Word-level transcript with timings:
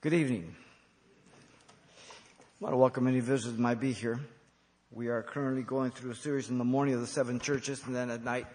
Good 0.00 0.12
evening. 0.12 0.54
I 2.30 2.44
want 2.60 2.72
to 2.72 2.76
welcome 2.76 3.08
any 3.08 3.18
visitors 3.18 3.56
that 3.56 3.58
might 3.58 3.80
be 3.80 3.90
here. 3.90 4.20
We 4.92 5.08
are 5.08 5.24
currently 5.24 5.64
going 5.64 5.90
through 5.90 6.12
a 6.12 6.14
series 6.14 6.50
in 6.50 6.58
the 6.58 6.64
morning 6.64 6.94
of 6.94 7.00
the 7.00 7.06
seven 7.08 7.40
churches, 7.40 7.82
and 7.84 7.96
then 7.96 8.08
at 8.08 8.22
night, 8.22 8.46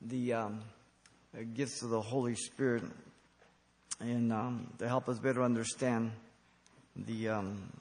the 0.00 0.34
um, 0.34 0.60
gifts 1.54 1.82
of 1.82 1.90
the 1.90 2.00
Holy 2.00 2.36
Spirit, 2.36 2.84
and 3.98 4.32
um, 4.32 4.72
to 4.78 4.86
help 4.86 5.08
us 5.08 5.18
better 5.18 5.42
understand 5.42 6.12
the 6.94 7.30
um, 7.30 7.72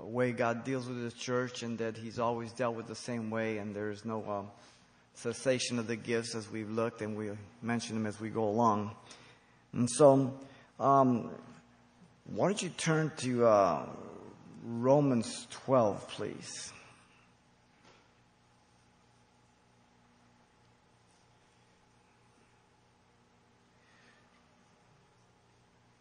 way 0.00 0.30
God 0.30 0.62
deals 0.62 0.86
with 0.86 1.02
His 1.02 1.14
church, 1.14 1.64
and 1.64 1.76
that 1.78 1.96
He's 1.96 2.20
always 2.20 2.52
dealt 2.52 2.76
with 2.76 2.86
the 2.86 2.94
same 2.94 3.28
way, 3.28 3.58
and 3.58 3.74
there 3.74 3.90
is 3.90 4.04
no 4.04 4.24
um, 4.30 4.46
cessation 5.14 5.80
of 5.80 5.88
the 5.88 5.96
gifts 5.96 6.36
as 6.36 6.48
we've 6.48 6.70
looked, 6.70 7.02
and 7.02 7.16
we 7.16 7.30
mention 7.60 7.96
them 7.96 8.06
as 8.06 8.20
we 8.20 8.30
go 8.30 8.44
along. 8.44 8.92
And 9.72 9.90
so, 9.90 10.32
um, 10.78 11.32
why 12.26 12.46
don't 12.46 12.62
you 12.62 12.70
turn 12.70 13.12
to 13.18 13.46
uh, 13.46 13.86
Romans 14.64 15.46
12, 15.50 16.08
please? 16.08 16.72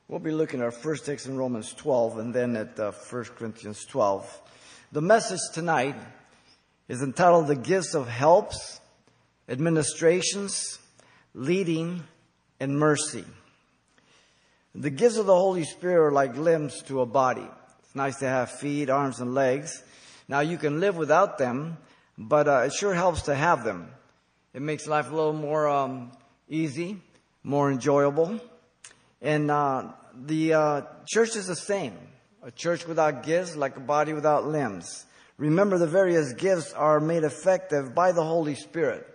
We'll 0.07 0.19
be 0.19 0.31
looking 0.31 0.59
at 0.59 0.65
our 0.65 0.71
first 0.71 1.05
text 1.05 1.25
in 1.25 1.37
Romans 1.37 1.73
12 1.73 2.19
and 2.19 2.33
then 2.33 2.55
at 2.55 2.79
uh, 2.79 2.91
1 2.91 3.23
Corinthians 3.35 3.83
12. 3.85 4.41
The 4.91 5.01
message 5.01 5.39
tonight 5.53 5.95
is 6.87 7.01
entitled 7.01 7.47
The 7.47 7.55
Gifts 7.55 7.95
of 7.95 8.07
Helps, 8.07 8.79
Administrations, 9.49 10.79
Leading, 11.33 12.03
and 12.59 12.77
Mercy. 12.77 13.25
The 14.75 14.89
gifts 14.89 15.17
of 15.17 15.27
the 15.27 15.35
Holy 15.35 15.65
Spirit 15.65 16.07
are 16.07 16.11
like 16.11 16.35
limbs 16.35 16.81
to 16.87 17.01
a 17.01 17.05
body. 17.05 17.47
It's 17.83 17.93
nice 17.93 18.17
to 18.17 18.27
have 18.27 18.49
feet, 18.49 18.89
arms, 18.89 19.19
and 19.19 19.35
legs. 19.35 19.83
Now 20.27 20.39
you 20.39 20.57
can 20.57 20.79
live 20.79 20.97
without 20.97 21.37
them, 21.37 21.77
but 22.17 22.47
uh, 22.47 22.63
it 22.65 22.73
sure 22.73 22.95
helps 22.95 23.23
to 23.23 23.35
have 23.35 23.63
them. 23.63 23.91
It 24.51 24.63
makes 24.63 24.87
life 24.87 25.11
a 25.11 25.15
little 25.15 25.33
more 25.33 25.67
um, 25.67 26.11
easy, 26.49 26.99
more 27.43 27.71
enjoyable. 27.71 28.39
And 29.21 29.51
uh, 29.51 29.89
the 30.15 30.53
uh, 30.55 30.81
church 31.05 31.35
is 31.35 31.45
the 31.45 31.55
same. 31.55 31.93
A 32.41 32.49
church 32.49 32.87
without 32.87 33.21
gifts, 33.21 33.55
like 33.55 33.77
a 33.77 33.79
body 33.79 34.13
without 34.13 34.47
limbs. 34.47 35.05
Remember, 35.37 35.77
the 35.77 35.85
various 35.85 36.33
gifts 36.33 36.73
are 36.73 36.99
made 36.99 37.23
effective 37.23 37.93
by 37.93 38.11
the 38.11 38.23
Holy 38.23 38.55
Spirit. 38.55 39.07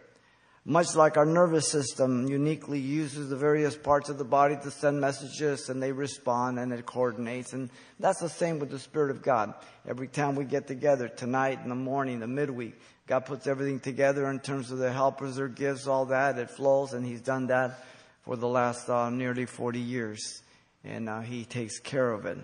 Much 0.69 0.95
like 0.95 1.17
our 1.17 1.25
nervous 1.25 1.67
system 1.67 2.29
uniquely 2.29 2.79
uses 2.79 3.31
the 3.31 3.37
various 3.37 3.75
parts 3.75 4.11
of 4.11 4.19
the 4.19 4.25
body 4.25 4.55
to 4.55 4.71
send 4.71 5.01
messages 5.01 5.71
and 5.71 5.83
they 5.83 5.93
respond 5.93 6.59
and 6.59 6.75
it 6.75 6.85
coordinates. 6.85 7.55
And 7.55 7.71
that's 7.99 8.21
the 8.21 8.29
same 8.29 8.59
with 8.59 8.69
the 8.69 8.79
Spirit 8.79 9.11
of 9.11 9.23
God. 9.23 9.55
Every 9.89 10.09
time 10.09 10.35
we 10.35 10.45
get 10.45 10.67
together, 10.67 11.09
tonight, 11.09 11.61
in 11.63 11.71
the 11.71 11.75
morning, 11.75 12.21
the 12.21 12.27
midweek, 12.27 12.79
God 13.07 13.21
puts 13.21 13.47
everything 13.47 13.81
together 13.81 14.29
in 14.29 14.41
terms 14.41 14.71
of 14.71 14.77
the 14.77 14.93
helpers 14.93 15.39
or 15.39 15.49
gifts, 15.49 15.87
all 15.87 16.05
that. 16.05 16.37
It 16.37 16.51
flows 16.51 16.93
and 16.93 17.07
He's 17.07 17.23
done 17.23 17.47
that 17.47 17.83
for 18.27 18.37
the 18.37 18.47
last 18.47 18.91
uh, 18.91 19.09
nearly 19.09 19.47
40 19.47 19.81
years. 19.81 20.43
And 20.85 21.09
uh, 21.09 21.21
He 21.21 21.47
takes 21.47 21.79
care 21.79 22.13
of 22.13 22.27
it. 22.27 22.37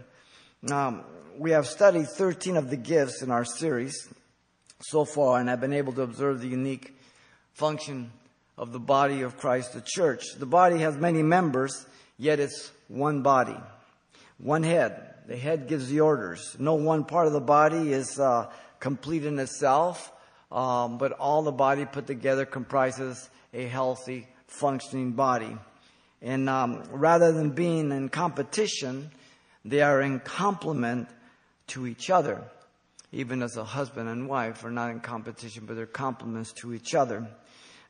Now, 0.62 1.04
we 1.36 1.50
have 1.50 1.66
studied 1.66 2.08
13 2.08 2.56
of 2.56 2.70
the 2.70 2.78
gifts 2.78 3.20
in 3.20 3.30
our 3.30 3.44
series 3.44 4.08
so 4.80 5.04
far 5.04 5.40
and 5.40 5.50
I've 5.50 5.60
been 5.60 5.74
able 5.74 5.92
to 5.92 6.02
observe 6.02 6.40
the 6.40 6.48
unique 6.48 6.94
function 7.54 8.10
of 8.58 8.72
the 8.72 8.80
body 8.80 9.22
of 9.22 9.38
Christ, 9.38 9.72
the 9.72 9.82
church. 9.84 10.34
The 10.38 10.46
body 10.46 10.78
has 10.78 10.96
many 10.96 11.22
members, 11.22 11.86
yet 12.18 12.40
it's 12.40 12.70
one 12.88 13.22
body, 13.22 13.56
one 14.38 14.62
head. 14.62 15.14
The 15.26 15.36
head 15.36 15.68
gives 15.68 15.88
the 15.88 16.00
orders. 16.00 16.54
No 16.58 16.74
one 16.74 17.04
part 17.04 17.26
of 17.26 17.32
the 17.32 17.40
body 17.40 17.92
is 17.92 18.20
uh, 18.20 18.50
complete 18.78 19.24
in 19.24 19.38
itself, 19.38 20.12
um, 20.52 20.98
but 20.98 21.12
all 21.12 21.42
the 21.42 21.52
body 21.52 21.86
put 21.86 22.06
together 22.06 22.44
comprises 22.44 23.30
a 23.54 23.66
healthy, 23.66 24.28
functioning 24.46 25.12
body. 25.12 25.56
And 26.20 26.48
um, 26.48 26.82
rather 26.90 27.32
than 27.32 27.50
being 27.50 27.90
in 27.90 28.08
competition, 28.08 29.10
they 29.64 29.80
are 29.80 30.02
in 30.02 30.20
complement 30.20 31.08
to 31.68 31.86
each 31.86 32.10
other. 32.10 32.42
Even 33.12 33.42
as 33.42 33.56
a 33.56 33.64
husband 33.64 34.08
and 34.08 34.28
wife 34.28 34.64
are 34.64 34.70
not 34.70 34.90
in 34.90 35.00
competition, 35.00 35.64
but 35.66 35.76
they're 35.76 35.86
complements 35.86 36.52
to 36.52 36.74
each 36.74 36.94
other. 36.94 37.26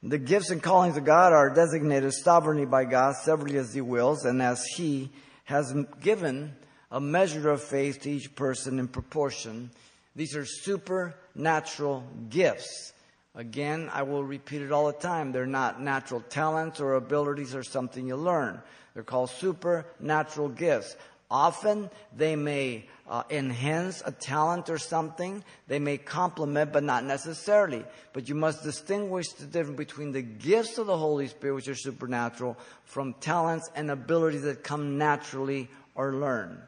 The 0.06 0.18
gifts 0.18 0.50
and 0.50 0.62
callings 0.62 0.98
of 0.98 1.06
God 1.06 1.32
are 1.32 1.48
designated 1.48 2.12
sovereignly 2.12 2.66
by 2.66 2.84
God, 2.84 3.16
severally 3.16 3.56
as 3.56 3.72
He 3.72 3.80
wills, 3.80 4.26
and 4.26 4.42
as 4.42 4.62
He 4.76 5.08
has 5.44 5.74
given 6.02 6.54
a 6.90 7.00
measure 7.00 7.48
of 7.48 7.62
faith 7.62 8.02
to 8.02 8.10
each 8.10 8.34
person 8.34 8.78
in 8.78 8.86
proportion. 8.86 9.70
These 10.14 10.36
are 10.36 10.44
supernatural 10.44 12.04
gifts. 12.28 12.92
Again, 13.34 13.88
I 13.90 14.02
will 14.02 14.22
repeat 14.22 14.60
it 14.60 14.72
all 14.72 14.88
the 14.88 14.92
time. 14.92 15.32
They're 15.32 15.46
not 15.46 15.80
natural 15.80 16.20
talents 16.20 16.80
or 16.80 16.96
abilities 16.96 17.54
or 17.54 17.62
something 17.62 18.06
you 18.06 18.16
learn. 18.16 18.60
They're 18.92 19.04
called 19.04 19.30
supernatural 19.30 20.50
gifts. 20.50 20.96
Often 21.30 21.90
they 22.16 22.36
may 22.36 22.86
uh, 23.08 23.22
enhance 23.30 24.02
a 24.04 24.12
talent 24.12 24.70
or 24.70 24.78
something. 24.78 25.42
They 25.68 25.78
may 25.78 25.98
complement, 25.98 26.72
but 26.72 26.82
not 26.82 27.04
necessarily. 27.04 27.84
But 28.12 28.28
you 28.28 28.34
must 28.34 28.62
distinguish 28.62 29.28
the 29.28 29.46
difference 29.46 29.78
between 29.78 30.12
the 30.12 30.22
gifts 30.22 30.78
of 30.78 30.86
the 30.86 30.96
Holy 30.96 31.28
Spirit, 31.28 31.54
which 31.54 31.68
are 31.68 31.74
supernatural, 31.74 32.56
from 32.84 33.14
talents 33.14 33.68
and 33.74 33.90
abilities 33.90 34.42
that 34.42 34.62
come 34.62 34.98
naturally 34.98 35.68
or 35.94 36.14
learn. 36.14 36.60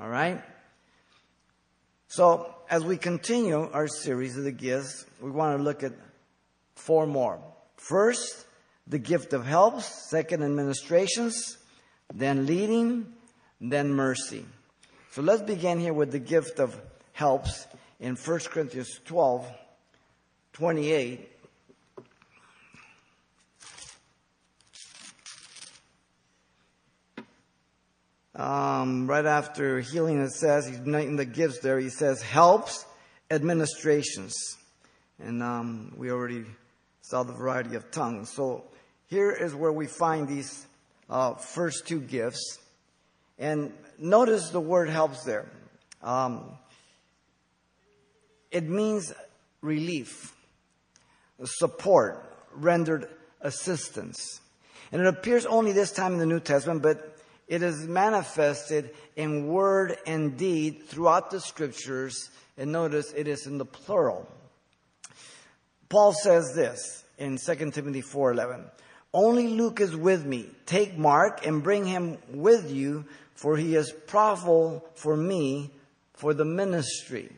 All 0.00 0.08
right? 0.08 0.42
So, 2.08 2.54
as 2.68 2.84
we 2.84 2.96
continue 2.96 3.70
our 3.72 3.88
series 3.88 4.36
of 4.36 4.44
the 4.44 4.52
gifts, 4.52 5.06
we 5.20 5.30
want 5.30 5.56
to 5.56 5.62
look 5.62 5.82
at 5.82 5.92
four 6.74 7.06
more. 7.06 7.40
First, 7.76 8.44
the 8.86 8.98
gift 8.98 9.32
of 9.32 9.46
helps. 9.46 9.86
Second, 10.10 10.42
administrations. 10.42 11.58
Then 12.12 12.46
leading. 12.46 13.12
Then 13.64 13.94
mercy. 13.94 14.44
So 15.12 15.22
let's 15.22 15.40
begin 15.40 15.78
here 15.78 15.92
with 15.92 16.10
the 16.10 16.18
gift 16.18 16.58
of 16.58 16.78
helps 17.12 17.68
in 18.00 18.16
1 18.16 18.38
Corinthians 18.40 18.98
12, 19.04 19.46
28. 20.52 21.28
Um, 28.34 29.06
right 29.06 29.24
after 29.24 29.78
healing, 29.78 30.20
it 30.20 30.32
says, 30.32 30.66
he's 30.66 30.78
in 30.78 31.14
the 31.14 31.24
gifts 31.24 31.60
there, 31.60 31.78
he 31.78 31.90
says, 31.90 32.20
helps, 32.20 32.84
administrations. 33.30 34.34
And 35.20 35.40
um, 35.40 35.94
we 35.96 36.10
already 36.10 36.46
saw 37.02 37.22
the 37.22 37.32
variety 37.32 37.76
of 37.76 37.92
tongues. 37.92 38.30
So 38.30 38.64
here 39.06 39.30
is 39.30 39.54
where 39.54 39.72
we 39.72 39.86
find 39.86 40.26
these 40.26 40.66
uh, 41.08 41.34
first 41.34 41.86
two 41.86 42.00
gifts. 42.00 42.58
And 43.38 43.72
notice 43.98 44.50
the 44.50 44.60
word 44.60 44.88
helps 44.88 45.24
there. 45.24 45.50
Um, 46.02 46.58
it 48.50 48.64
means 48.64 49.12
relief, 49.60 50.34
support, 51.44 52.22
rendered 52.54 53.08
assistance. 53.40 54.40
And 54.90 55.00
it 55.00 55.06
appears 55.06 55.46
only 55.46 55.72
this 55.72 55.90
time 55.90 56.12
in 56.12 56.18
the 56.18 56.26
New 56.26 56.40
Testament, 56.40 56.82
but 56.82 57.16
it 57.48 57.62
is 57.62 57.86
manifested 57.88 58.90
in 59.16 59.46
word 59.48 59.96
and 60.06 60.36
deed 60.36 60.84
throughout 60.86 61.30
the 61.30 61.40
scriptures. 61.40 62.30
And 62.58 62.72
notice 62.72 63.12
it 63.16 63.26
is 63.26 63.46
in 63.46 63.58
the 63.58 63.64
plural. 63.64 64.28
Paul 65.88 66.12
says 66.12 66.54
this 66.54 67.04
in 67.18 67.38
2 67.38 67.72
Timothy 67.72 68.02
4:11. 68.02 68.70
Only 69.14 69.48
Luke 69.48 69.80
is 69.80 69.94
with 69.94 70.24
me. 70.24 70.46
Take 70.66 70.96
Mark 70.96 71.46
and 71.46 71.62
bring 71.62 71.84
him 71.84 72.18
with 72.30 72.70
you 72.70 73.04
for 73.42 73.56
he 73.56 73.74
is 73.74 73.90
profitable 73.90 74.84
for 74.94 75.16
me 75.16 75.68
for 76.14 76.32
the 76.32 76.44
ministry. 76.44 77.28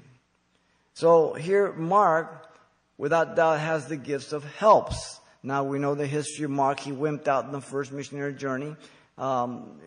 So 0.92 1.32
here, 1.32 1.72
Mark, 1.72 2.50
without 2.98 3.36
doubt, 3.36 3.60
has 3.60 3.86
the 3.86 3.96
gifts 3.96 4.34
of 4.34 4.44
helps. 4.56 5.18
Now 5.42 5.64
we 5.64 5.78
know 5.78 5.94
the 5.94 6.06
history 6.06 6.44
of 6.44 6.50
Mark. 6.50 6.80
He 6.80 6.92
wimped 6.92 7.26
out 7.26 7.46
in 7.46 7.52
the 7.52 7.60
first 7.62 7.90
missionary 7.90 8.34
journey. 8.34 8.76
Um, 9.16 9.80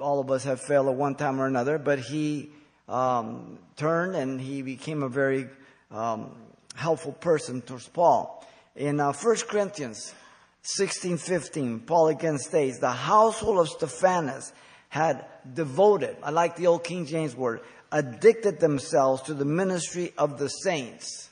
all 0.00 0.20
of 0.20 0.30
us 0.30 0.44
have 0.44 0.60
failed 0.60 0.88
at 0.88 0.94
one 0.94 1.16
time 1.16 1.38
or 1.38 1.46
another, 1.46 1.76
but 1.76 1.98
he 1.98 2.50
um, 2.88 3.58
turned 3.76 4.16
and 4.16 4.40
he 4.40 4.62
became 4.62 5.02
a 5.02 5.08
very 5.10 5.48
um, 5.90 6.34
helpful 6.76 7.12
person 7.12 7.60
towards 7.60 7.88
Paul. 7.88 8.46
In 8.74 9.00
uh, 9.00 9.12
1 9.12 9.36
Corinthians 9.48 10.14
16:15, 10.62 11.80
Paul 11.80 12.08
again 12.08 12.38
states, 12.38 12.78
"The 12.78 12.90
household 12.90 13.58
of 13.58 13.68
Stephanas 13.68 14.52
had 14.88 15.24
devoted, 15.54 16.16
I 16.22 16.30
like 16.30 16.56
the 16.56 16.66
old 16.66 16.84
King 16.84 17.06
James 17.06 17.36
word, 17.36 17.60
addicted 17.92 18.60
themselves 18.60 19.22
to 19.22 19.34
the 19.34 19.44
ministry 19.44 20.12
of 20.18 20.38
the 20.38 20.48
saints. 20.48 21.30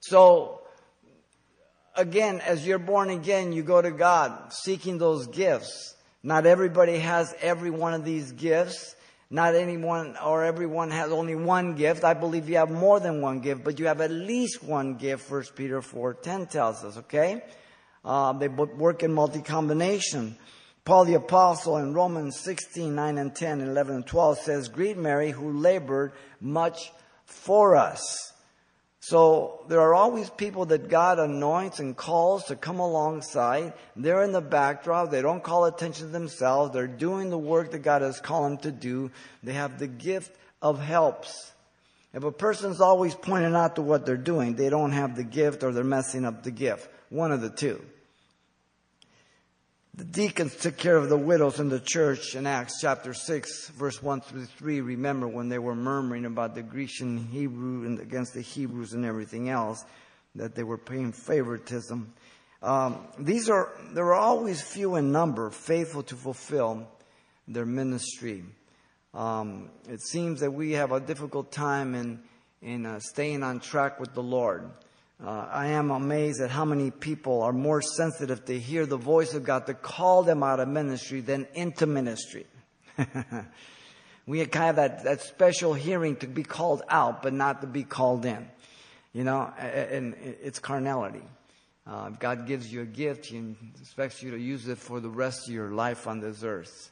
So, 0.00 0.62
again, 1.96 2.40
as 2.40 2.66
you're 2.66 2.78
born 2.78 3.10
again, 3.10 3.52
you 3.52 3.62
go 3.62 3.80
to 3.80 3.90
God 3.90 4.52
seeking 4.52 4.98
those 4.98 5.26
gifts. 5.26 5.94
Not 6.22 6.46
everybody 6.46 6.98
has 6.98 7.34
every 7.40 7.70
one 7.70 7.94
of 7.94 8.04
these 8.04 8.32
gifts. 8.32 8.94
Not 9.30 9.54
anyone 9.54 10.16
or 10.24 10.44
everyone 10.44 10.90
has 10.90 11.12
only 11.12 11.34
one 11.34 11.74
gift. 11.74 12.02
I 12.02 12.14
believe 12.14 12.48
you 12.48 12.56
have 12.56 12.70
more 12.70 12.98
than 12.98 13.20
one 13.20 13.40
gift, 13.40 13.62
but 13.62 13.78
you 13.78 13.86
have 13.86 14.00
at 14.00 14.10
least 14.10 14.64
one 14.64 14.94
gift, 14.94 15.30
1 15.30 15.44
Peter 15.54 15.82
4 15.82 16.14
10 16.14 16.46
tells 16.46 16.82
us, 16.82 16.96
okay? 16.96 17.42
Uh, 18.04 18.32
they 18.32 18.48
work 18.48 19.02
in 19.02 19.12
multi 19.12 19.40
combination. 19.40 20.36
Paul 20.84 21.04
the 21.04 21.14
Apostle 21.14 21.76
in 21.76 21.92
Romans 21.92 22.40
16, 22.40 22.94
9 22.94 23.18
and 23.18 23.34
10, 23.34 23.60
11 23.60 23.94
and 23.94 24.06
12 24.06 24.38
says, 24.38 24.68
Greet 24.68 24.96
Mary 24.96 25.30
who 25.30 25.52
labored 25.52 26.12
much 26.40 26.90
for 27.26 27.76
us. 27.76 28.32
So 29.00 29.64
there 29.68 29.80
are 29.80 29.94
always 29.94 30.28
people 30.28 30.66
that 30.66 30.88
God 30.88 31.18
anoints 31.18 31.78
and 31.78 31.96
calls 31.96 32.44
to 32.46 32.56
come 32.56 32.78
alongside. 32.78 33.72
They're 33.96 34.22
in 34.22 34.32
the 34.32 34.40
backdrop. 34.40 35.10
They 35.10 35.22
don't 35.22 35.42
call 35.42 35.66
attention 35.66 36.06
to 36.06 36.12
themselves. 36.12 36.72
They're 36.72 36.86
doing 36.86 37.30
the 37.30 37.38
work 37.38 37.70
that 37.70 37.78
God 37.78 38.02
has 38.02 38.20
called 38.20 38.52
them 38.52 38.58
to 38.58 38.72
do. 38.72 39.10
They 39.42 39.52
have 39.52 39.78
the 39.78 39.86
gift 39.86 40.36
of 40.60 40.80
helps. 40.80 41.52
If 42.12 42.24
a 42.24 42.32
person's 42.32 42.80
always 42.80 43.14
pointing 43.14 43.54
out 43.54 43.76
to 43.76 43.82
what 43.82 44.04
they're 44.04 44.16
doing, 44.16 44.56
they 44.56 44.70
don't 44.70 44.92
have 44.92 45.16
the 45.16 45.24
gift 45.24 45.62
or 45.62 45.72
they're 45.72 45.84
messing 45.84 46.24
up 46.24 46.42
the 46.42 46.50
gift. 46.50 46.88
One 47.10 47.32
of 47.32 47.40
the 47.40 47.50
two. 47.50 47.82
The 49.94 50.04
deacons 50.04 50.54
took 50.54 50.76
care 50.76 50.96
of 50.96 51.08
the 51.08 51.16
widows 51.16 51.58
in 51.58 51.70
the 51.70 51.80
church 51.80 52.36
in 52.36 52.46
Acts 52.46 52.80
chapter 52.80 53.12
6, 53.12 53.70
verse 53.70 54.00
1 54.00 54.20
through 54.20 54.44
3. 54.44 54.80
Remember 54.80 55.26
when 55.26 55.48
they 55.48 55.58
were 55.58 55.74
murmuring 55.74 56.24
about 56.24 56.54
the 56.54 56.62
Grecian 56.62 57.18
Hebrew 57.18 57.84
and 57.84 57.98
against 57.98 58.34
the 58.34 58.40
Hebrews 58.40 58.92
and 58.92 59.04
everything 59.04 59.48
else, 59.48 59.84
that 60.36 60.54
they 60.54 60.62
were 60.62 60.78
paying 60.78 61.10
favoritism. 61.10 62.12
Um, 62.62 63.08
these 63.18 63.50
are, 63.50 63.72
there 63.92 64.06
are 64.06 64.14
always 64.14 64.60
few 64.60 64.94
in 64.94 65.10
number, 65.10 65.50
faithful 65.50 66.04
to 66.04 66.14
fulfill 66.14 66.86
their 67.48 67.66
ministry. 67.66 68.44
Um, 69.14 69.70
it 69.88 70.00
seems 70.00 70.40
that 70.40 70.52
we 70.52 70.72
have 70.72 70.92
a 70.92 71.00
difficult 71.00 71.50
time 71.50 71.96
in, 71.96 72.20
in 72.62 72.86
uh, 72.86 73.00
staying 73.00 73.42
on 73.42 73.58
track 73.58 73.98
with 73.98 74.14
the 74.14 74.22
Lord. 74.22 74.70
Uh, 75.24 75.48
I 75.50 75.66
am 75.68 75.90
amazed 75.90 76.40
at 76.40 76.50
how 76.50 76.64
many 76.64 76.92
people 76.92 77.42
are 77.42 77.52
more 77.52 77.82
sensitive 77.82 78.44
to 78.44 78.58
hear 78.58 78.86
the 78.86 78.96
voice 78.96 79.34
of 79.34 79.42
God 79.42 79.66
to 79.66 79.74
call 79.74 80.22
them 80.22 80.44
out 80.44 80.60
of 80.60 80.68
ministry 80.68 81.20
than 81.20 81.48
into 81.54 81.86
ministry. 81.86 82.46
we 84.26 84.38
have 84.38 84.52
kind 84.52 84.70
of 84.70 84.76
that, 84.76 85.02
that 85.02 85.20
special 85.22 85.74
hearing 85.74 86.14
to 86.16 86.28
be 86.28 86.44
called 86.44 86.82
out, 86.88 87.20
but 87.22 87.32
not 87.32 87.62
to 87.62 87.66
be 87.66 87.82
called 87.82 88.24
in. 88.26 88.48
You 89.12 89.24
know, 89.24 89.52
and 89.58 90.14
it's 90.20 90.60
carnality. 90.60 91.24
Uh, 91.84 92.10
God 92.10 92.46
gives 92.46 92.72
you 92.72 92.82
a 92.82 92.86
gift, 92.86 93.26
He 93.26 93.56
expects 93.80 94.22
you 94.22 94.30
to 94.30 94.38
use 94.38 94.68
it 94.68 94.78
for 94.78 95.00
the 95.00 95.08
rest 95.08 95.48
of 95.48 95.54
your 95.54 95.70
life 95.70 96.06
on 96.06 96.20
this 96.20 96.44
earth, 96.44 96.90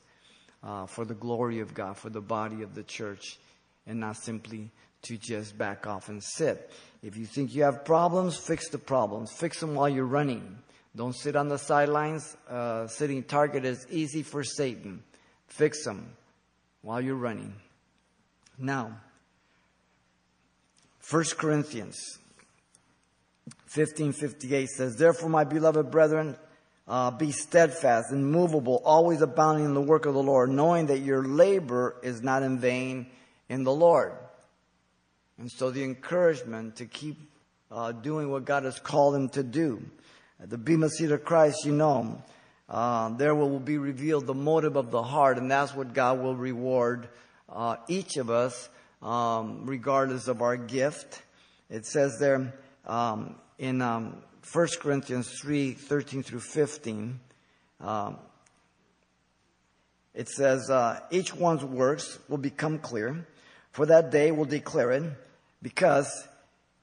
uh, 0.64 0.86
for 0.86 1.04
the 1.04 1.14
glory 1.14 1.60
of 1.60 1.74
God, 1.74 1.96
for 1.96 2.10
the 2.10 2.22
body 2.22 2.62
of 2.62 2.74
the 2.74 2.82
church, 2.82 3.38
and 3.86 4.00
not 4.00 4.16
simply 4.16 4.70
to 5.02 5.16
just 5.16 5.56
back 5.56 5.86
off 5.86 6.08
and 6.08 6.22
sit. 6.24 6.72
If 7.06 7.16
you 7.16 7.24
think 7.24 7.54
you 7.54 7.62
have 7.62 7.84
problems, 7.84 8.36
fix 8.36 8.68
the 8.68 8.78
problems. 8.78 9.30
Fix 9.30 9.60
them 9.60 9.76
while 9.76 9.88
you're 9.88 10.04
running. 10.04 10.58
Don't 10.96 11.14
sit 11.14 11.36
on 11.36 11.46
the 11.46 11.56
sidelines. 11.56 12.36
Uh, 12.50 12.88
sitting 12.88 13.22
target 13.22 13.64
is 13.64 13.86
easy 13.90 14.24
for 14.24 14.42
Satan. 14.42 15.04
Fix 15.46 15.84
them 15.84 16.16
while 16.82 17.00
you're 17.00 17.14
running. 17.14 17.54
Now, 18.58 18.98
1 21.08 21.36
Corinthians 21.38 22.18
15:58 23.66 24.68
says, 24.68 24.96
"Therefore, 24.96 25.28
my 25.28 25.44
beloved 25.44 25.92
brethren, 25.92 26.36
uh, 26.88 27.12
be 27.12 27.30
steadfast, 27.30 28.10
and 28.10 28.22
immovable, 28.22 28.82
always 28.84 29.22
abounding 29.22 29.66
in 29.66 29.74
the 29.74 29.80
work 29.80 30.06
of 30.06 30.14
the 30.14 30.22
Lord, 30.24 30.50
knowing 30.50 30.86
that 30.86 30.98
your 30.98 31.22
labor 31.22 32.00
is 32.02 32.20
not 32.20 32.42
in 32.42 32.58
vain 32.58 33.06
in 33.48 33.62
the 33.62 33.72
Lord." 33.72 34.12
And 35.38 35.50
so 35.52 35.70
the 35.70 35.84
encouragement 35.84 36.76
to 36.76 36.86
keep 36.86 37.18
uh, 37.70 37.92
doing 37.92 38.30
what 38.30 38.44
God 38.44 38.64
has 38.64 38.78
called 38.78 39.14
him 39.14 39.28
to 39.30 39.42
do. 39.42 39.82
At 40.40 40.50
the 40.50 40.58
Bema 40.58 40.88
Seat 40.88 41.10
of 41.10 41.24
Christ, 41.24 41.64
you 41.64 41.72
know, 41.72 42.22
uh, 42.68 43.10
there 43.10 43.34
will 43.34 43.60
be 43.60 43.78
revealed 43.78 44.26
the 44.26 44.34
motive 44.34 44.76
of 44.76 44.90
the 44.90 45.02
heart, 45.02 45.38
and 45.38 45.50
that's 45.50 45.74
what 45.74 45.92
God 45.92 46.20
will 46.20 46.34
reward 46.34 47.08
uh, 47.48 47.76
each 47.88 48.16
of 48.16 48.30
us, 48.30 48.68
um, 49.02 49.66
regardless 49.66 50.26
of 50.26 50.42
our 50.42 50.56
gift. 50.56 51.22
It 51.68 51.86
says 51.86 52.16
there 52.18 52.54
um, 52.86 53.36
in 53.58 53.82
um, 53.82 54.16
1 54.52 54.68
Corinthians 54.80 55.30
3 55.40 55.72
13 55.72 56.22
through 56.22 56.40
15, 56.40 57.20
um, 57.80 58.16
it 60.14 60.28
says, 60.28 60.70
uh, 60.70 61.00
Each 61.10 61.34
one's 61.34 61.62
works 61.62 62.18
will 62.28 62.38
become 62.38 62.78
clear, 62.78 63.26
for 63.72 63.86
that 63.86 64.10
day 64.10 64.30
will 64.30 64.46
declare 64.46 64.92
it 64.92 65.12
because 65.66 66.28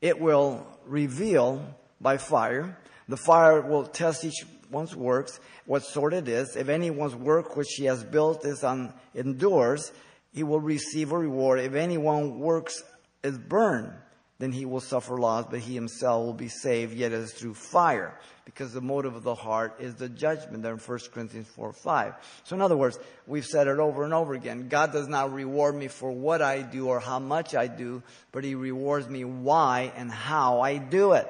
it 0.02 0.20
will 0.20 0.68
reveal 0.86 1.66
by 2.02 2.18
fire. 2.18 2.78
The 3.08 3.16
fire 3.16 3.62
will 3.62 3.86
test 3.86 4.26
each 4.26 4.46
one's 4.70 4.94
works, 4.94 5.40
what 5.66 5.84
sort 5.84 6.14
it 6.14 6.28
is. 6.28 6.58
If 6.58 6.68
anyone's 6.68 7.16
work 7.16 7.56
which 7.56 7.76
he 7.78 7.86
has 7.86 8.04
built 8.04 8.46
is 8.46 8.62
on 8.62 8.94
endures, 9.16 9.94
he 10.34 10.44
will 10.44 10.60
receive 10.60 11.14
a 11.14 11.18
reward. 11.18 11.62
If 11.62 11.76
anyone 11.76 12.40
works 12.40 12.84
is 13.24 13.38
burned, 13.38 13.94
then 14.40 14.52
he 14.52 14.66
will 14.66 14.82
suffer 14.82 15.18
loss, 15.18 15.46
but 15.50 15.62
he 15.62 15.76
himself 15.76 16.26
will 16.26 16.34
be 16.34 16.50
saved, 16.50 16.94
yet 16.94 17.14
as 17.14 17.32
through 17.32 17.54
fire 17.54 18.20
because 18.46 18.74
the 18.74 18.82
motive 18.82 19.16
of 19.16 19.24
the 19.24 19.36
heart 19.36 19.76
is 19.80 19.96
the 19.96 20.10
judgment 20.10 20.64
there 20.64 20.74
in 20.74 20.80
1 20.80 21.00
Corinthians 21.14 21.48
4 21.48 21.74
5. 21.74 22.14
So 22.44 22.56
in 22.56 22.62
other 22.62 22.76
words, 22.76 23.00
we've 23.26 23.46
said 23.46 23.68
it 23.68 23.80
over 23.80 24.04
and 24.04 24.14
over 24.14 24.34
again. 24.34 24.68
God 24.68 24.92
does 24.92 25.08
not 25.08 25.34
reward 25.34 25.76
me 25.76 25.88
for 25.88 26.12
what 26.12 26.42
I 26.42 26.62
do 26.62 26.88
or 26.88 27.00
how 27.00 27.20
much 27.20 27.56
I 27.56 27.68
do, 27.68 28.04
but 28.32 28.44
He 28.44 28.56
rewards 28.56 29.08
me 29.08 29.24
why 29.24 29.94
and 29.96 30.12
how 30.12 30.62
I 30.62 30.78
do 30.78 31.14
it. 31.14 31.30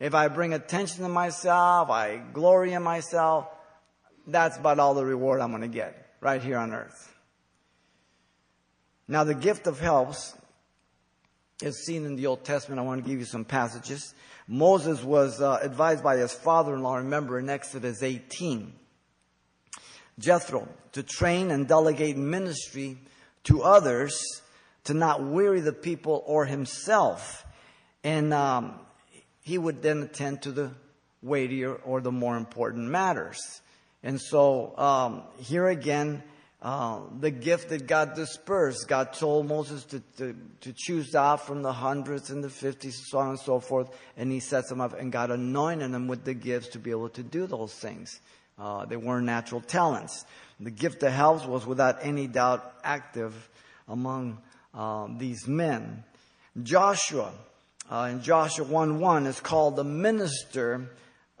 If 0.00 0.14
I 0.14 0.28
bring 0.28 0.52
attention 0.52 1.02
to 1.04 1.08
myself, 1.08 1.90
I 1.90 2.16
glory 2.32 2.72
in 2.72 2.82
myself, 2.82 3.46
that's 4.26 4.56
about 4.56 4.78
all 4.78 4.94
the 4.94 5.04
reward 5.04 5.40
I'm 5.40 5.50
going 5.50 5.62
to 5.62 5.68
get 5.68 6.16
right 6.20 6.42
here 6.42 6.56
on 6.56 6.72
earth. 6.72 7.14
Now 9.06 9.24
the 9.24 9.34
gift 9.34 9.66
of 9.66 9.78
helps 9.78 10.34
is 11.62 11.84
seen 11.84 12.04
in 12.04 12.16
the 12.16 12.26
Old 12.26 12.44
Testament. 12.44 12.78
I 12.78 12.82
want 12.82 13.02
to 13.02 13.08
give 13.08 13.18
you 13.18 13.24
some 13.24 13.44
passages. 13.44 14.14
Moses 14.48 15.02
was 15.02 15.40
uh, 15.40 15.58
advised 15.62 16.02
by 16.02 16.16
his 16.16 16.32
father-in-law, 16.32 16.96
remember 16.96 17.38
in 17.38 17.48
Exodus 17.48 18.02
18, 18.02 18.72
Jethro, 20.18 20.68
to 20.92 21.02
train 21.02 21.50
and 21.50 21.68
delegate 21.68 22.16
ministry 22.16 22.98
to 23.44 23.62
others, 23.62 24.42
to 24.84 24.94
not 24.94 25.22
weary 25.22 25.60
the 25.60 25.72
people 25.72 26.22
or 26.26 26.44
himself. 26.44 27.46
And 28.02 28.34
um, 28.34 28.74
he 29.42 29.58
would 29.58 29.82
then 29.82 30.02
attend 30.02 30.42
to 30.42 30.52
the 30.52 30.72
weightier 31.22 31.74
or 31.74 32.00
the 32.00 32.12
more 32.12 32.36
important 32.36 32.88
matters. 32.88 33.60
And 34.02 34.20
so 34.20 34.76
um, 34.76 35.22
here 35.38 35.68
again, 35.68 36.22
uh, 36.62 37.00
the 37.18 37.30
gift 37.32 37.70
that 37.70 37.88
God 37.88 38.14
dispersed. 38.14 38.86
God 38.86 39.12
told 39.12 39.48
Moses 39.48 39.84
to, 39.86 40.00
to, 40.18 40.36
to, 40.60 40.72
choose 40.72 41.12
out 41.16 41.44
from 41.44 41.62
the 41.62 41.72
hundreds 41.72 42.30
and 42.30 42.42
the 42.42 42.48
fifties, 42.48 43.02
so 43.08 43.18
on 43.18 43.30
and 43.30 43.38
so 43.40 43.58
forth, 43.58 43.90
and 44.16 44.30
he 44.30 44.38
sets 44.38 44.68
them 44.68 44.80
up, 44.80 44.96
and 44.96 45.10
God 45.10 45.32
anointed 45.32 45.90
them 45.90 46.06
with 46.06 46.24
the 46.24 46.34
gifts 46.34 46.68
to 46.68 46.78
be 46.78 46.92
able 46.92 47.08
to 47.10 47.22
do 47.24 47.48
those 47.48 47.74
things. 47.74 48.20
Uh, 48.56 48.84
they 48.84 48.96
weren't 48.96 49.26
natural 49.26 49.60
talents. 49.60 50.24
The 50.60 50.70
gift 50.70 51.02
of 51.02 51.12
helps 51.12 51.44
was 51.44 51.66
without 51.66 51.98
any 52.02 52.28
doubt 52.28 52.74
active 52.84 53.34
among 53.88 54.38
uh, 54.72 55.08
these 55.18 55.48
men. 55.48 56.04
Joshua, 56.62 57.32
uh, 57.90 58.08
in 58.12 58.22
Joshua 58.22 58.64
1 58.64 59.00
1, 59.00 59.26
is 59.26 59.40
called 59.40 59.74
the 59.74 59.84
minister, 59.84 60.90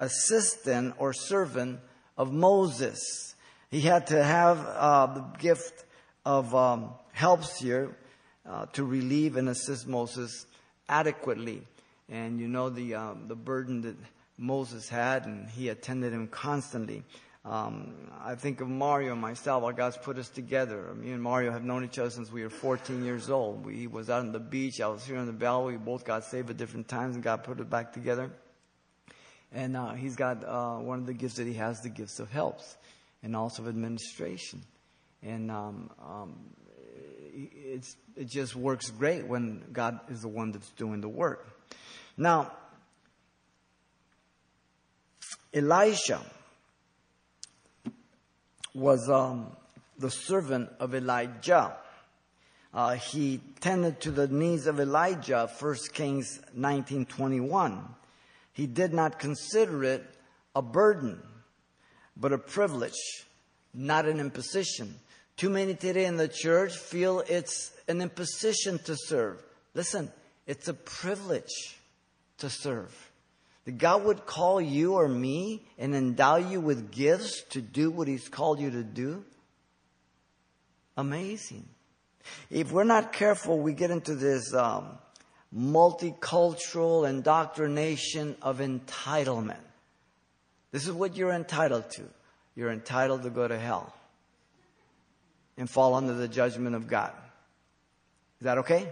assistant, 0.00 0.94
or 0.98 1.12
servant 1.12 1.78
of 2.18 2.32
Moses. 2.32 3.31
He 3.72 3.80
had 3.80 4.08
to 4.08 4.22
have 4.22 4.58
uh, 4.66 5.06
the 5.06 5.24
gift 5.38 5.86
of 6.26 6.54
um, 6.54 6.90
helps 7.12 7.58
here 7.58 7.96
uh, 8.44 8.66
to 8.74 8.84
relieve 8.84 9.38
and 9.38 9.48
assist 9.48 9.88
Moses 9.88 10.44
adequately. 10.90 11.66
And 12.10 12.38
you 12.38 12.48
know 12.48 12.68
the 12.68 12.96
um, 12.96 13.28
the 13.28 13.34
burden 13.34 13.80
that 13.80 13.96
Moses 14.36 14.90
had, 14.90 15.24
and 15.24 15.48
he 15.48 15.70
attended 15.70 16.12
him 16.12 16.28
constantly. 16.28 17.02
Um, 17.46 17.94
I 18.22 18.34
think 18.34 18.60
of 18.60 18.68
Mario 18.68 19.12
and 19.12 19.22
myself, 19.22 19.62
how 19.62 19.70
God's 19.70 19.96
put 19.96 20.18
us 20.18 20.28
together. 20.28 20.92
Me 20.92 21.10
and 21.10 21.22
Mario 21.22 21.50
have 21.50 21.64
known 21.64 21.82
each 21.82 21.98
other 21.98 22.10
since 22.10 22.30
we 22.30 22.42
were 22.42 22.50
14 22.50 23.02
years 23.02 23.30
old. 23.30 23.64
We 23.64 23.86
was 23.86 24.10
out 24.10 24.20
on 24.20 24.32
the 24.32 24.38
beach, 24.38 24.82
I 24.82 24.88
was 24.88 25.02
here 25.06 25.16
on 25.16 25.24
the 25.24 25.32
bell. 25.32 25.64
We 25.64 25.78
both 25.78 26.04
got 26.04 26.24
saved 26.24 26.50
at 26.50 26.58
different 26.58 26.88
times, 26.88 27.14
and 27.14 27.24
God 27.24 27.42
put 27.42 27.58
it 27.58 27.70
back 27.70 27.94
together. 27.94 28.30
And 29.50 29.78
uh, 29.78 29.94
he's 29.94 30.14
got 30.14 30.44
uh, 30.44 30.76
one 30.76 30.98
of 30.98 31.06
the 31.06 31.14
gifts 31.14 31.36
that 31.36 31.46
he 31.46 31.54
has, 31.54 31.80
the 31.80 31.88
gifts 31.88 32.20
of 32.20 32.30
helps 32.30 32.76
and 33.22 33.36
also 33.36 33.66
administration. 33.68 34.62
And 35.22 35.50
um, 35.50 35.90
um, 36.00 36.34
it's, 37.34 37.96
it 38.16 38.28
just 38.28 38.56
works 38.56 38.90
great 38.90 39.26
when 39.26 39.62
God 39.72 40.00
is 40.10 40.22
the 40.22 40.28
one 40.28 40.52
that's 40.52 40.70
doing 40.70 41.00
the 41.00 41.08
work. 41.08 41.48
Now, 42.16 42.52
Elisha 45.54 46.20
was 48.74 49.08
um, 49.08 49.56
the 49.98 50.10
servant 50.10 50.70
of 50.80 50.94
Elijah. 50.94 51.76
Uh, 52.74 52.94
he 52.94 53.40
tended 53.60 54.00
to 54.00 54.10
the 54.10 54.26
needs 54.28 54.66
of 54.66 54.80
Elijah, 54.80 55.50
1 55.58 55.76
Kings 55.92 56.40
19:21. 56.56 57.82
He 58.54 58.66
did 58.66 58.92
not 58.92 59.18
consider 59.18 59.84
it 59.84 60.04
a 60.54 60.62
burden, 60.62 61.22
but 62.16 62.32
a 62.32 62.38
privilege, 62.38 63.24
not 63.74 64.06
an 64.06 64.20
imposition. 64.20 64.94
Too 65.36 65.50
many 65.50 65.74
today 65.74 66.04
in 66.04 66.16
the 66.16 66.28
church 66.28 66.76
feel 66.76 67.20
it's 67.28 67.72
an 67.88 68.00
imposition 68.00 68.78
to 68.84 68.96
serve. 68.96 69.42
Listen, 69.74 70.10
it's 70.46 70.68
a 70.68 70.74
privilege 70.74 71.76
to 72.38 72.50
serve. 72.50 73.10
That 73.64 73.78
God 73.78 74.04
would 74.04 74.26
call 74.26 74.60
you 74.60 74.94
or 74.94 75.08
me 75.08 75.62
and 75.78 75.94
endow 75.94 76.36
you 76.36 76.60
with 76.60 76.90
gifts 76.90 77.42
to 77.50 77.60
do 77.60 77.90
what 77.90 78.08
He's 78.08 78.28
called 78.28 78.60
you 78.60 78.70
to 78.70 78.82
do. 78.82 79.24
Amazing. 80.96 81.66
If 82.50 82.72
we're 82.72 82.84
not 82.84 83.12
careful, 83.12 83.58
we 83.58 83.72
get 83.72 83.90
into 83.90 84.14
this 84.14 84.52
um, 84.52 84.98
multicultural 85.56 87.08
indoctrination 87.08 88.36
of 88.42 88.58
entitlement. 88.58 89.60
This 90.72 90.86
is 90.86 90.92
what 90.92 91.16
you're 91.16 91.32
entitled 91.32 91.90
to. 91.92 92.02
You're 92.56 92.72
entitled 92.72 93.22
to 93.22 93.30
go 93.30 93.46
to 93.46 93.58
hell 93.58 93.94
and 95.56 95.68
fall 95.68 95.94
under 95.94 96.14
the 96.14 96.28
judgment 96.28 96.74
of 96.74 96.88
God. 96.88 97.12
Is 98.40 98.44
that 98.44 98.58
okay? 98.58 98.88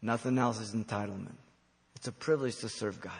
Nothing 0.00 0.38
else 0.38 0.60
is 0.60 0.74
entitlement. 0.74 1.34
It's 1.96 2.06
a 2.06 2.12
privilege 2.12 2.56
to 2.58 2.68
serve 2.68 3.00
God. 3.00 3.12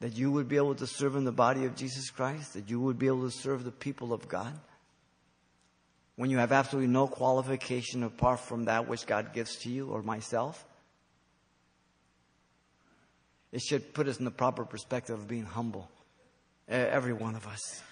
That 0.00 0.16
you 0.16 0.30
would 0.30 0.48
be 0.48 0.56
able 0.56 0.76
to 0.76 0.86
serve 0.86 1.16
in 1.16 1.24
the 1.24 1.32
body 1.32 1.64
of 1.64 1.74
Jesus 1.74 2.10
Christ, 2.10 2.54
that 2.54 2.70
you 2.70 2.78
would 2.78 2.98
be 2.98 3.08
able 3.08 3.28
to 3.28 3.36
serve 3.36 3.64
the 3.64 3.72
people 3.72 4.12
of 4.12 4.28
God. 4.28 4.52
When 6.14 6.30
you 6.30 6.38
have 6.38 6.52
absolutely 6.52 6.92
no 6.92 7.08
qualification 7.08 8.04
apart 8.04 8.40
from 8.40 8.66
that 8.66 8.88
which 8.88 9.06
God 9.06 9.32
gives 9.32 9.56
to 9.60 9.70
you 9.70 9.88
or 9.88 10.02
myself, 10.02 10.64
it 13.50 13.62
should 13.62 13.94
put 13.94 14.08
us 14.08 14.18
in 14.18 14.24
the 14.24 14.30
proper 14.30 14.64
perspective 14.64 15.18
of 15.18 15.26
being 15.26 15.44
humble. 15.44 15.88
Every 16.68 17.12
one 17.12 17.34
of 17.34 17.46
us. 17.46 17.82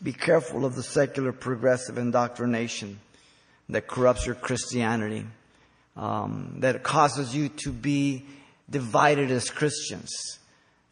Be 0.00 0.12
careful 0.12 0.64
of 0.64 0.76
the 0.76 0.82
secular 0.82 1.32
progressive 1.32 1.98
indoctrination 1.98 3.00
that 3.68 3.88
corrupts 3.88 4.24
your 4.24 4.36
Christianity, 4.36 5.26
um, 5.96 6.54
that 6.58 6.84
causes 6.84 7.34
you 7.34 7.48
to 7.48 7.72
be 7.72 8.24
divided 8.70 9.32
as 9.32 9.50
Christians. 9.50 10.38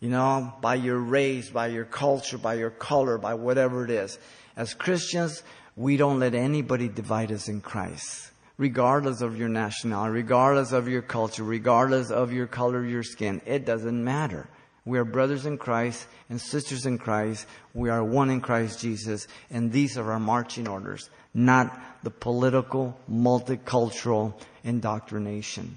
You 0.00 0.10
know, 0.10 0.52
by 0.60 0.74
your 0.74 0.98
race, 0.98 1.48
by 1.48 1.68
your 1.68 1.84
culture, 1.84 2.36
by 2.36 2.54
your 2.54 2.70
color, 2.70 3.16
by 3.16 3.34
whatever 3.34 3.84
it 3.84 3.90
is. 3.90 4.18
As 4.56 4.74
Christians, 4.74 5.42
we 5.76 5.96
don't 5.96 6.18
let 6.18 6.34
anybody 6.34 6.88
divide 6.88 7.30
us 7.30 7.48
in 7.48 7.60
Christ 7.60 8.30
regardless 8.58 9.20
of 9.20 9.38
your 9.38 9.48
nationality, 9.48 10.12
regardless 10.12 10.72
of 10.72 10.88
your 10.88 11.02
culture, 11.02 11.44
regardless 11.44 12.10
of 12.10 12.32
your 12.32 12.46
color 12.46 12.84
your 12.84 13.02
skin. 13.02 13.40
It 13.44 13.64
doesn't 13.66 14.02
matter. 14.02 14.48
We 14.86 14.98
are 14.98 15.04
brothers 15.04 15.46
in 15.46 15.58
Christ 15.58 16.06
and 16.30 16.40
sisters 16.40 16.86
in 16.86 16.96
Christ. 16.96 17.46
We 17.74 17.90
are 17.90 18.02
one 18.02 18.30
in 18.30 18.40
Christ 18.40 18.80
Jesus. 18.80 19.26
And 19.50 19.72
these 19.72 19.98
are 19.98 20.12
our 20.12 20.20
marching 20.20 20.68
orders, 20.68 21.10
not 21.34 21.78
the 22.04 22.10
political, 22.10 22.96
multicultural 23.10 24.40
indoctrination. 24.62 25.76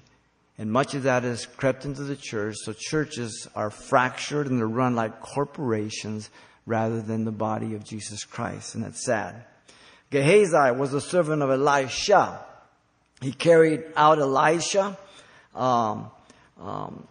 And 0.60 0.72
much 0.72 0.94
of 0.94 1.04
that 1.04 1.24
has 1.24 1.48
crept 1.48 1.86
into 1.86 2.04
the 2.04 2.16
church. 2.16 2.56
So 2.64 2.74
churches 2.74 3.48
are 3.56 3.72
fractured 3.72 4.48
and 4.48 4.60
they're 4.60 4.68
run 4.68 4.96
like 4.96 5.22
corporations 5.22 6.30
rather 6.68 7.02
than 7.02 7.26
the 7.26 7.32
body 7.32 7.74
of 7.74 7.84
Jesus 7.84 8.24
Christ. 8.24 8.76
And 8.76 8.84
that's 8.84 9.04
sad. 9.04 9.44
Gehazi 10.12 10.72
was 10.78 10.94
a 10.94 11.02
servant 11.02 11.42
of 11.42 11.50
Elisha. 11.50 12.46
He 13.22 13.32
carried 13.32 13.86
out 13.96 14.20
Elisha. 14.20 14.98
Um, 15.56 16.12
um, 16.60 17.08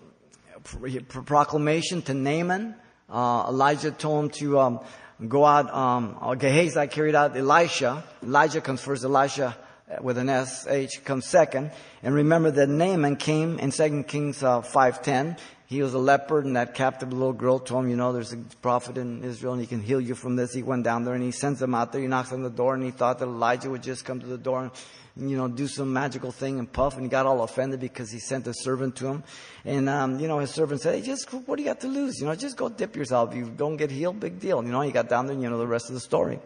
proclamation 1.25 2.03
to 2.03 2.15
Naaman. 2.15 2.75
Uh, 3.09 3.47
Elijah 3.49 3.91
told 3.91 4.25
him 4.25 4.31
to 4.31 4.59
um, 4.59 4.81
go 5.27 5.45
out. 5.45 5.73
Um, 5.73 6.37
Gehazi 6.39 6.87
carried 6.89 7.15
out 7.15 7.37
Elisha. 7.37 8.05
Elijah 8.23 8.61
comes 8.61 8.81
first. 8.81 9.05
Elisha 9.05 9.57
uh, 9.91 10.03
with 10.03 10.19
an 10.19 10.29
S 10.29 10.67
H 10.67 11.03
comes 11.05 11.25
second. 11.25 11.71
And 12.03 12.15
remember 12.15 12.51
that 12.51 12.69
Naaman 12.69 13.17
came 13.17 13.59
in 13.59 13.71
Second 13.73 14.09
Kings 14.09 14.43
uh, 14.43 14.63
five 14.63 15.03
ten. 15.03 15.37
He 15.69 15.83
was 15.83 15.93
a 15.93 15.99
leopard, 15.99 16.47
and 16.47 16.57
that 16.57 16.73
captive 16.73 17.13
little 17.13 17.35
girl 17.35 17.59
told 17.59 17.85
him, 17.85 17.91
you 17.91 17.97
know, 17.97 18.15
there's 18.15 18.33
a 18.33 18.39
prophet 18.63 18.97
in 18.97 19.23
Israel, 19.23 19.53
and 19.53 19.61
he 19.61 19.67
can 19.67 19.83
heal 19.83 20.01
you 20.01 20.15
from 20.15 20.35
this. 20.35 20.55
He 20.55 20.63
went 20.63 20.83
down 20.83 21.05
there, 21.05 21.13
and 21.13 21.23
he 21.23 21.31
sends 21.31 21.61
him 21.61 21.75
out 21.75 21.93
there. 21.93 22.01
He 22.01 22.07
knocks 22.07 22.33
on 22.33 22.43
the 22.43 22.49
door, 22.49 22.75
and 22.75 22.83
he 22.83 22.91
thought 22.91 23.19
that 23.19 23.27
Elijah 23.27 23.69
would 23.69 23.83
just 23.83 24.07
come 24.07 24.19
to 24.19 24.27
the 24.27 24.39
door 24.39 24.71
and, 25.15 25.31
you 25.31 25.37
know, 25.37 25.47
do 25.47 25.69
some 25.69 25.93
magical 25.93 26.33
thing 26.33 26.59
and 26.59 26.73
puff, 26.73 26.95
and 26.95 27.03
he 27.03 27.11
got 27.11 27.27
all 27.27 27.43
offended 27.43 27.81
because 27.81 28.11
he 28.11 28.19
sent 28.19 28.47
a 28.47 28.55
servant 28.55 28.97
to 28.97 29.09
him. 29.09 29.25
And, 29.67 29.91
um, 29.91 30.19
you 30.19 30.27
know, 30.27 30.39
his 30.39 30.53
servant 30.53 30.81
said, 30.81 30.95
hey, 30.95 31.03
just, 31.03 31.31
what 31.31 31.57
do 31.57 31.63
you 31.63 31.69
got 31.69 31.81
to 31.81 31.89
lose? 31.89 32.19
You 32.19 32.29
know, 32.29 32.35
just 32.35 32.57
go 32.57 32.71
dip 32.71 32.97
yourself. 32.97 33.35
You 33.35 33.45
don't 33.45 33.77
get 33.77 33.91
healed, 33.91 34.21
big 34.21 34.41
deal. 34.41 34.65
You 34.65 34.73
know, 34.73 34.81
he 34.81 34.91
got 34.91 35.11
down 35.11 35.27
there 35.27 35.35
and 35.35 35.43
you 35.43 35.51
know 35.51 35.59
the 35.59 35.67
rest 35.67 35.89
of 35.89 35.95
the 35.95 36.01
story. 36.01 36.39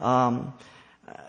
Um, 0.00 0.54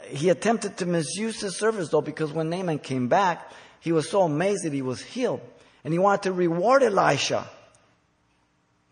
he 0.08 0.30
attempted 0.30 0.78
to 0.78 0.86
misuse 0.86 1.42
his 1.42 1.58
service 1.58 1.90
though 1.90 2.02
because 2.02 2.32
when 2.32 2.50
Naaman 2.50 2.80
came 2.80 3.10
back, 3.10 3.52
he 3.82 3.92
was 3.92 4.10
so 4.10 4.22
amazed 4.22 4.64
that 4.64 4.72
he 4.72 4.82
was 4.82 5.02
healed. 5.02 5.42
And 5.86 5.94
he 5.94 6.00
wanted 6.00 6.24
to 6.24 6.34
reward 6.34 6.84
Elisha. 6.84 7.48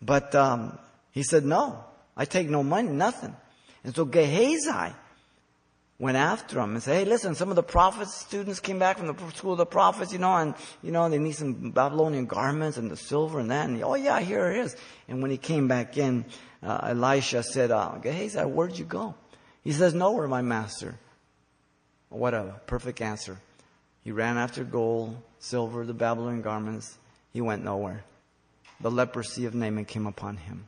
But, 0.00 0.34
um, 0.34 0.78
he 1.10 1.22
said, 1.22 1.44
no, 1.44 1.84
I 2.16 2.24
take 2.24 2.48
no 2.48 2.62
money, 2.62 2.88
nothing. 2.88 3.36
And 3.84 3.94
so 3.94 4.06
Gehazi, 4.06 4.94
went 5.98 6.16
after 6.16 6.58
him 6.58 6.74
and 6.74 6.82
said, 6.82 6.96
hey, 6.96 7.04
listen, 7.04 7.34
some 7.34 7.50
of 7.50 7.56
the 7.56 7.62
prophets, 7.62 8.14
students 8.14 8.58
came 8.58 8.78
back 8.78 8.98
from 8.98 9.06
the 9.06 9.30
school 9.30 9.52
of 9.52 9.58
the 9.58 9.66
prophets, 9.66 10.12
you 10.12 10.18
know, 10.18 10.36
and, 10.36 10.54
you 10.82 10.90
know, 10.90 11.08
they 11.08 11.18
need 11.18 11.36
some 11.36 11.70
Babylonian 11.70 12.26
garments 12.26 12.76
and 12.76 12.90
the 12.90 12.96
silver 12.96 13.38
and 13.38 13.50
that. 13.50 13.68
And, 13.68 13.82
oh 13.82 13.94
yeah, 13.94 14.20
here 14.20 14.50
it 14.50 14.58
is. 14.58 14.76
And 15.08 15.22
when 15.22 15.30
he 15.30 15.36
came 15.36 15.68
back 15.68 15.96
in, 15.96 16.24
uh, 16.62 16.88
Elisha 16.90 17.42
said, 17.42 17.70
uh, 17.70 17.96
Gehazi, 18.02 18.40
where'd 18.40 18.78
you 18.78 18.84
go? 18.84 19.14
He 19.62 19.72
says, 19.72 19.94
nowhere, 19.94 20.26
my 20.26 20.42
master. 20.42 20.96
What 22.08 22.34
a 22.34 22.60
perfect 22.66 23.00
answer. 23.00 23.38
He 24.04 24.12
ran 24.12 24.36
after 24.38 24.62
gold, 24.62 25.16
silver, 25.38 25.84
the 25.84 25.94
Babylonian 25.94 26.42
garments. 26.42 26.96
He 27.32 27.40
went 27.40 27.64
nowhere. 27.64 28.04
The 28.80 28.90
leprosy 28.90 29.46
of 29.46 29.54
Naaman 29.54 29.86
came 29.86 30.06
upon 30.06 30.36
him 30.36 30.66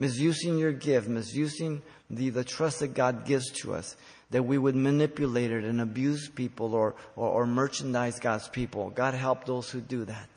misusing 0.00 0.58
your 0.58 0.72
gift, 0.72 1.06
misusing 1.06 1.82
the, 2.08 2.30
the 2.30 2.42
trust 2.42 2.80
that 2.80 2.94
God 2.94 3.26
gives 3.26 3.50
to 3.50 3.74
us, 3.74 3.96
that 4.30 4.42
we 4.42 4.56
would 4.56 4.74
manipulate 4.74 5.52
it 5.52 5.62
and 5.62 5.78
abuse 5.80 6.28
people 6.28 6.74
or, 6.74 6.94
or, 7.16 7.28
or 7.28 7.46
merchandise 7.46 8.18
God's 8.18 8.48
people. 8.48 8.88
God 8.90 9.12
help 9.12 9.44
those 9.44 9.70
who 9.70 9.80
do 9.80 10.06
that. 10.06 10.28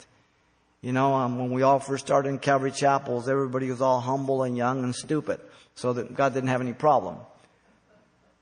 You 0.82 0.92
know, 0.92 1.14
um, 1.14 1.40
when 1.40 1.52
we 1.52 1.62
all 1.62 1.80
first 1.80 2.06
started 2.06 2.28
in 2.28 2.40
Calvary 2.40 2.72
Chapels, 2.72 3.30
everybody 3.30 3.72
was 3.72 3.82
all 3.82 4.02
humble 4.02 4.44
and 4.44 4.58
young 4.58 4.84
and 4.84 4.94
stupid. 4.94 5.40
So 5.76 5.94
that 5.94 6.14
God 6.14 6.34
didn't 6.34 6.50
have 6.50 6.62
any 6.62 6.74
problem. 6.74 7.18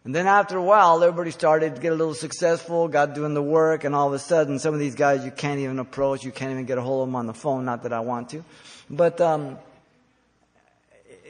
And 0.03 0.15
then 0.15 0.25
after 0.25 0.57
a 0.57 0.63
while, 0.63 1.03
everybody 1.03 1.29
started 1.29 1.75
to 1.75 1.81
get 1.81 1.91
a 1.91 1.95
little 1.95 2.15
successful, 2.15 2.87
got 2.87 3.13
doing 3.13 3.35
the 3.35 3.41
work, 3.41 3.83
and 3.83 3.93
all 3.93 4.07
of 4.07 4.13
a 4.13 4.19
sudden, 4.19 4.57
some 4.57 4.73
of 4.73 4.79
these 4.79 4.95
guys 4.95 5.23
you 5.23 5.31
can't 5.31 5.59
even 5.59 5.77
approach, 5.77 6.23
you 6.23 6.31
can't 6.31 6.51
even 6.51 6.65
get 6.65 6.79
a 6.79 6.81
hold 6.81 7.03
of 7.03 7.07
them 7.09 7.15
on 7.15 7.27
the 7.27 7.33
phone, 7.33 7.65
not 7.65 7.83
that 7.83 7.93
I 7.93 7.99
want 7.99 8.29
to. 8.29 8.43
But, 8.89 9.21
um, 9.21 9.59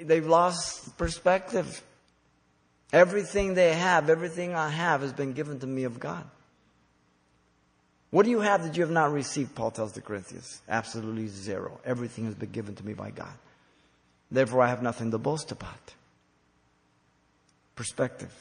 they've 0.01 0.25
lost 0.25 0.98
perspective. 0.98 1.84
Everything 2.94 3.54
they 3.54 3.74
have, 3.74 4.10
everything 4.10 4.56
I 4.56 4.70
have 4.70 5.01
has 5.01 5.13
been 5.13 5.34
given 5.34 5.60
to 5.60 5.68
me 5.68 5.84
of 5.84 6.00
God. 6.00 6.25
What 8.10 8.24
do 8.24 8.30
you 8.30 8.42
have 8.42 8.63
that 8.63 8.75
you 8.75 8.84
have 8.84 8.92
not 8.92 9.13
received? 9.13 9.56
Paul 9.56 9.72
tells 9.72 9.94
the 9.94 10.01
Corinthians. 10.01 10.62
Absolutely 10.68 11.28
zero. 11.28 11.80
Everything 11.86 12.25
has 12.25 12.36
been 12.36 12.51
given 12.51 12.75
to 12.75 12.86
me 12.86 12.94
by 12.94 13.10
God. 13.10 13.34
Therefore, 14.30 14.62
I 14.62 14.68
have 14.68 14.82
nothing 14.82 15.12
to 15.12 15.18
boast 15.18 15.51
about. 15.51 15.94
Perspective. 17.75 18.34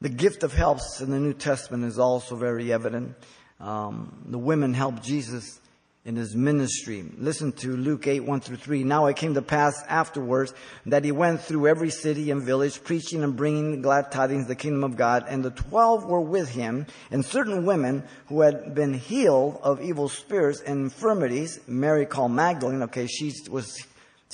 The 0.00 0.08
gift 0.10 0.42
of 0.42 0.52
helps 0.52 1.00
in 1.00 1.10
the 1.10 1.18
New 1.18 1.32
Testament 1.32 1.84
is 1.84 1.98
also 1.98 2.36
very 2.36 2.70
evident. 2.72 3.16
Um, 3.58 4.24
the 4.26 4.38
women 4.38 4.74
helped 4.74 5.02
Jesus 5.02 5.58
in 6.04 6.14
his 6.14 6.36
ministry. 6.36 7.04
Listen 7.16 7.50
to 7.50 7.76
Luke 7.76 8.06
8, 8.06 8.20
1 8.20 8.40
through 8.40 8.58
3. 8.58 8.84
Now 8.84 9.06
it 9.06 9.16
came 9.16 9.32
to 9.34 9.42
pass 9.42 9.82
afterwards 9.88 10.52
that 10.84 11.04
he 11.04 11.12
went 11.12 11.40
through 11.40 11.66
every 11.66 11.90
city 11.90 12.30
and 12.30 12.42
village, 12.42 12.84
preaching 12.84 13.24
and 13.24 13.34
bringing 13.34 13.80
glad 13.80 14.12
tidings 14.12 14.46
the 14.46 14.54
kingdom 14.54 14.84
of 14.84 14.96
God. 14.96 15.24
And 15.28 15.42
the 15.42 15.50
twelve 15.50 16.04
were 16.04 16.20
with 16.20 16.50
him, 16.50 16.86
and 17.10 17.24
certain 17.24 17.66
women 17.66 18.04
who 18.26 18.42
had 18.42 18.74
been 18.74 18.94
healed 18.94 19.58
of 19.62 19.82
evil 19.82 20.08
spirits 20.08 20.60
and 20.60 20.84
infirmities. 20.84 21.58
Mary 21.66 22.06
called 22.06 22.32
Magdalene. 22.32 22.82
Okay, 22.82 23.06
she 23.06 23.32
was 23.50 23.82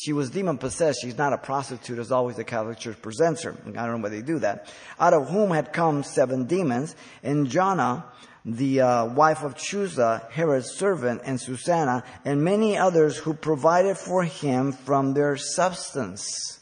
she 0.01 0.13
was 0.13 0.31
demon 0.31 0.59
possessed. 0.59 1.01
She's 1.03 1.19
not 1.19 1.33
a 1.33 1.39
prostitute, 1.39 1.99
as 1.99 2.11
always 2.13 2.37
the 2.37 2.45
Catholic 2.45 2.79
Church 2.79 3.01
presents 3.03 3.43
her. 3.43 3.55
I 3.67 3.87
don't 3.87 3.99
know 3.99 4.03
why 4.03 4.09
they 4.09 4.23
do 4.23 4.39
that. 4.39 4.73
Out 4.99 5.13
of 5.13 5.29
whom 5.29 5.51
had 5.51 5.73
come 5.73 6.03
seven 6.03 6.45
demons, 6.45 6.97
and 7.23 7.49
Jana, 7.49 8.05
the 8.45 8.81
uh, 8.81 9.05
wife 9.07 9.43
of 9.43 9.55
Chuza, 9.55 10.31
Herod's 10.31 10.71
servant, 10.71 11.23
and 11.25 11.41
Susanna, 11.41 12.05
and 12.25 12.43
many 12.43 12.77
others 12.77 13.17
who 13.17 13.35
provided 13.35 13.99
for 13.99 14.25
him 14.25 14.73
from 14.73 15.15
their 15.15 15.37
substance. 15.37 16.59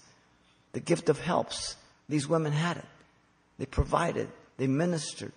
The 0.73 0.81
gift 0.81 1.09
of 1.09 1.21
helps. 1.21 1.77
These 2.09 2.29
women 2.29 2.53
had 2.53 2.79
it. 2.79 2.85
They 3.59 3.67
provided. 3.67 4.29
They 4.57 4.67
ministered. 4.67 5.33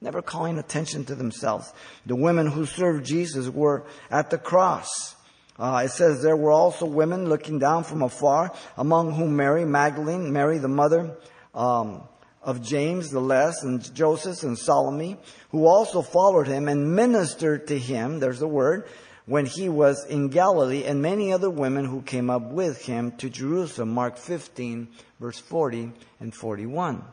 Never 0.00 0.22
calling 0.22 0.58
attention 0.58 1.04
to 1.06 1.14
themselves. 1.14 1.72
The 2.06 2.16
women 2.16 2.46
who 2.46 2.66
served 2.66 3.04
Jesus 3.04 3.48
were 3.48 3.84
at 4.10 4.30
the 4.30 4.38
cross. 4.38 5.16
Uh, 5.62 5.82
it 5.84 5.92
says 5.92 6.20
there 6.20 6.36
were 6.36 6.50
also 6.50 6.84
women 6.84 7.28
looking 7.28 7.60
down 7.60 7.84
from 7.84 8.02
afar, 8.02 8.52
among 8.76 9.12
whom 9.12 9.36
Mary 9.36 9.64
Magdalene, 9.64 10.32
Mary 10.32 10.58
the 10.58 10.66
mother 10.66 11.16
um, 11.54 12.02
of 12.42 12.60
James 12.60 13.10
the 13.10 13.20
Less, 13.20 13.62
and 13.62 13.94
Joseph 13.94 14.42
and 14.42 14.58
Salome, 14.58 15.18
who 15.52 15.68
also 15.68 16.02
followed 16.02 16.48
him 16.48 16.66
and 16.66 16.96
ministered 16.96 17.68
to 17.68 17.78
him. 17.78 18.18
There's 18.18 18.40
the 18.40 18.48
word 18.48 18.88
when 19.26 19.46
he 19.46 19.68
was 19.68 20.04
in 20.06 20.30
Galilee, 20.30 20.82
and 20.82 21.00
many 21.00 21.32
other 21.32 21.48
women 21.48 21.84
who 21.84 22.02
came 22.02 22.28
up 22.28 22.50
with 22.50 22.84
him 22.84 23.12
to 23.18 23.30
Jerusalem. 23.30 23.90
Mark 23.90 24.16
15, 24.16 24.88
verse 25.20 25.38
40 25.38 25.92
and 26.18 26.34
41. 26.34 27.04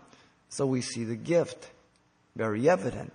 So 0.49 0.65
we 0.65 0.81
see 0.81 1.03
the 1.03 1.15
gift, 1.15 1.69
very 2.35 2.67
evident. 2.67 3.13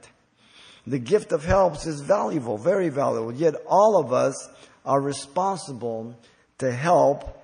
The 0.86 1.00
gift 1.00 1.32
of 1.32 1.44
helps 1.44 1.86
is 1.86 2.02
valuable, 2.02 2.56
very 2.56 2.88
valuable. 2.88 3.32
Yet 3.32 3.54
all 3.66 3.98
of 3.98 4.12
us 4.12 4.48
are 4.84 5.00
responsible 5.00 6.14
to 6.58 6.72
help. 6.72 7.42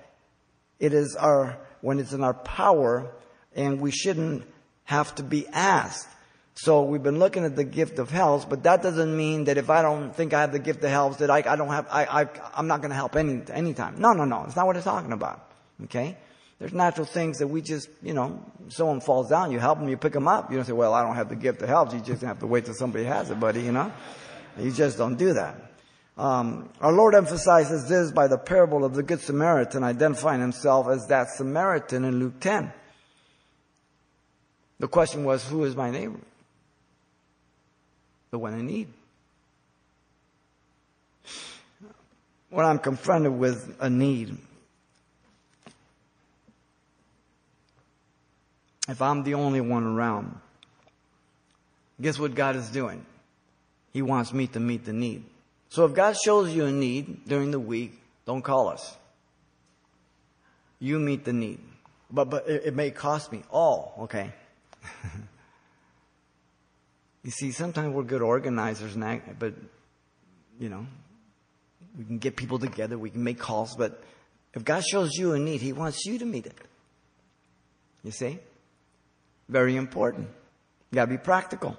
It 0.79 0.93
is 0.93 1.15
our, 1.15 1.57
when 1.81 1.99
it's 1.99 2.13
in 2.13 2.23
our 2.23 2.33
power, 2.33 3.11
and 3.55 3.81
we 3.81 3.91
shouldn't 3.91 4.43
have 4.85 5.13
to 5.15 5.23
be 5.23 5.47
asked. 5.47 6.07
So 6.55 6.83
we've 6.83 7.01
been 7.01 7.17
looking 7.17 7.43
at 7.43 7.55
the 7.55 7.63
gift 7.63 7.97
of 7.97 8.11
helps, 8.11 8.45
but 8.45 8.63
that 8.63 8.83
doesn't 8.83 9.15
mean 9.15 9.45
that 9.45 9.57
if 9.57 9.69
I 9.69 9.81
don't 9.81 10.15
think 10.15 10.33
I 10.33 10.41
have 10.41 10.51
the 10.51 10.59
gift 10.59 10.83
of 10.83 10.89
helps, 10.89 11.17
that 11.17 11.31
I, 11.31 11.37
I 11.37 11.55
don't 11.55 11.69
have, 11.69 11.87
I, 11.89 12.05
I, 12.05 12.29
I'm 12.53 12.67
not 12.67 12.81
going 12.81 12.89
to 12.89 12.95
help 12.95 13.15
any, 13.15 13.41
anytime. 13.51 13.99
No, 13.99 14.11
no, 14.11 14.25
no. 14.25 14.43
It's 14.45 14.55
not 14.55 14.67
what 14.67 14.75
it's 14.75 14.85
talking 14.85 15.13
about. 15.13 15.47
Okay? 15.85 16.17
There's 16.59 16.73
natural 16.73 17.07
things 17.07 17.39
that 17.39 17.47
we 17.47 17.61
just, 17.61 17.89
you 18.03 18.13
know, 18.13 18.45
someone 18.67 19.01
falls 19.01 19.29
down, 19.29 19.51
you 19.51 19.57
help 19.57 19.79
them, 19.79 19.89
you 19.89 19.97
pick 19.97 20.13
them 20.13 20.27
up. 20.27 20.51
You 20.51 20.57
don't 20.57 20.65
say, 20.65 20.73
well, 20.73 20.93
I 20.93 21.03
don't 21.03 21.15
have 21.15 21.29
the 21.29 21.35
gift 21.35 21.61
of 21.63 21.69
helps. 21.69 21.93
You 21.93 22.01
just 22.01 22.21
have 22.21 22.39
to 22.39 22.47
wait 22.47 22.65
till 22.65 22.75
somebody 22.75 23.05
has 23.05 23.31
it, 23.31 23.39
buddy, 23.39 23.61
you 23.61 23.71
know? 23.71 23.91
You 24.59 24.71
just 24.71 24.97
don't 24.97 25.15
do 25.15 25.33
that. 25.33 25.70
Um, 26.17 26.69
our 26.81 26.91
Lord 26.91 27.15
emphasizes 27.15 27.87
this 27.87 28.11
by 28.11 28.27
the 28.27 28.37
parable 28.37 28.83
of 28.83 28.93
the 28.93 29.03
Good 29.03 29.21
Samaritan, 29.21 29.83
identifying 29.83 30.41
himself 30.41 30.87
as 30.87 31.07
that 31.07 31.29
Samaritan 31.29 32.03
in 32.03 32.19
Luke 32.19 32.39
10. 32.39 32.71
The 34.79 34.87
question 34.87 35.23
was, 35.23 35.47
who 35.47 35.63
is 35.63 35.75
my 35.75 35.91
neighbor? 35.91 36.19
The 38.31 38.39
one 38.39 38.53
in 38.53 38.65
need. 38.65 38.87
When 42.49 42.65
I'm 42.65 42.79
confronted 42.79 43.31
with 43.31 43.75
a 43.79 43.89
need, 43.89 44.37
if 48.89 49.01
I'm 49.01 49.23
the 49.23 49.35
only 49.35 49.61
one 49.61 49.83
around, 49.83 50.37
guess 52.01 52.19
what 52.19 52.35
God 52.35 52.55
is 52.55 52.69
doing? 52.69 53.05
He 53.93 54.01
wants 54.01 54.33
me 54.33 54.47
to 54.47 54.59
meet 54.59 54.83
the 54.83 54.93
need. 54.93 55.23
So 55.71 55.85
if 55.85 55.93
God 55.93 56.17
shows 56.17 56.53
you 56.53 56.65
a 56.65 56.71
need 56.71 57.25
during 57.25 57.51
the 57.51 57.59
week, 57.59 57.93
don't 58.25 58.41
call 58.41 58.67
us. 58.67 58.97
You 60.79 60.99
meet 60.99 61.23
the 61.23 61.31
need. 61.31 61.59
But, 62.11 62.29
but 62.29 62.49
it, 62.49 62.63
it 62.65 62.75
may 62.75 62.91
cost 62.91 63.31
me. 63.31 63.43
Oh, 63.53 63.93
okay. 63.99 64.33
you 67.23 67.31
see, 67.31 67.53
sometimes 67.53 67.95
we're 67.95 68.03
good 68.03 68.21
organizers, 68.21 68.95
and 68.95 69.21
but, 69.39 69.53
you 70.59 70.67
know, 70.67 70.85
we 71.97 72.03
can 72.03 72.17
get 72.17 72.35
people 72.35 72.59
together, 72.59 72.97
we 72.97 73.09
can 73.09 73.23
make 73.23 73.39
calls, 73.39 73.73
but 73.77 74.03
if 74.53 74.65
God 74.65 74.83
shows 74.83 75.13
you 75.13 75.31
a 75.31 75.39
need, 75.39 75.61
He 75.61 75.71
wants 75.71 76.05
you 76.05 76.19
to 76.19 76.25
meet 76.25 76.47
it. 76.47 76.57
You 78.03 78.11
see? 78.11 78.39
Very 79.47 79.77
important. 79.77 80.27
You 80.91 80.95
gotta 80.95 81.11
be 81.11 81.17
practical. 81.17 81.77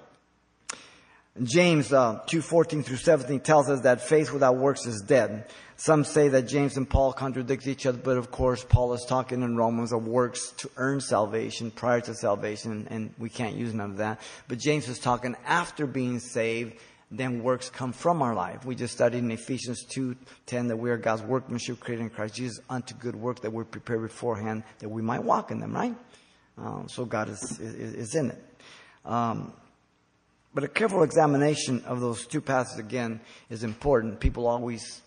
James 1.41 1.91
uh, 1.91 2.19
2:14 2.27 2.85
through 2.85 2.97
17 2.97 3.39
tells 3.39 3.67
us 3.67 3.81
that 3.81 4.01
faith 4.01 4.31
without 4.31 4.57
works 4.57 4.85
is 4.85 5.01
dead. 5.01 5.47
Some 5.77 6.03
say 6.03 6.27
that 6.27 6.43
James 6.43 6.77
and 6.77 6.87
Paul 6.87 7.11
contradict 7.11 7.65
each 7.65 7.87
other, 7.87 7.97
but 7.97 8.17
of 8.17 8.29
course 8.29 8.63
Paul 8.63 8.93
is 8.93 9.03
talking 9.05 9.41
in 9.41 9.57
Romans 9.57 9.91
of 9.91 10.05
works 10.05 10.51
to 10.57 10.69
earn 10.77 11.01
salvation 11.01 11.71
prior 11.71 12.01
to 12.01 12.13
salvation, 12.13 12.87
and 12.91 13.11
we 13.17 13.29
can't 13.29 13.55
use 13.55 13.73
none 13.73 13.91
of 13.91 13.97
that. 13.97 14.21
But 14.47 14.59
James 14.59 14.87
is 14.87 14.99
talking 14.99 15.35
after 15.43 15.87
being 15.87 16.19
saved, 16.19 16.79
then 17.09 17.41
works 17.41 17.67
come 17.67 17.93
from 17.93 18.21
our 18.21 18.35
life. 18.35 18.63
We 18.63 18.75
just 18.75 18.93
studied 18.93 19.23
in 19.23 19.31
Ephesians 19.31 19.83
2:10 19.85 20.67
that 20.67 20.77
we 20.77 20.91
are 20.91 20.97
God's 20.97 21.23
workmanship 21.23 21.79
created 21.79 22.03
in 22.03 22.09
Christ 22.11 22.35
Jesus 22.35 22.59
unto 22.69 22.93
good 22.93 23.15
work 23.15 23.41
that 23.41 23.51
we're 23.51 23.65
prepared 23.65 24.03
beforehand 24.03 24.63
that 24.79 24.89
we 24.89 25.01
might 25.01 25.23
walk 25.23 25.49
in 25.49 25.59
them, 25.59 25.73
right? 25.73 25.95
Um, 26.59 26.87
so 26.87 27.05
God 27.05 27.29
is, 27.29 27.59
is, 27.59 27.93
is 27.95 28.15
in 28.15 28.29
it. 28.29 28.43
Um, 29.03 29.51
but 30.53 30.63
a 30.63 30.67
careful 30.67 31.03
examination 31.03 31.83
of 31.85 31.99
those 31.99 32.27
two 32.27 32.41
passages 32.41 32.79
again 32.79 33.19
is 33.49 33.63
important. 33.63 34.19
People 34.19 34.47
always 34.47 35.01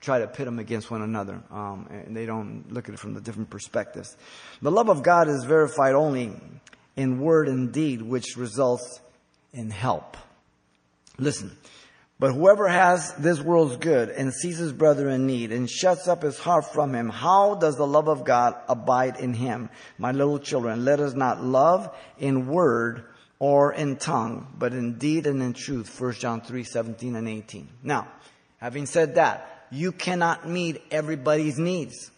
try 0.00 0.18
to 0.18 0.26
pit 0.26 0.44
them 0.44 0.58
against 0.58 0.90
one 0.90 1.02
another, 1.02 1.42
um, 1.50 1.88
and 1.90 2.16
they 2.16 2.26
don't 2.26 2.72
look 2.72 2.88
at 2.88 2.94
it 2.94 2.98
from 2.98 3.14
the 3.14 3.20
different 3.20 3.50
perspectives. 3.50 4.16
The 4.60 4.70
love 4.70 4.88
of 4.88 5.02
God 5.02 5.28
is 5.28 5.44
verified 5.44 5.94
only 5.94 6.32
in 6.96 7.20
word 7.20 7.48
and 7.48 7.72
deed, 7.72 8.02
which 8.02 8.36
results 8.36 9.00
in 9.52 9.70
help. 9.70 10.16
Listen, 11.18 11.56
but 12.18 12.32
whoever 12.32 12.68
has 12.68 13.12
this 13.14 13.40
world's 13.40 13.76
good 13.76 14.08
and 14.08 14.32
sees 14.32 14.58
his 14.58 14.72
brother 14.72 15.08
in 15.08 15.26
need 15.26 15.50
and 15.50 15.68
shuts 15.68 16.06
up 16.06 16.22
his 16.22 16.38
heart 16.38 16.72
from 16.72 16.94
him, 16.94 17.08
how 17.08 17.54
does 17.54 17.76
the 17.76 17.86
love 17.86 18.08
of 18.08 18.24
God 18.24 18.54
abide 18.68 19.18
in 19.18 19.34
him? 19.34 19.70
My 19.98 20.12
little 20.12 20.38
children, 20.38 20.84
let 20.84 21.00
us 21.00 21.14
not 21.14 21.42
love 21.42 21.92
in 22.18 22.46
word 22.46 23.04
or 23.42 23.72
in 23.72 23.96
tongue, 23.96 24.46
but 24.56 24.72
in 24.72 24.98
deed 24.98 25.26
and 25.26 25.42
in 25.42 25.52
truth. 25.52 26.00
1 26.00 26.12
John 26.12 26.40
3, 26.42 26.62
17 26.62 27.16
and 27.16 27.28
18. 27.28 27.68
Now, 27.82 28.06
having 28.58 28.86
said 28.86 29.16
that, 29.16 29.66
you 29.68 29.90
cannot 29.90 30.48
meet 30.48 30.80
everybody's 30.92 31.58
needs. 31.58 32.12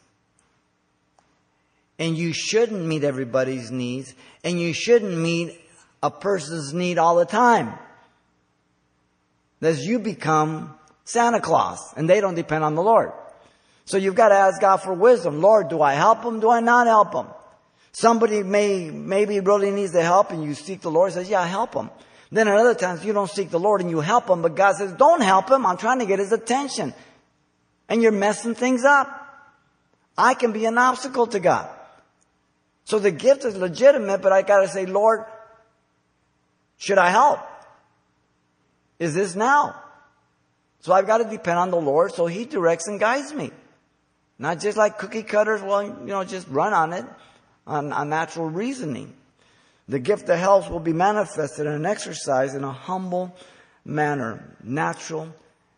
And 1.98 2.14
you 2.14 2.34
shouldn't 2.34 2.84
meet 2.84 3.04
everybody's 3.04 3.70
needs, 3.70 4.14
and 4.44 4.60
you 4.60 4.74
shouldn't 4.74 5.16
meet 5.16 5.58
a 6.02 6.10
person's 6.10 6.74
need 6.74 6.98
all 6.98 7.16
the 7.16 7.24
time. 7.24 7.72
As 9.62 9.82
you 9.82 10.00
become 10.00 10.74
Santa 11.04 11.40
Claus, 11.40 11.94
and 11.96 12.06
they 12.06 12.20
don't 12.20 12.34
depend 12.34 12.64
on 12.64 12.74
the 12.74 12.82
Lord. 12.82 13.12
So 13.86 13.96
you've 13.96 14.14
got 14.14 14.28
to 14.28 14.34
ask 14.34 14.60
God 14.60 14.82
for 14.82 14.92
wisdom. 14.92 15.40
Lord, 15.40 15.70
do 15.70 15.80
I 15.80 15.94
help 15.94 16.20
them? 16.20 16.40
Do 16.40 16.50
I 16.50 16.60
not 16.60 16.86
help 16.86 17.12
them? 17.12 17.28
Somebody 17.94 18.42
may, 18.42 18.90
maybe 18.90 19.38
really 19.38 19.70
needs 19.70 19.92
the 19.92 20.02
help 20.02 20.32
and 20.32 20.42
you 20.42 20.54
seek 20.54 20.80
the 20.80 20.90
Lord 20.90 21.12
says, 21.12 21.30
yeah, 21.30 21.46
help 21.46 21.74
him. 21.74 21.90
Then 22.32 22.48
at 22.48 22.56
other 22.56 22.74
times 22.74 23.04
you 23.04 23.12
don't 23.12 23.30
seek 23.30 23.50
the 23.50 23.60
Lord 23.60 23.80
and 23.80 23.88
you 23.88 24.00
help 24.00 24.28
him, 24.28 24.42
but 24.42 24.56
God 24.56 24.74
says, 24.74 24.92
don't 24.94 25.20
help 25.20 25.48
him. 25.48 25.64
I'm 25.64 25.76
trying 25.76 26.00
to 26.00 26.04
get 26.04 26.18
his 26.18 26.32
attention. 26.32 26.92
And 27.88 28.02
you're 28.02 28.10
messing 28.10 28.56
things 28.56 28.82
up. 28.82 29.08
I 30.18 30.34
can 30.34 30.50
be 30.50 30.64
an 30.64 30.76
obstacle 30.76 31.28
to 31.28 31.38
God. 31.38 31.70
So 32.84 32.98
the 32.98 33.12
gift 33.12 33.44
is 33.44 33.56
legitimate, 33.56 34.22
but 34.22 34.32
I 34.32 34.42
gotta 34.42 34.66
say, 34.66 34.86
Lord, 34.86 35.26
should 36.76 36.98
I 36.98 37.10
help? 37.10 37.38
Is 38.98 39.14
this 39.14 39.36
now? 39.36 39.80
So 40.80 40.92
I've 40.92 41.06
got 41.06 41.18
to 41.18 41.24
depend 41.30 41.58
on 41.58 41.70
the 41.70 41.80
Lord 41.80 42.12
so 42.12 42.26
He 42.26 42.44
directs 42.44 42.88
and 42.88 42.98
guides 42.98 43.32
me. 43.32 43.52
Not 44.36 44.58
just 44.58 44.76
like 44.76 44.98
cookie 44.98 45.22
cutters, 45.22 45.62
well, 45.62 45.84
you 45.84 46.06
know, 46.06 46.24
just 46.24 46.48
run 46.48 46.74
on 46.74 46.92
it 46.92 47.06
on, 47.66 47.92
on 47.92 48.08
natural 48.08 48.48
reasoning. 48.48 49.14
The 49.88 49.98
gift 49.98 50.28
of 50.28 50.38
helps 50.38 50.68
will 50.68 50.80
be 50.80 50.92
manifested 50.92 51.66
and 51.66 51.86
exercised 51.86 52.54
in 52.54 52.64
a 52.64 52.72
humble 52.72 53.36
manner, 53.84 54.56
natural 54.62 55.28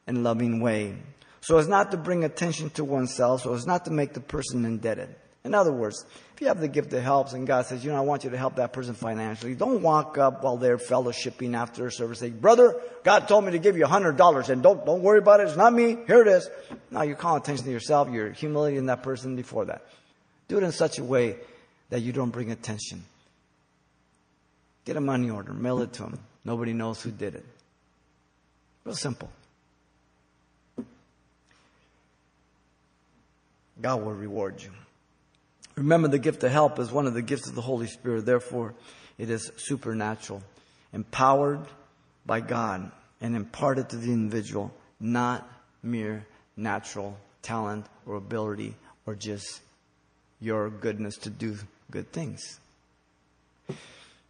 and 0.06 0.22
loving 0.22 0.60
way. 0.60 0.96
So 1.40 1.58
as 1.58 1.68
not 1.68 1.90
to 1.90 1.96
bring 1.96 2.24
attention 2.24 2.70
to 2.70 2.84
oneself, 2.84 3.42
so 3.42 3.54
as 3.54 3.66
not 3.66 3.84
to 3.84 3.90
make 3.90 4.14
the 4.14 4.20
person 4.20 4.64
indebted. 4.64 5.14
In 5.44 5.54
other 5.54 5.72
words, 5.72 6.04
if 6.34 6.40
you 6.40 6.48
have 6.48 6.60
the 6.60 6.66
gift 6.66 6.92
of 6.92 7.02
helps 7.04 7.32
and 7.32 7.46
God 7.46 7.66
says, 7.66 7.84
you 7.84 7.92
know, 7.92 7.98
I 7.98 8.00
want 8.00 8.24
you 8.24 8.30
to 8.30 8.36
help 8.36 8.56
that 8.56 8.72
person 8.72 8.94
financially, 8.94 9.54
don't 9.54 9.80
walk 9.80 10.18
up 10.18 10.42
while 10.42 10.56
they're 10.56 10.76
fellowshipping 10.76 11.56
after 11.56 11.88
service 11.90 12.18
say, 12.18 12.30
brother, 12.30 12.80
God 13.04 13.28
told 13.28 13.44
me 13.44 13.52
to 13.52 13.58
give 13.60 13.76
you 13.76 13.84
a 13.84 13.88
hundred 13.88 14.16
dollars 14.16 14.50
and 14.50 14.60
don't, 14.60 14.84
don't 14.84 15.02
worry 15.02 15.20
about 15.20 15.38
it. 15.38 15.44
It's 15.44 15.56
not 15.56 15.72
me. 15.72 15.98
Here 16.08 16.20
it 16.20 16.26
is. 16.26 16.50
Now 16.90 17.02
you're 17.02 17.14
calling 17.14 17.42
attention 17.42 17.64
to 17.66 17.70
yourself. 17.70 18.10
You're 18.10 18.32
humiliating 18.32 18.86
that 18.86 19.04
person 19.04 19.36
before 19.36 19.66
that. 19.66 19.86
Do 20.48 20.58
it 20.58 20.64
in 20.64 20.72
such 20.72 20.98
a 20.98 21.04
way 21.04 21.36
that 21.90 22.00
you 22.00 22.12
don't 22.12 22.30
bring 22.30 22.50
attention. 22.50 23.04
Get 24.84 24.96
a 24.96 25.00
money 25.00 25.30
order, 25.30 25.52
mail 25.52 25.80
it 25.82 25.92
to 25.94 26.02
them. 26.02 26.18
Nobody 26.44 26.72
knows 26.72 27.02
who 27.02 27.10
did 27.10 27.34
it. 27.34 27.44
Real 28.84 28.94
simple. 28.94 29.30
God 33.80 34.02
will 34.02 34.12
reward 34.12 34.62
you. 34.62 34.70
Remember, 35.74 36.08
the 36.08 36.18
gift 36.18 36.42
of 36.44 36.50
help 36.50 36.78
is 36.78 36.90
one 36.90 37.06
of 37.06 37.14
the 37.14 37.22
gifts 37.22 37.48
of 37.48 37.54
the 37.54 37.60
Holy 37.60 37.86
Spirit. 37.86 38.24
Therefore, 38.24 38.74
it 39.18 39.28
is 39.28 39.50
supernatural, 39.56 40.42
empowered 40.92 41.66
by 42.24 42.40
God 42.40 42.90
and 43.20 43.36
imparted 43.36 43.90
to 43.90 43.96
the 43.96 44.12
individual, 44.12 44.72
not 45.00 45.46
mere 45.82 46.24
natural 46.56 47.18
talent 47.42 47.86
or 48.06 48.16
ability 48.16 48.74
or 49.04 49.14
just 49.14 49.60
your 50.40 50.70
goodness 50.70 51.16
to 51.18 51.30
do 51.30 51.56
good 51.90 52.12
things. 52.12 52.58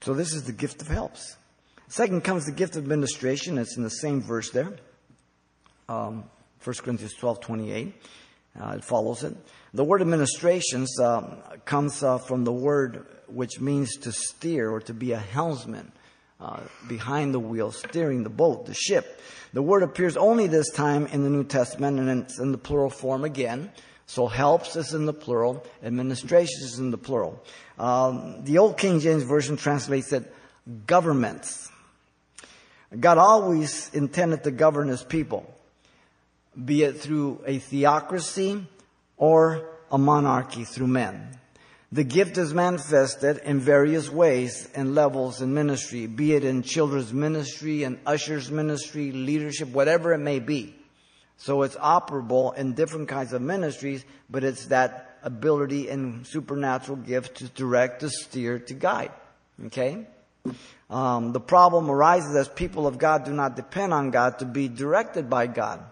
So 0.00 0.14
this 0.14 0.32
is 0.32 0.44
the 0.44 0.52
gift 0.52 0.82
of 0.82 0.88
helps. 0.88 1.36
Second 1.88 2.24
comes 2.24 2.44
the 2.44 2.52
gift 2.52 2.76
of 2.76 2.82
administration. 2.82 3.58
It's 3.58 3.76
in 3.76 3.82
the 3.82 3.90
same 3.90 4.22
verse 4.22 4.50
there. 4.50 4.76
Um, 5.88 6.24
1 6.62 6.76
Corinthians 6.82 7.14
12, 7.14 7.40
28. 7.40 7.94
Uh, 8.58 8.68
it 8.76 8.84
follows 8.84 9.22
it. 9.22 9.36
The 9.74 9.84
word 9.84 10.00
administrations 10.00 10.98
um, 10.98 11.36
comes 11.64 12.02
uh, 12.02 12.18
from 12.18 12.44
the 12.44 12.52
word 12.52 13.06
which 13.28 13.60
means 13.60 13.96
to 13.98 14.12
steer 14.12 14.70
or 14.70 14.80
to 14.80 14.94
be 14.94 15.12
a 15.12 15.18
helmsman 15.18 15.92
uh, 16.40 16.60
behind 16.88 17.34
the 17.34 17.40
wheel, 17.40 17.72
steering 17.72 18.22
the 18.22 18.30
boat, 18.30 18.66
the 18.66 18.74
ship. 18.74 19.20
The 19.52 19.62
word 19.62 19.82
appears 19.82 20.16
only 20.16 20.46
this 20.46 20.70
time 20.70 21.06
in 21.06 21.22
the 21.22 21.30
New 21.30 21.44
Testament 21.44 21.98
and 21.98 22.22
it's 22.22 22.38
in 22.38 22.52
the 22.52 22.58
plural 22.58 22.90
form 22.90 23.24
again. 23.24 23.70
So 24.06 24.28
helps 24.28 24.76
is 24.76 24.94
in 24.94 25.04
the 25.04 25.12
plural, 25.12 25.64
administrations 25.82 26.62
is 26.62 26.78
in 26.78 26.90
the 26.90 26.98
plural. 26.98 27.42
Um, 27.78 28.44
the 28.44 28.58
old 28.58 28.78
King 28.78 29.00
James 29.00 29.24
Version 29.24 29.56
translates 29.56 30.12
it 30.12 30.32
governments. 30.86 31.70
God 32.98 33.18
always 33.18 33.90
intended 33.92 34.44
to 34.44 34.52
govern 34.52 34.88
his 34.88 35.02
people, 35.02 35.52
be 36.64 36.84
it 36.84 37.00
through 37.00 37.42
a 37.46 37.58
theocracy 37.58 38.64
or 39.16 39.68
a 39.90 39.98
monarchy 39.98 40.64
through 40.64 40.86
men. 40.86 41.36
The 41.92 42.04
gift 42.04 42.38
is 42.38 42.54
manifested 42.54 43.38
in 43.44 43.60
various 43.60 44.10
ways 44.10 44.68
and 44.74 44.94
levels 44.94 45.40
in 45.40 45.54
ministry, 45.54 46.06
be 46.06 46.34
it 46.34 46.44
in 46.44 46.62
children's 46.62 47.12
ministry 47.12 47.84
and 47.84 47.98
ushers 48.06 48.50
ministry, 48.50 49.12
leadership, 49.12 49.68
whatever 49.68 50.12
it 50.12 50.18
may 50.18 50.38
be. 50.38 50.74
So 51.36 51.62
it's 51.62 51.76
operable 51.76 52.56
in 52.56 52.72
different 52.72 53.08
kinds 53.08 53.32
of 53.32 53.42
ministries, 53.42 54.04
but 54.30 54.42
it's 54.42 54.66
that 54.66 55.18
ability 55.22 55.88
and 55.88 56.26
supernatural 56.26 56.96
gift 56.96 57.36
to 57.38 57.44
direct, 57.48 58.00
to 58.00 58.10
steer, 58.10 58.58
to 58.60 58.74
guide. 58.74 59.12
Okay? 59.66 60.06
Um, 60.88 61.32
the 61.32 61.40
problem 61.40 61.90
arises 61.90 62.34
as 62.36 62.48
people 62.48 62.86
of 62.86 62.98
God 62.98 63.24
do 63.24 63.32
not 63.32 63.56
depend 63.56 63.92
on 63.92 64.10
God 64.10 64.38
to 64.38 64.44
be 64.44 64.68
directed 64.68 65.28
by 65.28 65.46
God. 65.46 65.84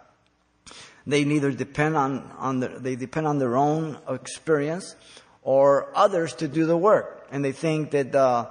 They 1.07 1.25
neither 1.25 1.53
depend 1.53 1.97
on, 1.97 2.31
on 2.39 2.61
the, 2.61 2.69
they 2.69 2.97
depend 2.97 3.27
on 3.27 3.39
their 3.39 3.57
own 3.57 3.99
experience 4.09 4.97
or 5.43 5.91
others 5.95 6.33
to 6.37 6.49
do 6.49 6.65
the 6.65 6.77
work. 6.77 7.27
And 7.31 7.45
they 7.45 7.53
think 7.53 7.91
that 7.91 8.15
uh, 8.15 8.51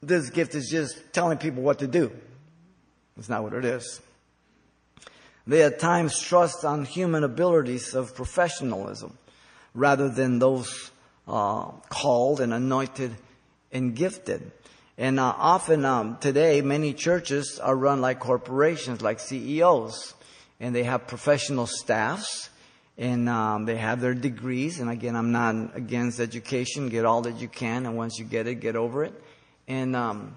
this 0.00 0.30
gift 0.30 0.54
is 0.54 0.68
just 0.68 1.12
telling 1.12 1.38
people 1.38 1.62
what 1.62 1.78
to 1.78 1.86
do. 1.86 2.10
It's 3.16 3.28
not 3.28 3.42
what 3.42 3.52
it 3.52 3.64
is. 3.64 4.00
They 5.46 5.62
at 5.62 5.78
times 5.78 6.18
trust 6.18 6.64
on 6.64 6.84
human 6.84 7.24
abilities 7.24 7.94
of 7.94 8.14
professionalism 8.14 9.18
rather 9.74 10.08
than 10.08 10.38
those 10.38 10.90
uh, 11.26 11.70
called 11.88 12.40
and 12.40 12.52
anointed 12.52 13.16
and 13.72 13.94
gifted. 13.94 14.52
And 14.98 15.18
uh, 15.18 15.34
often 15.36 15.84
um, 15.84 16.18
today, 16.18 16.60
many 16.60 16.92
churches 16.92 17.58
are 17.58 17.74
run 17.74 18.00
like 18.00 18.20
corporations, 18.20 19.02
like 19.02 19.18
CEOs, 19.18 20.14
and 20.60 20.74
they 20.74 20.84
have 20.84 21.06
professional 21.06 21.66
staffs 21.66 22.50
and 22.98 23.28
um, 23.28 23.64
they 23.64 23.76
have 23.76 24.00
their 24.00 24.14
degrees. 24.14 24.78
And 24.78 24.90
again, 24.90 25.16
I'm 25.16 25.32
not 25.32 25.76
against 25.76 26.20
education. 26.20 26.88
Get 26.88 27.04
all 27.04 27.22
that 27.22 27.40
you 27.40 27.48
can, 27.48 27.86
and 27.86 27.96
once 27.96 28.18
you 28.18 28.24
get 28.24 28.46
it, 28.46 28.56
get 28.56 28.76
over 28.76 29.04
it. 29.04 29.14
And 29.66 29.96
um, 29.96 30.36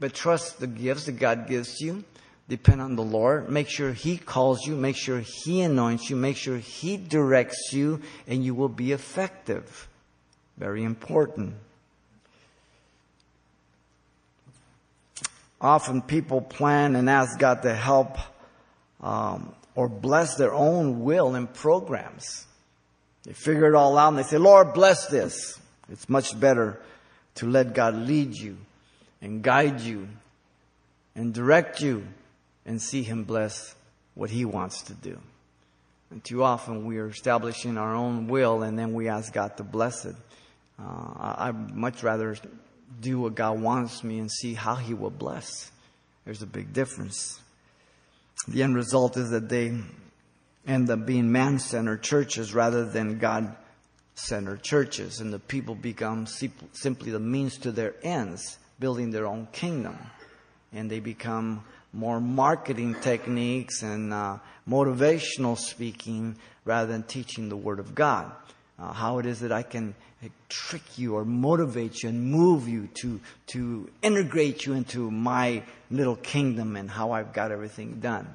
but 0.00 0.14
trust 0.14 0.58
the 0.58 0.66
gifts 0.66 1.06
that 1.06 1.18
God 1.18 1.48
gives 1.48 1.80
you. 1.80 2.04
Depend 2.48 2.80
on 2.80 2.94
the 2.94 3.02
Lord. 3.02 3.50
Make 3.50 3.68
sure 3.68 3.92
He 3.92 4.16
calls 4.16 4.66
you. 4.66 4.76
Make 4.76 4.96
sure 4.96 5.20
He 5.20 5.62
anoints 5.62 6.08
you. 6.08 6.16
Make 6.16 6.36
sure 6.36 6.58
He 6.58 6.96
directs 6.96 7.72
you, 7.72 8.00
and 8.26 8.44
you 8.44 8.54
will 8.54 8.68
be 8.68 8.92
effective. 8.92 9.88
Very 10.56 10.84
important. 10.84 11.54
Often 15.60 16.02
people 16.02 16.40
plan 16.40 16.96
and 16.96 17.10
ask 17.10 17.38
God 17.38 17.62
to 17.62 17.74
help 17.74 18.18
um, 19.00 19.54
or 19.74 19.88
bless 19.88 20.36
their 20.36 20.54
own 20.54 21.02
will 21.02 21.34
and 21.34 21.52
programs. 21.52 22.46
They 23.24 23.32
figure 23.32 23.66
it 23.66 23.74
all 23.74 23.98
out 23.98 24.08
and 24.08 24.18
they 24.18 24.22
say, 24.22 24.38
Lord, 24.38 24.72
bless 24.72 25.06
this. 25.06 25.58
It's 25.90 26.08
much 26.08 26.38
better 26.38 26.80
to 27.36 27.46
let 27.46 27.74
God 27.74 27.94
lead 27.94 28.34
you 28.34 28.56
and 29.20 29.42
guide 29.42 29.80
you 29.80 30.08
and 31.14 31.34
direct 31.34 31.80
you 31.80 32.06
and 32.66 32.80
see 32.80 33.02
Him 33.02 33.24
bless 33.24 33.74
what 34.14 34.28
He 34.28 34.44
wants 34.44 34.82
to 34.82 34.94
do. 34.94 35.18
And 36.10 36.22
too 36.22 36.42
often 36.42 36.84
we 36.84 36.98
are 36.98 37.08
establishing 37.08 37.78
our 37.78 37.94
own 37.94 38.28
will 38.28 38.62
and 38.62 38.78
then 38.78 38.92
we 38.92 39.08
ask 39.08 39.32
God 39.32 39.56
to 39.56 39.64
bless 39.64 40.04
it. 40.04 40.16
Uh, 40.78 41.34
I'd 41.38 41.74
much 41.74 42.02
rather 42.02 42.36
do 43.00 43.20
what 43.20 43.34
God 43.34 43.60
wants 43.60 44.04
me 44.04 44.18
and 44.18 44.30
see 44.30 44.52
how 44.52 44.74
He 44.74 44.92
will 44.92 45.10
bless. 45.10 45.70
There's 46.26 46.42
a 46.42 46.46
big 46.46 46.74
difference 46.74 47.40
the 48.48 48.62
end 48.62 48.76
result 48.76 49.16
is 49.16 49.30
that 49.30 49.48
they 49.48 49.74
end 50.66 50.90
up 50.90 51.06
being 51.06 51.30
man 51.32 51.58
centered 51.58 52.02
churches 52.02 52.54
rather 52.54 52.84
than 52.84 53.18
God 53.18 53.56
centered 54.14 54.62
churches. 54.62 55.20
And 55.20 55.32
the 55.32 55.38
people 55.38 55.74
become 55.74 56.26
simply 56.26 57.10
the 57.10 57.20
means 57.20 57.58
to 57.58 57.72
their 57.72 57.94
ends, 58.02 58.58
building 58.78 59.10
their 59.10 59.26
own 59.26 59.48
kingdom. 59.52 59.98
And 60.72 60.90
they 60.90 61.00
become 61.00 61.64
more 61.96 62.20
marketing 62.20 62.94
techniques 63.00 63.82
and 63.82 64.12
uh, 64.12 64.38
motivational 64.68 65.56
speaking 65.56 66.36
rather 66.64 66.92
than 66.92 67.02
teaching 67.02 67.48
the 67.48 67.56
Word 67.56 67.78
of 67.78 67.94
God. 67.94 68.30
Uh, 68.78 68.92
how 68.92 69.18
it 69.18 69.24
is 69.24 69.40
that 69.40 69.52
I 69.52 69.62
can 69.62 69.94
trick 70.48 70.98
you 70.98 71.16
or 71.16 71.24
motivate 71.24 72.02
you 72.02 72.10
and 72.10 72.30
move 72.30 72.68
you 72.68 72.88
to, 72.94 73.20
to 73.48 73.90
integrate 74.02 74.66
you 74.66 74.74
into 74.74 75.10
my 75.10 75.62
little 75.90 76.16
kingdom 76.16 76.76
and 76.76 76.90
how 76.90 77.12
I've 77.12 77.32
got 77.32 77.50
everything 77.50 78.00
done. 78.00 78.28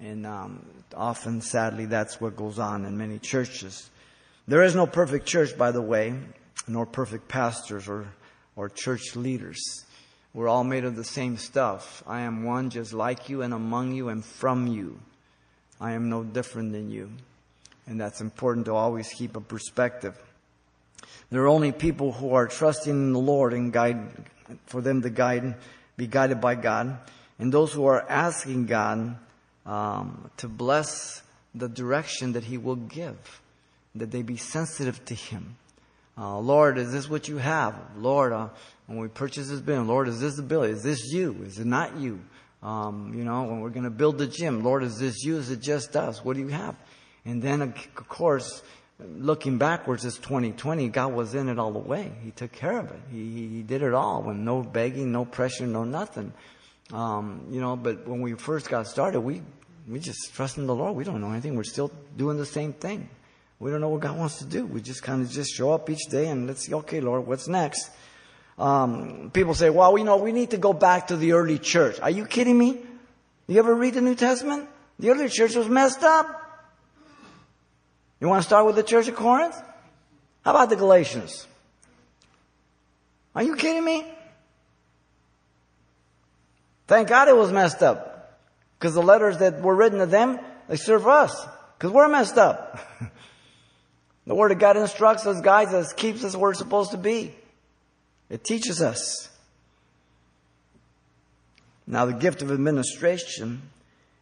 And 0.00 0.26
um, 0.26 0.64
often, 0.94 1.40
sadly, 1.40 1.86
that's 1.86 2.20
what 2.20 2.36
goes 2.36 2.58
on 2.58 2.84
in 2.84 2.98
many 2.98 3.18
churches. 3.18 3.88
There 4.46 4.62
is 4.62 4.74
no 4.74 4.86
perfect 4.86 5.26
church, 5.26 5.56
by 5.56 5.72
the 5.72 5.82
way, 5.82 6.14
nor 6.66 6.86
perfect 6.86 7.28
pastors 7.28 7.88
or, 7.88 8.06
or 8.56 8.68
church 8.68 9.16
leaders. 9.16 9.84
We're 10.38 10.46
all 10.46 10.62
made 10.62 10.84
of 10.84 10.94
the 10.94 11.02
same 11.02 11.36
stuff. 11.36 12.04
I 12.06 12.20
am 12.20 12.44
one 12.44 12.70
just 12.70 12.92
like 12.92 13.28
you 13.28 13.42
and 13.42 13.52
among 13.52 13.96
you 13.96 14.08
and 14.08 14.24
from 14.24 14.68
you. 14.68 15.00
I 15.80 15.94
am 15.94 16.10
no 16.10 16.22
different 16.22 16.70
than 16.70 16.92
you. 16.92 17.10
And 17.88 18.00
that's 18.00 18.20
important 18.20 18.66
to 18.66 18.72
always 18.72 19.08
keep 19.08 19.34
a 19.34 19.40
perspective. 19.40 20.16
There 21.30 21.42
are 21.42 21.48
only 21.48 21.72
people 21.72 22.12
who 22.12 22.34
are 22.34 22.46
trusting 22.46 22.92
in 22.92 23.12
the 23.12 23.18
Lord 23.18 23.52
and 23.52 23.72
guide, 23.72 23.98
for 24.66 24.80
them 24.80 25.02
to 25.02 25.10
guide, 25.10 25.56
be 25.96 26.06
guided 26.06 26.40
by 26.40 26.54
God. 26.54 26.96
And 27.40 27.52
those 27.52 27.72
who 27.72 27.86
are 27.86 28.08
asking 28.08 28.66
God 28.66 29.16
um, 29.66 30.30
to 30.36 30.46
bless 30.46 31.20
the 31.52 31.68
direction 31.68 32.34
that 32.34 32.44
He 32.44 32.58
will 32.58 32.76
give, 32.76 33.40
that 33.96 34.12
they 34.12 34.22
be 34.22 34.36
sensitive 34.36 35.04
to 35.06 35.16
Him. 35.16 35.56
Uh, 36.16 36.38
Lord, 36.38 36.78
is 36.78 36.92
this 36.92 37.10
what 37.10 37.26
you 37.26 37.38
have? 37.38 37.74
Lord, 37.96 38.32
uh, 38.32 38.48
when 38.88 38.98
we 38.98 39.08
purchase 39.08 39.48
this 39.48 39.60
building, 39.60 39.86
Lord, 39.86 40.08
is 40.08 40.18
this 40.18 40.36
the 40.36 40.42
building? 40.42 40.72
Is 40.72 40.82
this 40.82 41.12
you? 41.12 41.42
Is 41.44 41.58
it 41.58 41.66
not 41.66 41.98
you? 41.98 42.20
Um, 42.62 43.12
you 43.14 43.22
know, 43.22 43.44
when 43.44 43.60
we're 43.60 43.68
going 43.68 43.84
to 43.84 43.90
build 43.90 44.16
the 44.16 44.26
gym, 44.26 44.64
Lord, 44.64 44.82
is 44.82 44.98
this 44.98 45.22
you? 45.22 45.36
Is 45.36 45.50
it 45.50 45.60
just 45.60 45.94
us? 45.94 46.24
What 46.24 46.36
do 46.36 46.40
you 46.40 46.48
have? 46.48 46.74
And 47.26 47.42
then, 47.42 47.60
of 47.60 47.74
course, 48.08 48.62
looking 48.98 49.58
backwards, 49.58 50.06
it's 50.06 50.16
2020. 50.16 50.88
God 50.88 51.12
was 51.12 51.34
in 51.34 51.50
it 51.50 51.58
all 51.58 51.70
the 51.70 51.78
way. 51.78 52.10
He 52.24 52.30
took 52.30 52.50
care 52.50 52.78
of 52.78 52.90
it. 52.90 53.00
He, 53.12 53.48
he 53.48 53.62
did 53.62 53.82
it 53.82 53.92
all 53.92 54.22
with 54.22 54.36
no 54.36 54.62
begging, 54.62 55.12
no 55.12 55.26
pressure, 55.26 55.66
no 55.66 55.84
nothing. 55.84 56.32
Um, 56.90 57.46
you 57.50 57.60
know, 57.60 57.76
but 57.76 58.08
when 58.08 58.22
we 58.22 58.32
first 58.32 58.70
got 58.70 58.86
started, 58.86 59.20
we, 59.20 59.42
we 59.86 59.98
just 59.98 60.32
trust 60.32 60.56
in 60.56 60.66
the 60.66 60.74
Lord. 60.74 60.96
We 60.96 61.04
don't 61.04 61.20
know 61.20 61.30
anything. 61.30 61.56
We're 61.56 61.64
still 61.64 61.92
doing 62.16 62.38
the 62.38 62.46
same 62.46 62.72
thing. 62.72 63.10
We 63.60 63.70
don't 63.70 63.82
know 63.82 63.90
what 63.90 64.00
God 64.00 64.16
wants 64.16 64.38
to 64.38 64.46
do. 64.46 64.64
We 64.64 64.80
just 64.80 65.02
kind 65.02 65.20
of 65.20 65.30
just 65.30 65.54
show 65.54 65.72
up 65.72 65.90
each 65.90 66.06
day 66.08 66.28
and 66.28 66.46
let's 66.46 66.64
see, 66.64 66.72
okay, 66.72 67.00
Lord, 67.02 67.26
what's 67.26 67.48
next? 67.48 67.90
Um, 68.58 69.30
people 69.32 69.54
say, 69.54 69.70
well, 69.70 69.96
you 69.96 70.04
know, 70.04 70.16
we 70.16 70.32
need 70.32 70.50
to 70.50 70.58
go 70.58 70.72
back 70.72 71.08
to 71.08 71.16
the 71.16 71.32
early 71.32 71.58
church. 71.58 72.00
Are 72.00 72.10
you 72.10 72.26
kidding 72.26 72.58
me? 72.58 72.78
You 73.46 73.58
ever 73.58 73.74
read 73.74 73.94
the 73.94 74.00
New 74.00 74.16
Testament? 74.16 74.68
The 74.98 75.10
early 75.10 75.28
church 75.28 75.54
was 75.54 75.68
messed 75.68 76.02
up. 76.02 76.34
You 78.20 78.28
want 78.28 78.42
to 78.42 78.46
start 78.46 78.66
with 78.66 78.74
the 78.74 78.82
church 78.82 79.06
of 79.06 79.14
Corinth? 79.14 79.54
How 80.44 80.50
about 80.50 80.70
the 80.70 80.76
Galatians? 80.76 81.46
Are 83.34 83.44
you 83.44 83.54
kidding 83.54 83.84
me? 83.84 84.04
Thank 86.88 87.08
God 87.08 87.28
it 87.28 87.36
was 87.36 87.52
messed 87.52 87.82
up. 87.82 88.40
Because 88.78 88.94
the 88.94 89.02
letters 89.02 89.38
that 89.38 89.60
were 89.60 89.74
written 89.74 90.00
to 90.00 90.06
them, 90.06 90.40
they 90.68 90.76
serve 90.76 91.06
us. 91.06 91.46
Because 91.76 91.92
we're 91.92 92.08
messed 92.08 92.38
up. 92.38 92.80
the 94.26 94.34
Word 94.34 94.50
of 94.50 94.58
God 94.58 94.76
instructs 94.76 95.26
us, 95.26 95.40
guides 95.40 95.72
us, 95.72 95.92
keeps 95.92 96.24
us 96.24 96.34
where 96.34 96.50
we're 96.50 96.54
supposed 96.54 96.90
to 96.90 96.96
be. 96.98 97.34
It 98.30 98.44
teaches 98.44 98.82
us. 98.82 99.28
Now 101.86 102.04
the 102.04 102.12
gift 102.12 102.42
of 102.42 102.52
administration 102.52 103.62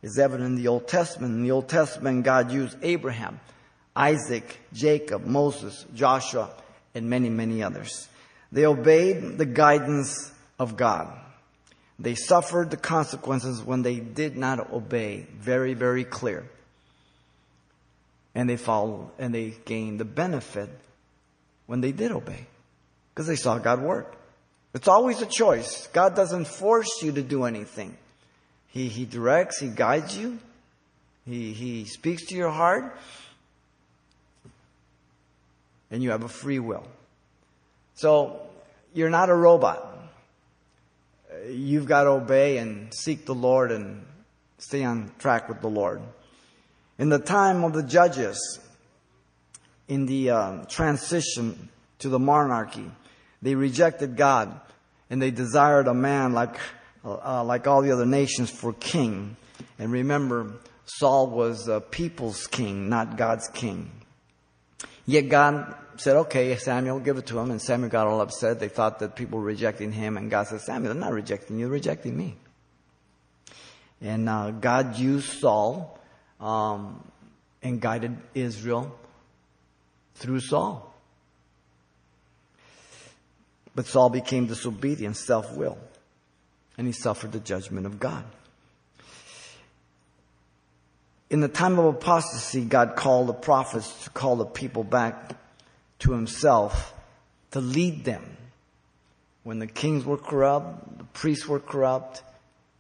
is 0.03 0.19
evident 0.19 0.51
in 0.51 0.55
the 0.57 0.69
Old 0.69 0.87
Testament. 0.87 1.35
In 1.35 1.43
the 1.43 1.51
Old 1.51 1.69
Testament, 1.69 2.25
God 2.25 2.53
used 2.53 2.77
Abraham, 2.83 3.41
Isaac, 3.95 4.61
Jacob, 4.73 5.25
Moses, 5.25 5.85
Joshua, 5.95 6.51
and 6.95 7.11
many, 7.11 7.29
many 7.29 7.63
others. 7.63 8.09
They 8.53 8.65
obeyed 8.65 9.39
the 9.39 9.47
guidance 9.47 10.33
of 10.59 10.77
God. 10.77 11.13
They 11.99 12.15
suffered 12.15 12.71
the 12.71 12.77
consequences 12.77 13.63
when 13.63 13.83
they 13.83 13.97
did 13.97 14.37
not 14.37 14.73
obey. 14.73 15.27
Very, 15.39 15.75
very 15.75 16.05
clear. 16.05 16.49
And 18.35 18.49
they 18.49 18.57
followed 18.57 19.11
and 19.19 19.35
they 19.35 19.55
gained 19.65 19.99
the 19.99 20.05
benefit 20.05 20.69
when 21.67 21.81
they 21.81 21.93
did 21.93 22.13
obey. 22.13 22.47
Because 23.17 23.27
they 23.27 23.37
saw 23.37 23.57
God 23.57 23.81
work. 23.81 24.15
It's 24.75 24.89
always 24.89 25.23
a 25.23 25.27
choice. 25.27 25.87
God 25.95 26.15
doesn't 26.15 26.47
force 26.47 27.03
you 27.03 27.13
to 27.13 27.23
do 27.23 27.45
anything. 27.45 27.97
He, 28.69 28.89
he 28.89 29.07
directs, 29.07 29.59
He 29.59 29.69
guides 29.69 30.19
you, 30.19 30.39
he, 31.25 31.55
he 31.55 31.87
speaks 31.87 32.27
to 32.27 32.35
your 32.35 32.51
heart, 32.51 32.95
and 35.91 36.03
you 36.03 36.11
have 36.11 36.25
a 36.25 36.29
free 36.29 36.59
will. 36.59 36.87
So, 37.95 38.43
you're 38.93 39.09
not 39.09 39.31
a 39.31 39.35
robot. 39.35 39.99
You've 41.49 41.87
got 41.87 42.05
to 42.05 42.11
obey 42.11 42.59
and 42.59 42.93
seek 42.93 43.25
the 43.25 43.35
Lord 43.35 43.73
and 43.73 44.05
stay 44.59 44.85
on 44.85 45.11
track 45.19 45.49
with 45.49 45.63
the 45.63 45.71
Lord. 45.71 46.03
In 46.99 47.09
the 47.09 47.19
time 47.19 47.65
of 47.65 47.73
the 47.73 47.83
judges, 47.83 48.59
in 49.89 50.05
the 50.05 50.31
uh, 50.31 50.65
transition 50.67 51.71
to 52.01 52.11
the 52.11 52.19
monarchy, 52.19 52.91
they 53.43 53.55
rejected 53.55 54.17
God 54.17 54.61
and 55.11 55.21
they 55.21 55.31
desired 55.31 55.89
a 55.89 55.95
man 55.95 56.33
like, 56.33 56.57
uh, 57.05 57.45
like 57.45 57.67
all 57.67 57.83
the 57.83 57.93
other 57.93 58.07
nations 58.07 58.51
for 58.51 58.73
king. 58.73 59.37
And 59.79 59.93
remember, 59.93 60.55
Saul 60.85 61.29
was 61.29 61.69
a 61.69 61.81
people's 61.81 62.47
king, 62.47 62.89
not 62.89 63.17
God's 63.17 63.49
king. 63.49 63.91
Yet 65.05 65.29
God 65.29 65.75
said, 65.97 66.17
okay, 66.17 66.57
Samuel, 66.57 66.99
give 67.01 67.17
it 67.19 67.27
to 67.27 67.39
him. 67.39 67.51
And 67.51 67.63
Samuel 67.63 67.91
got 67.91 68.07
all 68.07 68.21
upset. 68.21 68.61
They 68.61 68.69
thought 68.69 68.99
that 68.99 69.15
people 69.17 69.39
were 69.39 69.45
rejecting 69.45 69.93
him. 69.93 70.17
And 70.17 70.31
God 70.31 70.49
said, 70.49 70.61
Samuel, 70.61 70.95
they're 70.95 71.03
not 71.03 71.13
rejecting 71.13 71.59
you, 71.59 71.67
they're 71.67 71.73
rejecting 71.73 72.17
me. 72.17 72.37
And 74.01 74.29
uh, 74.29 74.51
God 74.51 74.99
used 74.99 75.41
Saul 75.41 75.99
um, 76.41 77.03
and 77.63 77.81
guided 77.81 78.17
Israel 78.35 78.95
through 80.17 80.41
Saul. 80.41 80.86
But 83.77 83.87
Saul 83.87 84.09
became 84.09 84.47
disobedient, 84.47 85.19
self 85.19 85.55
will, 85.55 85.77
and 86.79 86.87
he 86.87 86.95
suffered 86.95 87.31
the 87.31 87.39
judgment 87.39 87.85
of 87.85 88.01
God. 88.01 88.25
In 91.29 91.41
the 91.41 91.49
time 91.49 91.79
of 91.79 91.85
apostasy, 91.85 92.65
God 92.65 92.97
called 92.97 93.29
the 93.29 93.35
prophets 93.35 94.05
to 94.05 94.11
call 94.11 94.37
the 94.37 94.47
people 94.47 94.83
back 94.83 95.37
to 95.99 96.13
himself 96.13 96.95
to 97.51 97.61
lead 97.61 98.05
them. 98.05 98.25
When 99.43 99.59
the 99.59 99.67
kings 99.67 100.07
were 100.07 100.17
corrupt, 100.17 100.99
the 100.99 101.05
priests 101.05 101.47
were 101.47 101.61
corrupt, 101.61 102.23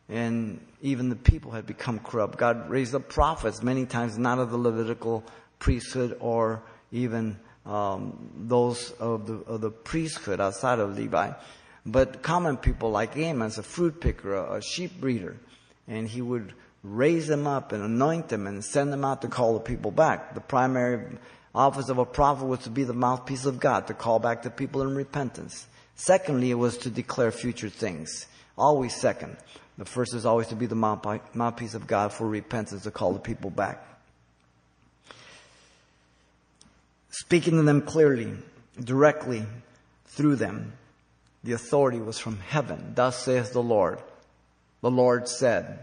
and 0.08 0.60
even 0.80 1.10
the 1.10 1.16
people 1.16 1.50
had 1.50 1.66
become 1.66 1.98
corrupt. 1.98 2.38
God 2.38 2.70
raised 2.70 2.94
up 2.94 3.10
prophets 3.10 3.62
many 3.62 3.84
times, 3.84 4.16
not 4.16 4.38
of 4.38 4.50
the 4.50 4.56
Levitical 4.56 5.24
priesthood 5.58 6.16
or 6.20 6.62
even 6.90 7.38
um, 7.66 8.30
those 8.36 8.92
of 8.92 9.26
the, 9.26 9.34
of 9.34 9.60
the 9.60 9.70
priesthood 9.70 10.40
outside 10.40 10.78
of 10.78 10.96
Levi, 10.96 11.32
but 11.84 12.22
common 12.22 12.56
people 12.56 12.90
like 12.90 13.16
Amos, 13.16 13.58
a 13.58 13.62
fruit 13.62 14.00
picker, 14.00 14.34
a, 14.34 14.54
a 14.54 14.62
sheep 14.62 15.00
breeder, 15.00 15.36
and 15.86 16.08
he 16.08 16.22
would 16.22 16.54
raise 16.82 17.26
them 17.26 17.46
up 17.46 17.72
and 17.72 17.82
anoint 17.82 18.28
them 18.28 18.46
and 18.46 18.64
send 18.64 18.92
them 18.92 19.04
out 19.04 19.22
to 19.22 19.28
call 19.28 19.54
the 19.54 19.60
people 19.60 19.90
back. 19.90 20.34
The 20.34 20.40
primary 20.40 21.18
office 21.54 21.88
of 21.88 21.98
a 21.98 22.04
prophet 22.04 22.44
was 22.44 22.60
to 22.60 22.70
be 22.70 22.84
the 22.84 22.92
mouthpiece 22.94 23.46
of 23.46 23.58
God, 23.58 23.86
to 23.88 23.94
call 23.94 24.18
back 24.18 24.42
the 24.42 24.50
people 24.50 24.82
in 24.82 24.94
repentance. 24.94 25.66
Secondly, 25.96 26.50
it 26.50 26.54
was 26.54 26.76
to 26.78 26.90
declare 26.90 27.32
future 27.32 27.70
things. 27.70 28.26
Always 28.56 28.94
second. 28.94 29.36
The 29.78 29.84
first 29.84 30.14
is 30.14 30.24
always 30.24 30.46
to 30.48 30.56
be 30.56 30.66
the 30.66 30.74
mouthpiece 30.74 31.74
of 31.74 31.86
God 31.86 32.12
for 32.12 32.28
repentance, 32.28 32.84
to 32.84 32.90
call 32.90 33.12
the 33.12 33.18
people 33.18 33.50
back. 33.50 33.82
Speaking 37.26 37.56
to 37.56 37.62
them 37.62 37.82
clearly, 37.82 38.32
directly 38.80 39.44
through 40.04 40.36
them. 40.36 40.72
The 41.42 41.54
authority 41.54 41.98
was 41.98 42.20
from 42.20 42.38
heaven. 42.38 42.92
Thus 42.94 43.24
saith 43.24 43.52
the 43.52 43.62
Lord. 43.62 43.98
The 44.80 44.92
Lord 44.92 45.28
said, 45.28 45.80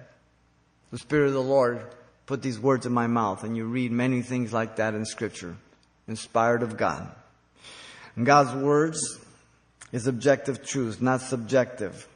the 0.89 0.99
Spirit 0.99 1.27
of 1.27 1.33
the 1.33 1.43
Lord 1.43 1.81
put 2.27 2.41
these 2.41 2.57
words 2.57 2.85
in 2.85 2.93
my 2.93 3.07
mouth, 3.07 3.43
and 3.43 3.57
you 3.57 3.65
read 3.65 3.91
many 3.91 4.21
things 4.21 4.53
like 4.53 4.77
that 4.77 4.93
in 4.93 5.03
Scripture, 5.03 5.57
inspired 6.07 6.63
of 6.63 6.77
God. 6.77 7.11
And 8.15 8.25
God's 8.25 8.55
words 8.55 9.19
is 9.91 10.07
objective 10.07 10.65
truth, 10.65 11.01
not 11.01 11.19
subjective. 11.19 12.07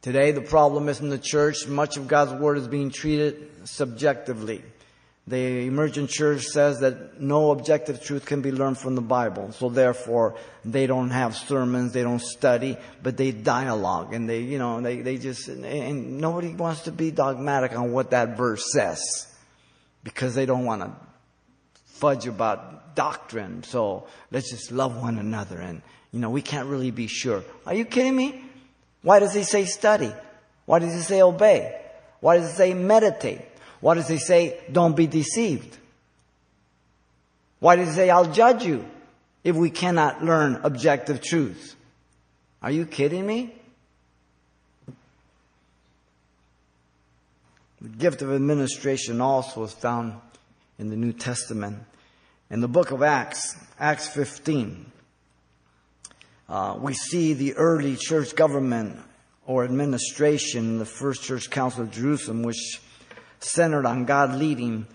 Today, 0.00 0.30
the 0.30 0.40
problem 0.40 0.88
is 0.88 1.00
in 1.00 1.10
the 1.10 1.18
church, 1.18 1.66
much 1.66 1.98
of 1.98 2.08
God's 2.08 2.32
word 2.40 2.56
is 2.56 2.66
being 2.66 2.88
treated 2.88 3.68
subjectively. 3.68 4.62
The 5.32 5.64
emergent 5.64 6.10
church 6.10 6.42
says 6.42 6.80
that 6.80 7.18
no 7.18 7.52
objective 7.52 8.04
truth 8.04 8.26
can 8.26 8.42
be 8.42 8.52
learned 8.52 8.76
from 8.76 8.96
the 8.96 9.00
Bible. 9.00 9.50
So 9.52 9.70
therefore, 9.70 10.36
they 10.62 10.86
don't 10.86 11.08
have 11.08 11.34
sermons, 11.34 11.94
they 11.94 12.02
don't 12.02 12.20
study, 12.20 12.76
but 13.02 13.16
they 13.16 13.32
dialogue 13.32 14.12
and 14.12 14.28
they, 14.28 14.40
you 14.40 14.58
know, 14.58 14.82
they, 14.82 15.00
they 15.00 15.16
just, 15.16 15.48
and 15.48 16.18
nobody 16.18 16.52
wants 16.52 16.82
to 16.82 16.92
be 16.92 17.12
dogmatic 17.12 17.74
on 17.74 17.92
what 17.92 18.10
that 18.10 18.36
verse 18.36 18.70
says 18.74 19.00
because 20.04 20.34
they 20.34 20.44
don't 20.44 20.66
want 20.66 20.82
to 20.82 20.92
fudge 21.86 22.26
about 22.26 22.94
doctrine. 22.94 23.62
So 23.62 24.08
let's 24.30 24.50
just 24.50 24.70
love 24.70 25.00
one 25.00 25.16
another 25.16 25.58
and, 25.58 25.80
you 26.12 26.20
know, 26.20 26.28
we 26.28 26.42
can't 26.42 26.68
really 26.68 26.90
be 26.90 27.06
sure. 27.06 27.42
Are 27.64 27.72
you 27.72 27.86
kidding 27.86 28.14
me? 28.14 28.44
Why 29.00 29.18
does 29.18 29.32
he 29.32 29.44
say 29.44 29.64
study? 29.64 30.12
Why 30.66 30.78
does 30.78 30.92
he 30.92 31.00
say 31.00 31.22
obey? 31.22 31.80
Why 32.20 32.36
does 32.36 32.50
he 32.50 32.54
say 32.54 32.74
meditate? 32.74 33.40
Why 33.82 33.94
does 33.94 34.06
he 34.06 34.18
say, 34.18 34.60
don't 34.70 34.94
be 34.94 35.08
deceived? 35.08 35.76
Why 37.58 37.74
does 37.74 37.88
he 37.88 37.94
say, 37.94 38.10
I'll 38.10 38.32
judge 38.32 38.64
you 38.64 38.84
if 39.42 39.56
we 39.56 39.70
cannot 39.70 40.24
learn 40.24 40.60
objective 40.62 41.20
truth? 41.20 41.74
Are 42.62 42.70
you 42.70 42.86
kidding 42.86 43.26
me? 43.26 43.52
The 47.80 47.88
gift 47.88 48.22
of 48.22 48.32
administration 48.32 49.20
also 49.20 49.64
is 49.64 49.72
found 49.72 50.14
in 50.78 50.88
the 50.88 50.96
New 50.96 51.12
Testament. 51.12 51.80
In 52.50 52.60
the 52.60 52.68
book 52.68 52.92
of 52.92 53.02
Acts, 53.02 53.56
Acts 53.80 54.06
15, 54.06 54.86
uh, 56.48 56.76
we 56.78 56.94
see 56.94 57.34
the 57.34 57.54
early 57.54 57.96
church 57.96 58.36
government 58.36 58.96
or 59.44 59.64
administration, 59.64 60.78
the 60.78 60.86
first 60.86 61.24
church 61.24 61.50
council 61.50 61.82
of 61.82 61.90
Jerusalem, 61.90 62.44
which 62.44 62.80
centered 63.44 63.86
on 63.86 64.04
God 64.04 64.34
leading 64.34 64.86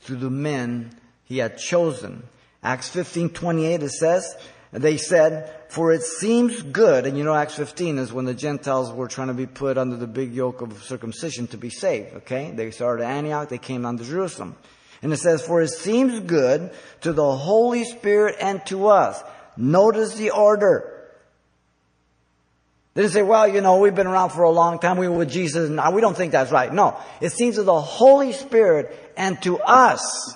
through 0.00 0.16
the 0.16 0.30
men 0.30 0.90
he 1.24 1.38
had 1.38 1.58
chosen. 1.58 2.22
Acts 2.62 2.88
15, 2.88 3.30
28, 3.30 3.82
it 3.82 3.90
says, 3.90 4.36
they 4.72 4.96
said, 4.96 5.52
for 5.68 5.92
it 5.92 6.02
seems 6.02 6.62
good, 6.62 7.06
and 7.06 7.16
you 7.16 7.24
know 7.24 7.34
Acts 7.34 7.54
15 7.54 7.98
is 7.98 8.12
when 8.12 8.24
the 8.24 8.34
Gentiles 8.34 8.92
were 8.92 9.08
trying 9.08 9.28
to 9.28 9.34
be 9.34 9.46
put 9.46 9.78
under 9.78 9.96
the 9.96 10.06
big 10.06 10.32
yoke 10.34 10.60
of 10.60 10.82
circumcision 10.82 11.46
to 11.48 11.56
be 11.56 11.70
saved, 11.70 12.14
okay? 12.16 12.50
They 12.50 12.70
started 12.70 13.04
at 13.04 13.10
Antioch, 13.10 13.48
they 13.48 13.58
came 13.58 13.82
down 13.82 13.98
to 13.98 14.04
Jerusalem. 14.04 14.56
And 15.02 15.12
it 15.12 15.18
says, 15.18 15.46
for 15.46 15.62
it 15.62 15.68
seems 15.68 16.20
good 16.20 16.70
to 17.02 17.12
the 17.12 17.36
Holy 17.36 17.84
Spirit 17.84 18.36
and 18.40 18.64
to 18.66 18.88
us. 18.88 19.22
Notice 19.56 20.14
the 20.14 20.30
order. 20.30 20.95
They 22.96 23.02
didn't 23.02 23.12
say, 23.12 23.22
well, 23.22 23.46
you 23.46 23.60
know, 23.60 23.78
we've 23.78 23.94
been 23.94 24.06
around 24.06 24.30
for 24.30 24.44
a 24.44 24.50
long 24.50 24.78
time. 24.78 24.96
We 24.96 25.06
were 25.06 25.18
with 25.18 25.30
Jesus 25.30 25.68
and 25.68 25.94
we 25.94 26.00
don't 26.00 26.16
think 26.16 26.32
that's 26.32 26.50
right. 26.50 26.72
No. 26.72 26.96
It 27.20 27.30
seems 27.30 27.56
to 27.56 27.62
the 27.62 27.78
Holy 27.78 28.32
Spirit 28.32 29.12
and 29.18 29.40
to 29.42 29.58
us. 29.58 30.34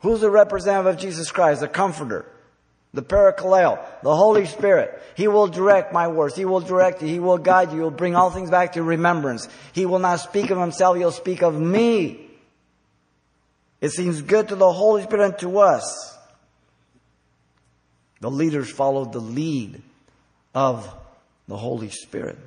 Who's 0.00 0.20
the 0.20 0.28
representative 0.28 0.94
of 0.94 1.00
Jesus 1.00 1.30
Christ? 1.30 1.62
The 1.62 1.68
Comforter. 1.68 2.26
The 2.92 3.00
Parakaleo. 3.00 3.82
The 4.02 4.14
Holy 4.14 4.44
Spirit. 4.44 5.02
He 5.16 5.28
will 5.28 5.46
direct 5.46 5.94
my 5.94 6.08
words. 6.08 6.36
He 6.36 6.44
will 6.44 6.60
direct 6.60 7.00
you. 7.00 7.08
He 7.08 7.20
will 7.20 7.38
guide 7.38 7.70
you. 7.70 7.76
He 7.78 7.82
will 7.84 7.90
bring 7.90 8.14
all 8.14 8.30
things 8.30 8.50
back 8.50 8.74
to 8.74 8.82
remembrance. 8.82 9.48
He 9.72 9.86
will 9.86 9.98
not 9.98 10.20
speak 10.20 10.50
of 10.50 10.58
himself. 10.58 10.98
He'll 10.98 11.10
speak 11.10 11.42
of 11.42 11.58
me. 11.58 12.20
It 13.80 13.92
seems 13.92 14.20
good 14.20 14.48
to 14.48 14.56
the 14.56 14.70
Holy 14.70 15.04
Spirit 15.04 15.24
and 15.24 15.38
to 15.38 15.58
us. 15.60 16.18
The 18.20 18.30
leaders 18.30 18.70
followed 18.70 19.14
the 19.14 19.20
lead 19.20 19.80
of 20.54 20.92
the 21.48 21.56
Holy 21.56 21.90
Spirit. 21.90 22.38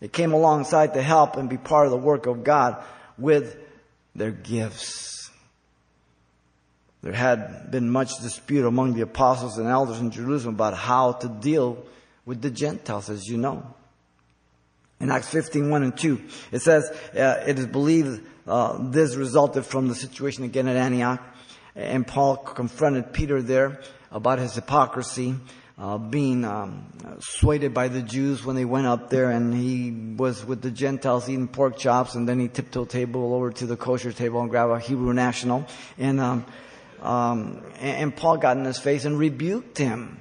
They 0.00 0.08
came 0.08 0.32
alongside 0.32 0.94
to 0.94 1.02
help 1.02 1.36
and 1.36 1.48
be 1.48 1.56
part 1.56 1.86
of 1.86 1.90
the 1.90 1.98
work 1.98 2.26
of 2.26 2.44
God 2.44 2.82
with 3.16 3.56
their 4.14 4.30
gifts. 4.30 5.30
There 7.02 7.12
had 7.12 7.70
been 7.70 7.90
much 7.90 8.18
dispute 8.20 8.66
among 8.66 8.94
the 8.94 9.02
apostles 9.02 9.58
and 9.58 9.68
elders 9.68 10.00
in 10.00 10.10
Jerusalem 10.10 10.54
about 10.54 10.74
how 10.74 11.12
to 11.12 11.28
deal 11.28 11.84
with 12.26 12.42
the 12.42 12.50
Gentiles, 12.50 13.08
as 13.08 13.26
you 13.26 13.38
know. 13.38 13.64
In 15.00 15.10
Acts 15.10 15.28
15, 15.28 15.70
1 15.70 15.82
and 15.84 15.96
2, 15.96 16.20
it 16.50 16.60
says, 16.60 16.90
uh, 17.14 17.44
it 17.46 17.58
is 17.58 17.66
believed 17.66 18.20
uh, 18.48 18.78
this 18.90 19.14
resulted 19.14 19.64
from 19.64 19.88
the 19.88 19.94
situation 19.94 20.42
again 20.42 20.66
at 20.66 20.76
Antioch. 20.76 21.22
And 21.76 22.04
Paul 22.04 22.36
confronted 22.36 23.12
Peter 23.12 23.40
there 23.40 23.80
about 24.10 24.40
his 24.40 24.54
hypocrisy, 24.54 25.36
uh, 25.78 25.96
being 25.96 26.44
um, 26.44 26.86
swayed 27.20 27.72
by 27.72 27.88
the 27.88 28.02
Jews 28.02 28.44
when 28.44 28.56
they 28.56 28.64
went 28.64 28.86
up 28.86 29.10
there, 29.10 29.30
and 29.30 29.54
he 29.54 29.90
was 29.90 30.44
with 30.44 30.60
the 30.60 30.70
Gentiles 30.70 31.28
eating 31.28 31.48
pork 31.48 31.78
chops, 31.78 32.14
and 32.14 32.28
then 32.28 32.40
he 32.40 32.48
tiptoed 32.48 32.90
table 32.90 33.34
over 33.34 33.52
to 33.52 33.66
the 33.66 33.76
kosher 33.76 34.12
table 34.12 34.40
and 34.40 34.50
grabbed 34.50 34.72
a 34.72 34.80
Hebrew 34.80 35.12
national, 35.12 35.66
and 35.96 36.20
um, 36.20 36.44
um, 37.00 37.62
and 37.78 38.14
Paul 38.14 38.38
got 38.38 38.56
in 38.56 38.64
his 38.64 38.78
face 38.78 39.04
and 39.04 39.18
rebuked 39.18 39.78
him. 39.78 40.18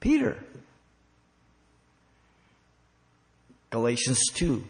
Peter. 0.00 0.38
Galatians 3.70 4.20
2. 4.34 4.64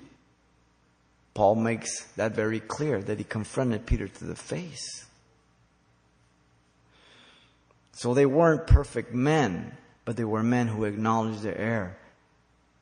Paul 1.35 1.57
makes 1.57 2.05
that 2.17 2.35
very 2.35 2.61
clear 2.61 3.03
that 3.03 3.19
he 3.19 3.25
confronted 3.25 3.85
Peter 3.85 4.09
to 4.09 4.25
the 4.25 4.37
face. 4.37 5.04
So 7.95 8.13
they 8.13 8.27
weren't 8.27 8.67
perfect 8.67 9.15
men, 9.15 9.77
but 10.05 10.17
they 10.17 10.25
were 10.25 10.43
men 10.43 10.69
who 10.69 10.85
acknowledged 10.85 11.43
their 11.43 11.57
error 11.57 11.97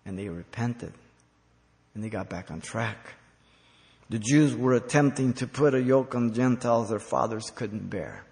and 0.04 0.18
they 0.18 0.28
repented 0.28 0.92
and 1.94 2.02
they 2.02 2.08
got 2.08 2.28
back 2.28 2.50
on 2.50 2.60
track. 2.60 3.14
The 4.08 4.18
Jews 4.18 4.54
were 4.54 4.74
attempting 4.74 5.34
to 5.34 5.46
put 5.46 5.74
a 5.74 5.82
yoke 5.82 6.14
on 6.14 6.34
Gentiles 6.34 6.88
their 6.88 6.98
fathers 6.98 7.50
couldn't 7.54 7.90
bear. 7.90 8.24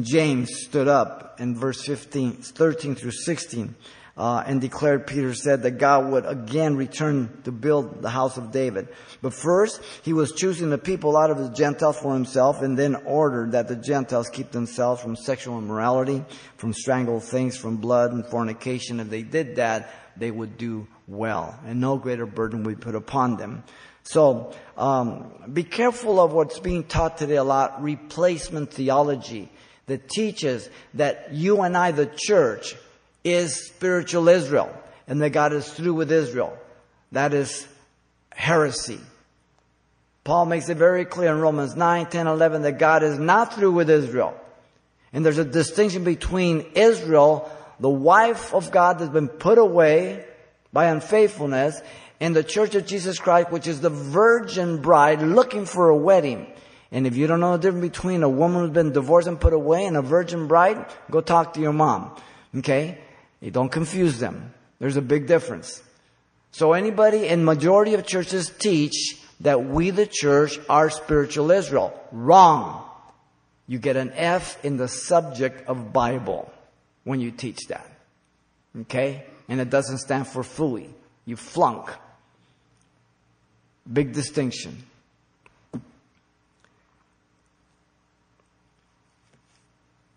James 0.00 0.50
stood 0.64 0.86
up 0.86 1.40
in 1.40 1.56
verse 1.56 1.84
15, 1.84 2.34
13 2.34 2.94
through 2.94 3.10
16 3.10 3.74
uh, 4.20 4.44
and 4.46 4.60
declared, 4.60 5.06
Peter 5.06 5.32
said, 5.32 5.62
that 5.62 5.78
God 5.78 6.12
would 6.12 6.26
again 6.26 6.76
return 6.76 7.40
to 7.44 7.50
build 7.50 8.02
the 8.02 8.10
house 8.10 8.36
of 8.36 8.52
David. 8.52 8.88
But 9.22 9.32
first, 9.32 9.80
he 10.02 10.12
was 10.12 10.32
choosing 10.32 10.68
the 10.68 10.76
people 10.76 11.16
out 11.16 11.30
of 11.30 11.38
the 11.38 11.48
Gentiles 11.48 11.98
for 11.98 12.12
himself 12.12 12.60
and 12.60 12.78
then 12.78 12.96
ordered 13.06 13.52
that 13.52 13.68
the 13.68 13.76
Gentiles 13.76 14.28
keep 14.28 14.50
themselves 14.50 15.00
from 15.00 15.16
sexual 15.16 15.56
immorality, 15.56 16.22
from 16.58 16.74
strangled 16.74 17.24
things, 17.24 17.56
from 17.56 17.78
blood 17.78 18.12
and 18.12 18.26
fornication. 18.26 19.00
If 19.00 19.08
they 19.08 19.22
did 19.22 19.56
that, 19.56 19.90
they 20.18 20.30
would 20.30 20.58
do 20.58 20.86
well 21.08 21.58
and 21.64 21.80
no 21.80 21.96
greater 21.96 22.26
burden 22.26 22.62
would 22.64 22.78
be 22.78 22.84
put 22.84 22.94
upon 22.94 23.38
them. 23.38 23.64
So, 24.02 24.52
um, 24.76 25.32
be 25.50 25.64
careful 25.64 26.20
of 26.20 26.34
what's 26.34 26.58
being 26.60 26.84
taught 26.84 27.16
today 27.16 27.36
a 27.36 27.44
lot, 27.44 27.82
replacement 27.82 28.70
theology 28.70 29.50
that 29.86 30.10
teaches 30.10 30.68
that 30.92 31.32
you 31.32 31.62
and 31.62 31.74
I, 31.74 31.92
the 31.92 32.10
church, 32.14 32.76
is 33.24 33.66
spiritual 33.66 34.28
Israel 34.28 34.74
and 35.06 35.20
that 35.22 35.30
God 35.30 35.52
is 35.52 35.70
through 35.72 35.94
with 35.94 36.12
Israel. 36.12 36.56
That 37.12 37.34
is 37.34 37.66
heresy. 38.32 39.00
Paul 40.24 40.46
makes 40.46 40.68
it 40.68 40.76
very 40.76 41.04
clear 41.04 41.32
in 41.32 41.40
Romans 41.40 41.74
9, 41.74 42.06
10, 42.06 42.26
11 42.26 42.62
that 42.62 42.78
God 42.78 43.02
is 43.02 43.18
not 43.18 43.54
through 43.54 43.72
with 43.72 43.90
Israel. 43.90 44.38
And 45.12 45.24
there's 45.24 45.38
a 45.38 45.44
distinction 45.44 46.04
between 46.04 46.66
Israel, 46.74 47.50
the 47.80 47.90
wife 47.90 48.54
of 48.54 48.70
God 48.70 48.98
that's 48.98 49.10
been 49.10 49.28
put 49.28 49.58
away 49.58 50.24
by 50.72 50.86
unfaithfulness, 50.86 51.80
and 52.20 52.36
the 52.36 52.44
church 52.44 52.74
of 52.74 52.86
Jesus 52.86 53.18
Christ, 53.18 53.50
which 53.50 53.66
is 53.66 53.80
the 53.80 53.90
virgin 53.90 54.82
bride 54.82 55.22
looking 55.22 55.64
for 55.64 55.88
a 55.88 55.96
wedding. 55.96 56.46
And 56.92 57.06
if 57.06 57.16
you 57.16 57.26
don't 57.26 57.40
know 57.40 57.56
the 57.56 57.62
difference 57.62 57.88
between 57.88 58.22
a 58.22 58.28
woman 58.28 58.62
who's 58.62 58.70
been 58.70 58.92
divorced 58.92 59.26
and 59.26 59.40
put 59.40 59.52
away 59.52 59.86
and 59.86 59.96
a 59.96 60.02
virgin 60.02 60.46
bride, 60.46 60.86
go 61.10 61.20
talk 61.20 61.54
to 61.54 61.60
your 61.60 61.72
mom. 61.72 62.14
Okay? 62.58 62.98
You 63.40 63.50
don't 63.50 63.70
confuse 63.70 64.18
them. 64.18 64.52
There's 64.78 64.96
a 64.96 65.02
big 65.02 65.26
difference. 65.26 65.82
So 66.52 66.72
anybody 66.72 67.26
in 67.26 67.44
majority 67.44 67.94
of 67.94 68.06
churches 68.06 68.50
teach 68.50 69.18
that 69.40 69.64
we 69.64 69.90
the 69.90 70.06
church 70.06 70.58
are 70.68 70.90
spiritual 70.90 71.50
Israel. 71.50 71.98
Wrong. 72.12 72.84
You 73.66 73.78
get 73.78 73.96
an 73.96 74.12
F 74.14 74.62
in 74.64 74.76
the 74.76 74.88
subject 74.88 75.68
of 75.68 75.92
Bible 75.92 76.52
when 77.04 77.20
you 77.20 77.30
teach 77.30 77.68
that. 77.68 77.88
Okay? 78.82 79.24
And 79.48 79.60
it 79.60 79.70
doesn't 79.70 79.98
stand 79.98 80.26
for 80.26 80.42
fully. 80.42 80.90
You 81.24 81.36
flunk. 81.36 81.90
Big 83.90 84.12
distinction. 84.12 84.84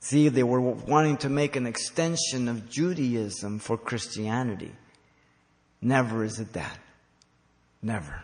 See, 0.04 0.28
they 0.28 0.44
were 0.44 0.60
wanting 0.60 1.16
to 1.20 1.30
make 1.30 1.56
an 1.56 1.66
extension 1.66 2.50
of 2.50 2.70
Judaism 2.70 3.60
for 3.60 3.78
Christianity. 3.78 4.74
Never 5.82 6.26
is 6.26 6.42
it 6.42 6.52
that. 6.54 6.78
Never. 7.82 8.22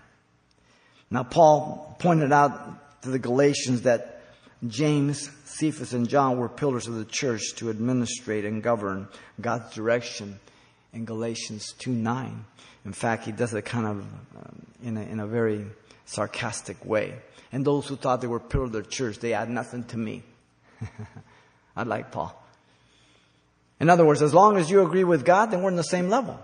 Now, 1.09 1.23
Paul 1.23 1.95
pointed 1.97 2.33
out 2.33 3.01
to 3.03 3.09
the 3.09 3.17
Galatians 3.17 3.83
that 3.83 4.23
James, 4.67 5.29
Cephas, 5.45 5.93
and 5.93 6.09
John 6.09 6.37
were 6.37 6.49
pillars 6.49 6.87
of 6.87 6.95
the 6.95 7.05
church 7.05 7.55
to 7.55 7.69
administrate 7.69 8.43
and 8.43 8.61
govern 8.61 9.07
God's 9.39 9.73
direction 9.73 10.37
in 10.91 11.05
Galatians 11.05 11.71
2 11.79 11.91
9. 11.91 12.45
In 12.83 12.91
fact, 12.91 13.23
he 13.23 13.31
does 13.31 13.53
it 13.53 13.63
kind 13.63 13.87
of 13.87 13.97
um, 13.99 14.65
in, 14.83 14.97
a, 14.97 15.01
in 15.03 15.19
a 15.21 15.27
very 15.27 15.65
sarcastic 16.03 16.83
way. 16.83 17.13
And 17.53 17.63
those 17.63 17.87
who 17.87 17.95
thought 17.95 18.19
they 18.19 18.27
were 18.27 18.41
pillars 18.41 18.67
of 18.67 18.73
the 18.73 18.83
church, 18.83 19.19
they 19.19 19.31
add 19.31 19.49
nothing 19.49 19.85
to 19.85 19.97
me. 19.97 20.23
I 21.79 21.83
like 21.83 22.11
Paul. 22.11 22.35
In 23.79 23.89
other 23.89 24.05
words, 24.05 24.21
as 24.21 24.33
long 24.33 24.57
as 24.57 24.69
you 24.69 24.81
agree 24.81 25.05
with 25.05 25.23
God, 25.23 25.45
then 25.45 25.61
we're 25.61 25.69
on 25.69 25.77
the 25.77 25.83
same 25.83 26.09
level. 26.09 26.37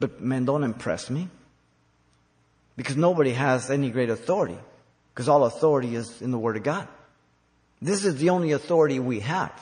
But 0.00 0.22
men, 0.22 0.46
don't 0.46 0.64
impress 0.64 1.10
me. 1.10 1.28
Because 2.78 2.96
nobody 2.96 3.32
has 3.32 3.70
any 3.70 3.90
great 3.90 4.08
authority. 4.08 4.56
Because 5.12 5.28
all 5.28 5.44
authority 5.44 5.94
is 5.94 6.22
in 6.22 6.30
the 6.30 6.38
Word 6.38 6.56
of 6.56 6.62
God. 6.62 6.88
This 7.82 8.06
is 8.06 8.16
the 8.16 8.30
only 8.30 8.52
authority 8.52 8.98
we 8.98 9.20
have. 9.20 9.52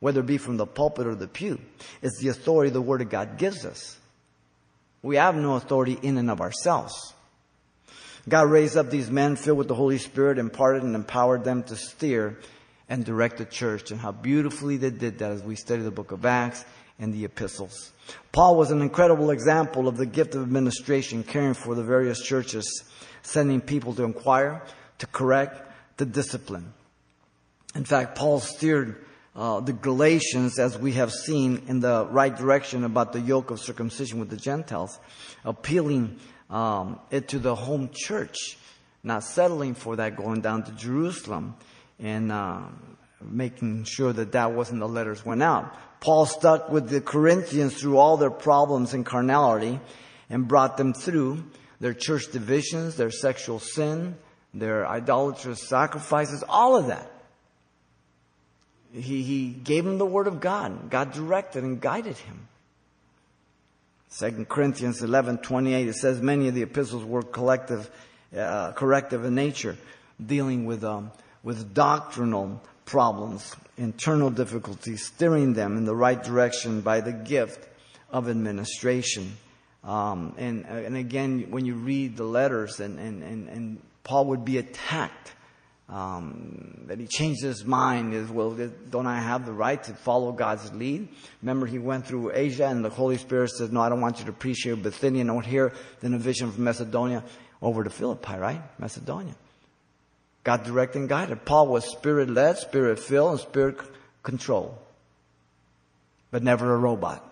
Whether 0.00 0.20
it 0.20 0.26
be 0.26 0.38
from 0.38 0.56
the 0.56 0.66
pulpit 0.66 1.06
or 1.06 1.14
the 1.14 1.28
pew. 1.28 1.60
It's 2.00 2.18
the 2.20 2.28
authority 2.28 2.70
the 2.70 2.80
Word 2.80 3.02
of 3.02 3.10
God 3.10 3.36
gives 3.36 3.66
us. 3.66 3.98
We 5.02 5.16
have 5.16 5.36
no 5.36 5.56
authority 5.56 5.98
in 6.00 6.16
and 6.16 6.30
of 6.30 6.40
ourselves. 6.40 7.12
God 8.26 8.50
raised 8.50 8.78
up 8.78 8.88
these 8.88 9.10
men 9.10 9.36
filled 9.36 9.58
with 9.58 9.68
the 9.68 9.74
Holy 9.74 9.98
Spirit, 9.98 10.38
imparted 10.38 10.84
and 10.84 10.94
empowered 10.94 11.44
them 11.44 11.62
to 11.64 11.76
steer 11.76 12.38
and 12.88 13.04
direct 13.04 13.38
the 13.38 13.44
church 13.44 13.90
and 13.90 14.00
how 14.00 14.12
beautifully 14.12 14.76
they 14.76 14.90
did 14.90 15.18
that 15.18 15.30
as 15.30 15.42
we 15.42 15.56
study 15.56 15.82
the 15.82 15.90
book 15.90 16.12
of 16.12 16.24
Acts 16.24 16.64
and 16.98 17.12
the 17.12 17.24
epistles. 17.24 17.92
Paul 18.32 18.56
was 18.56 18.70
an 18.70 18.82
incredible 18.82 19.30
example 19.30 19.88
of 19.88 19.96
the 19.96 20.06
gift 20.06 20.34
of 20.34 20.42
administration, 20.42 21.22
caring 21.22 21.54
for 21.54 21.74
the 21.74 21.82
various 21.82 22.20
churches, 22.20 22.84
sending 23.22 23.60
people 23.60 23.94
to 23.94 24.04
inquire, 24.04 24.62
to 24.98 25.06
correct, 25.06 25.62
to 25.98 26.04
discipline. 26.04 26.72
In 27.74 27.84
fact, 27.84 28.16
Paul 28.16 28.40
steered 28.40 29.04
uh, 29.34 29.60
the 29.60 29.72
Galatians, 29.72 30.58
as 30.58 30.78
we 30.78 30.92
have 30.92 31.12
seen, 31.12 31.62
in 31.66 31.80
the 31.80 32.06
right 32.10 32.36
direction 32.36 32.84
about 32.84 33.12
the 33.12 33.20
yoke 33.20 33.50
of 33.50 33.58
circumcision 33.60 34.20
with 34.20 34.30
the 34.30 34.36
Gentiles, 34.36 35.00
appealing 35.44 36.18
um, 36.50 37.00
it 37.10 37.28
to 37.28 37.40
the 37.40 37.54
home 37.54 37.90
church, 37.92 38.58
not 39.02 39.24
settling 39.24 39.74
for 39.74 39.96
that 39.96 40.16
going 40.16 40.40
down 40.40 40.62
to 40.64 40.72
Jerusalem 40.72 41.56
and 41.98 42.32
uh, 42.32 42.60
making 43.20 43.84
sure 43.84 44.12
that 44.12 44.32
that 44.32 44.52
wasn't 44.52 44.80
the 44.80 44.88
letters 44.88 45.24
went 45.24 45.42
out. 45.42 45.74
Paul 46.00 46.26
stuck 46.26 46.70
with 46.70 46.88
the 46.88 47.00
Corinthians 47.00 47.74
through 47.74 47.98
all 47.98 48.16
their 48.16 48.30
problems 48.30 48.92
and 48.92 49.06
carnality 49.06 49.80
and 50.28 50.46
brought 50.46 50.76
them 50.76 50.92
through 50.92 51.44
their 51.80 51.94
church 51.94 52.30
divisions, 52.30 52.96
their 52.96 53.10
sexual 53.10 53.58
sin, 53.58 54.16
their 54.52 54.86
idolatrous 54.86 55.62
sacrifices, 55.62 56.44
all 56.48 56.76
of 56.76 56.88
that. 56.88 57.10
He, 58.92 59.22
he 59.22 59.48
gave 59.48 59.84
them 59.84 59.98
the 59.98 60.06
word 60.06 60.26
of 60.26 60.40
God. 60.40 60.88
God 60.90 61.12
directed 61.12 61.64
and 61.64 61.80
guided 61.80 62.16
him. 62.16 62.48
2 64.18 64.44
Corinthians 64.44 65.02
11, 65.02 65.38
28, 65.38 65.88
it 65.88 65.94
says 65.94 66.20
many 66.20 66.46
of 66.46 66.54
the 66.54 66.62
epistles 66.62 67.04
were 67.04 67.22
collective, 67.22 67.90
uh, 68.36 68.70
corrective 68.72 69.24
in 69.24 69.34
nature, 69.34 69.76
dealing 70.24 70.66
with 70.66 70.84
um, 70.84 71.10
with 71.44 71.74
doctrinal 71.74 72.60
problems, 72.86 73.54
internal 73.76 74.30
difficulties, 74.30 75.06
steering 75.06 75.52
them 75.52 75.76
in 75.76 75.84
the 75.84 75.94
right 75.94 76.22
direction 76.22 76.80
by 76.80 77.00
the 77.00 77.12
gift 77.12 77.68
of 78.10 78.28
administration. 78.28 79.36
Um, 79.84 80.34
and, 80.38 80.64
and 80.64 80.96
again, 80.96 81.50
when 81.50 81.66
you 81.66 81.74
read 81.74 82.16
the 82.16 82.24
letters, 82.24 82.80
and, 82.80 82.98
and, 82.98 83.22
and, 83.22 83.48
and 83.48 83.82
Paul 84.02 84.26
would 84.26 84.44
be 84.44 84.58
attacked. 84.58 85.32
Um, 85.86 86.86
that 86.86 86.98
he 86.98 87.06
changed 87.06 87.42
his 87.42 87.62
mind 87.62 88.14
is, 88.14 88.30
well, 88.30 88.58
don't 88.88 89.06
I 89.06 89.20
have 89.20 89.44
the 89.44 89.52
right 89.52 89.82
to 89.84 89.92
follow 89.92 90.32
God's 90.32 90.72
lead? 90.72 91.08
Remember, 91.42 91.66
he 91.66 91.78
went 91.78 92.06
through 92.06 92.32
Asia 92.32 92.66
and 92.66 92.82
the 92.82 92.88
Holy 92.88 93.18
Spirit 93.18 93.50
said, 93.50 93.70
no, 93.70 93.82
I 93.82 93.90
don't 93.90 94.00
want 94.00 94.18
you 94.18 94.24
to 94.24 94.32
preach 94.32 94.60
here 94.64 94.76
Bithynia, 94.76 95.24
not 95.24 95.44
here. 95.44 95.74
Then 96.00 96.14
a 96.14 96.18
vision 96.18 96.50
from 96.50 96.64
Macedonia 96.64 97.22
over 97.60 97.84
to 97.84 97.90
Philippi, 97.90 98.34
right? 98.34 98.62
Macedonia. 98.78 99.34
God 100.44 100.64
directed 100.64 100.98
and 101.00 101.08
guided. 101.08 101.44
Paul 101.44 101.68
was 101.68 101.90
spirit 101.90 102.30
led, 102.30 102.58
spirit 102.58 102.98
filled, 102.98 103.32
and 103.32 103.40
spirit 103.40 103.78
controlled. 104.22 104.76
But 106.30 106.42
never 106.42 106.74
a 106.74 106.78
robot. 106.78 107.22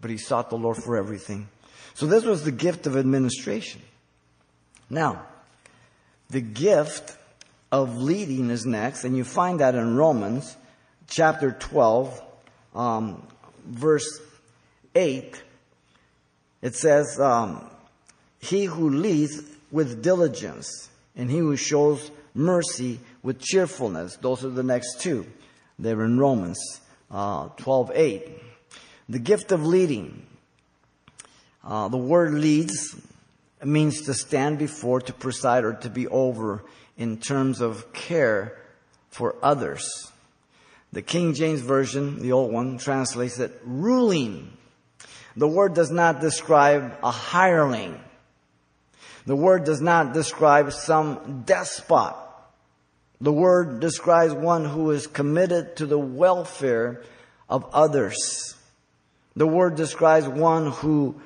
but 0.00 0.10
he 0.10 0.18
sought 0.18 0.50
the 0.50 0.56
Lord 0.56 0.76
for 0.76 0.96
everything. 0.96 1.48
So 1.94 2.06
this 2.06 2.24
was 2.24 2.44
the 2.44 2.52
gift 2.52 2.86
of 2.86 2.96
administration. 2.96 3.82
Now, 4.88 5.26
the 6.30 6.40
gift 6.40 7.16
of 7.72 7.96
leading 7.96 8.50
is 8.50 8.64
next, 8.66 9.04
and 9.04 9.16
you 9.16 9.24
find 9.24 9.60
that 9.60 9.74
in 9.74 9.96
Romans 9.96 10.56
chapter 11.08 11.50
12, 11.50 12.22
um, 12.74 13.26
verse 13.66 14.20
8. 14.94 15.42
It 16.62 16.74
says, 16.74 17.18
um, 17.18 17.68
He 18.38 18.64
who 18.64 18.90
leads 18.90 19.42
with 19.70 20.02
diligence, 20.02 20.88
and 21.14 21.30
he 21.30 21.38
who 21.38 21.56
shows 21.56 22.10
mercy 22.34 23.00
with 23.22 23.40
cheerfulness. 23.40 24.16
Those 24.16 24.44
are 24.44 24.50
the 24.50 24.62
next 24.62 25.00
two. 25.00 25.26
They're 25.78 26.04
in 26.04 26.18
Romans 26.18 26.58
uh, 27.10 27.48
12 27.56 27.92
8. 27.94 28.42
The 29.08 29.18
gift 29.18 29.52
of 29.52 29.64
leading. 29.64 30.26
Uh, 31.64 31.88
the 31.88 31.96
word 31.96 32.32
leads 32.32 32.94
means 33.64 34.02
to 34.02 34.14
stand 34.14 34.58
before, 34.58 35.00
to 35.00 35.12
preside, 35.12 35.64
or 35.64 35.74
to 35.74 35.90
be 35.90 36.06
over 36.08 36.64
in 36.96 37.18
terms 37.18 37.60
of 37.60 37.92
care 37.92 38.56
for 39.10 39.34
others. 39.42 40.12
The 40.92 41.02
King 41.02 41.34
James 41.34 41.60
Version, 41.60 42.20
the 42.20 42.32
old 42.32 42.52
one, 42.52 42.78
translates 42.78 43.38
it 43.38 43.60
ruling. 43.64 44.56
The 45.36 45.48
word 45.48 45.74
does 45.74 45.90
not 45.90 46.20
describe 46.20 46.96
a 47.02 47.10
hireling. 47.10 48.00
The 49.26 49.36
word 49.36 49.64
does 49.64 49.80
not 49.80 50.14
describe 50.14 50.72
some 50.72 51.42
despot. 51.44 52.14
The 53.20 53.32
word 53.32 53.80
describes 53.80 54.32
one 54.32 54.64
who 54.64 54.92
is 54.92 55.06
committed 55.06 55.76
to 55.76 55.86
the 55.86 55.98
welfare 55.98 57.02
of 57.48 57.64
others. 57.72 58.54
The 59.34 59.46
word 59.46 59.74
describes 59.74 60.28
one 60.28 60.70
who 60.70 61.20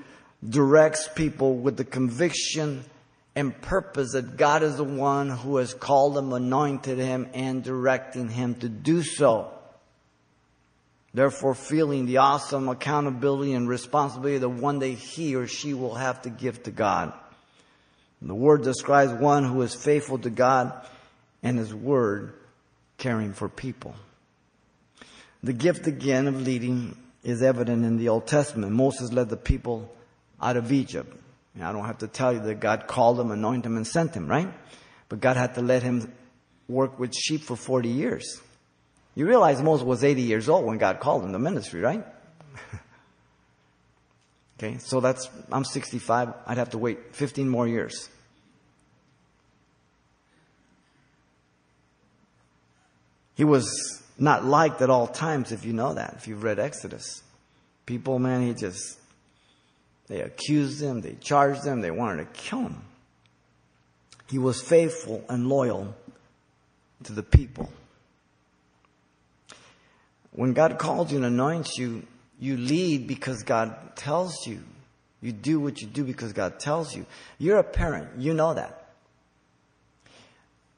directs 0.49 1.09
people 1.15 1.57
with 1.57 1.77
the 1.77 1.85
conviction 1.85 2.85
and 3.37 3.61
purpose 3.61 4.13
that 4.13 4.37
God 4.37 4.63
is 4.63 4.77
the 4.77 4.85
one 4.85 5.29
who 5.29 5.59
has 5.59 5.75
called 5.75 6.17
him, 6.17 6.33
anointed 6.33 6.99
him, 6.99 7.29
and 7.35 7.63
directing 7.63 8.29
him 8.29 8.55
to 8.57 8.69
do 8.69 9.03
so. 9.03 9.53
Therefore, 11.13 11.55
feeling 11.55 12.07
the 12.07 12.19
awesome 12.19 12.69
accountability 12.69 13.53
and 13.53 13.69
responsibility 13.69 14.39
that 14.39 14.49
one 14.49 14.79
day 14.79 14.95
he 14.95 15.35
or 15.35 15.47
she 15.47 15.75
will 15.75 15.95
have 15.97 16.23
to 16.23 16.31
give 16.31 16.63
to 16.65 16.71
God. 16.71 17.13
The 18.23 18.35
word 18.35 18.63
describes 18.63 19.13
one 19.13 19.45
who 19.45 19.63
is 19.63 19.75
faithful 19.75 20.19
to 20.19 20.31
God 20.31 20.87
and 21.43 21.59
his 21.59 21.75
word 21.75 22.35
caring 22.99 23.33
for 23.33 23.49
people. 23.49 23.95
The 25.43 25.55
gift 25.55 25.87
again 25.87 26.27
of 26.27 26.41
leading 26.43 26.97
is 27.23 27.43
evident 27.43 27.85
in 27.85 27.97
the 27.97 28.11
Old 28.11 28.27
Testament. 28.27 28.73
Moses 28.73 29.13
led 29.13 29.31
the 29.31 29.37
people 29.37 29.91
out 30.41 30.57
of 30.57 30.71
Egypt. 30.71 31.17
I 31.61 31.73
don't 31.73 31.85
have 31.85 31.99
to 31.99 32.09
tell 32.09 32.33
you 32.33 32.41
that 32.41 32.61
God 32.61 32.87
called 32.87 33.21
him, 33.21 33.31
anointed 33.31 33.67
him, 33.67 33.77
and 33.77 33.87
sent 33.87 34.15
him, 34.15 34.29
right? 34.29 34.49
But 35.09 35.21
God 35.21 35.37
had 35.37 35.55
to 35.57 35.63
let 35.63 35.83
him 35.83 36.13
work 36.69 36.99
with 36.99 37.15
sheep 37.15 37.43
for 37.43 37.57
40 37.57 37.89
years. 37.89 38.41
You 39.15 39.27
realize 39.27 39.61
Moses 39.61 39.85
was 39.85 40.05
80 40.05 40.23
years 40.23 40.49
old 40.49 40.65
when 40.65 40.79
God 40.79 41.01
called 41.01 41.25
him 41.25 41.33
to 41.33 41.39
ministry, 41.39 41.81
right? 41.81 42.05
okay, 44.61 44.77
so 44.79 45.01
that's, 45.01 45.29
I'm 45.51 45.65
65. 45.65 46.35
I'd 46.47 46.59
have 46.59 46.71
to 46.71 46.79
wait 46.79 47.15
15 47.15 47.49
more 47.49 47.67
years. 47.67 48.11
He 53.37 53.45
was 53.45 54.03
not 54.19 54.45
liked 54.45 54.83
at 54.83 54.91
all 54.91 55.07
times, 55.07 55.51
if 55.51 55.65
you 55.65 55.73
know 55.73 55.95
that, 55.95 56.15
if 56.19 56.29
you've 56.29 56.43
read 56.43 56.59
Exodus. 56.59 57.23
People, 57.87 58.19
man, 58.19 58.43
he 58.43 58.53
just, 58.53 58.99
they 60.09 60.21
accused 60.21 60.83
him, 60.83 61.01
they 61.01 61.17
charged 61.21 61.65
him, 61.65 61.81
they 61.81 61.91
wanted 61.91 62.19
to 62.19 62.41
kill 62.41 62.61
him. 62.61 62.83
He 64.29 64.39
was 64.39 64.61
faithful 64.61 65.25
and 65.29 65.49
loyal 65.49 65.95
to 67.05 67.15
the 67.15 67.23
people. 67.23 67.71
When 70.33 70.53
God 70.53 70.79
calls 70.79 71.11
you 71.11 71.17
and 71.17 71.27
anoints 71.27 71.79
you, 71.79 72.07
you 72.41 72.57
lead 72.57 73.07
because 73.07 73.45
God 73.45 73.95
tells 73.95 74.47
you. 74.47 74.61
You 75.23 75.33
do 75.33 75.61
what 75.61 75.81
you 75.81 75.87
do 75.87 76.03
because 76.03 76.33
God 76.33 76.59
tells 76.59 76.97
you. 76.97 77.07
You're 77.39 77.59
a 77.59 77.65
parent. 77.65 78.19
You 78.19 78.35
know 78.35 78.55
that. 78.55 78.89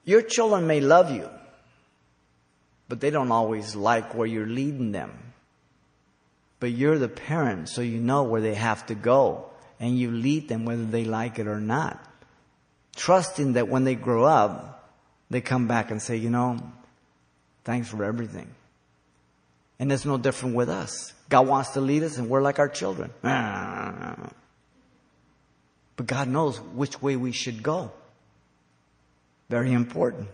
Your 0.05 0.21
children 0.21 0.67
may 0.67 0.81
love 0.81 1.11
you 1.11 1.29
but 2.93 3.01
they 3.01 3.09
don't 3.09 3.33
always 3.33 3.75
like 3.75 4.15
where 4.15 4.27
you're 4.27 4.45
leading 4.45 4.93
them. 4.93 5.11
But 6.61 6.73
you're 6.73 6.99
the 6.99 7.09
parent, 7.09 7.71
so 7.71 7.81
you 7.81 7.99
know 7.99 8.25
where 8.25 8.43
they 8.43 8.53
have 8.53 8.85
to 8.89 8.95
go, 8.95 9.47
and 9.81 9.99
you 9.99 10.11
lead 10.11 10.49
them 10.49 10.67
whether 10.67 10.85
they 10.85 11.07
like 11.07 11.39
it 11.39 11.47
or 11.47 11.59
not. 11.59 11.99
Trusting 12.95 13.55
that 13.55 13.69
when 13.69 13.85
they 13.85 13.95
grow 13.95 14.25
up, 14.25 14.93
they 15.31 15.41
come 15.41 15.67
back 15.67 15.91
and 15.91 16.03
say, 16.03 16.17
you 16.17 16.29
know, 16.29 16.59
thanks 17.65 17.89
for 17.89 18.05
everything. 18.05 18.51
And 19.79 19.91
it's 19.91 20.05
no 20.05 20.19
different 20.19 20.55
with 20.55 20.69
us. 20.69 21.15
God 21.33 21.49
wants 21.49 21.71
to 21.71 21.81
lead 21.81 22.03
us, 22.03 22.19
and 22.19 22.29
we're 22.29 22.43
like 22.43 22.59
our 22.59 22.69
children. 22.69 23.11
But 25.95 26.07
God 26.07 26.29
knows 26.29 26.59
which 26.59 27.03
way 27.03 27.17
we 27.17 27.33
should 27.33 27.63
go. 27.63 27.93
Very 29.51 29.73
important. 29.73 30.29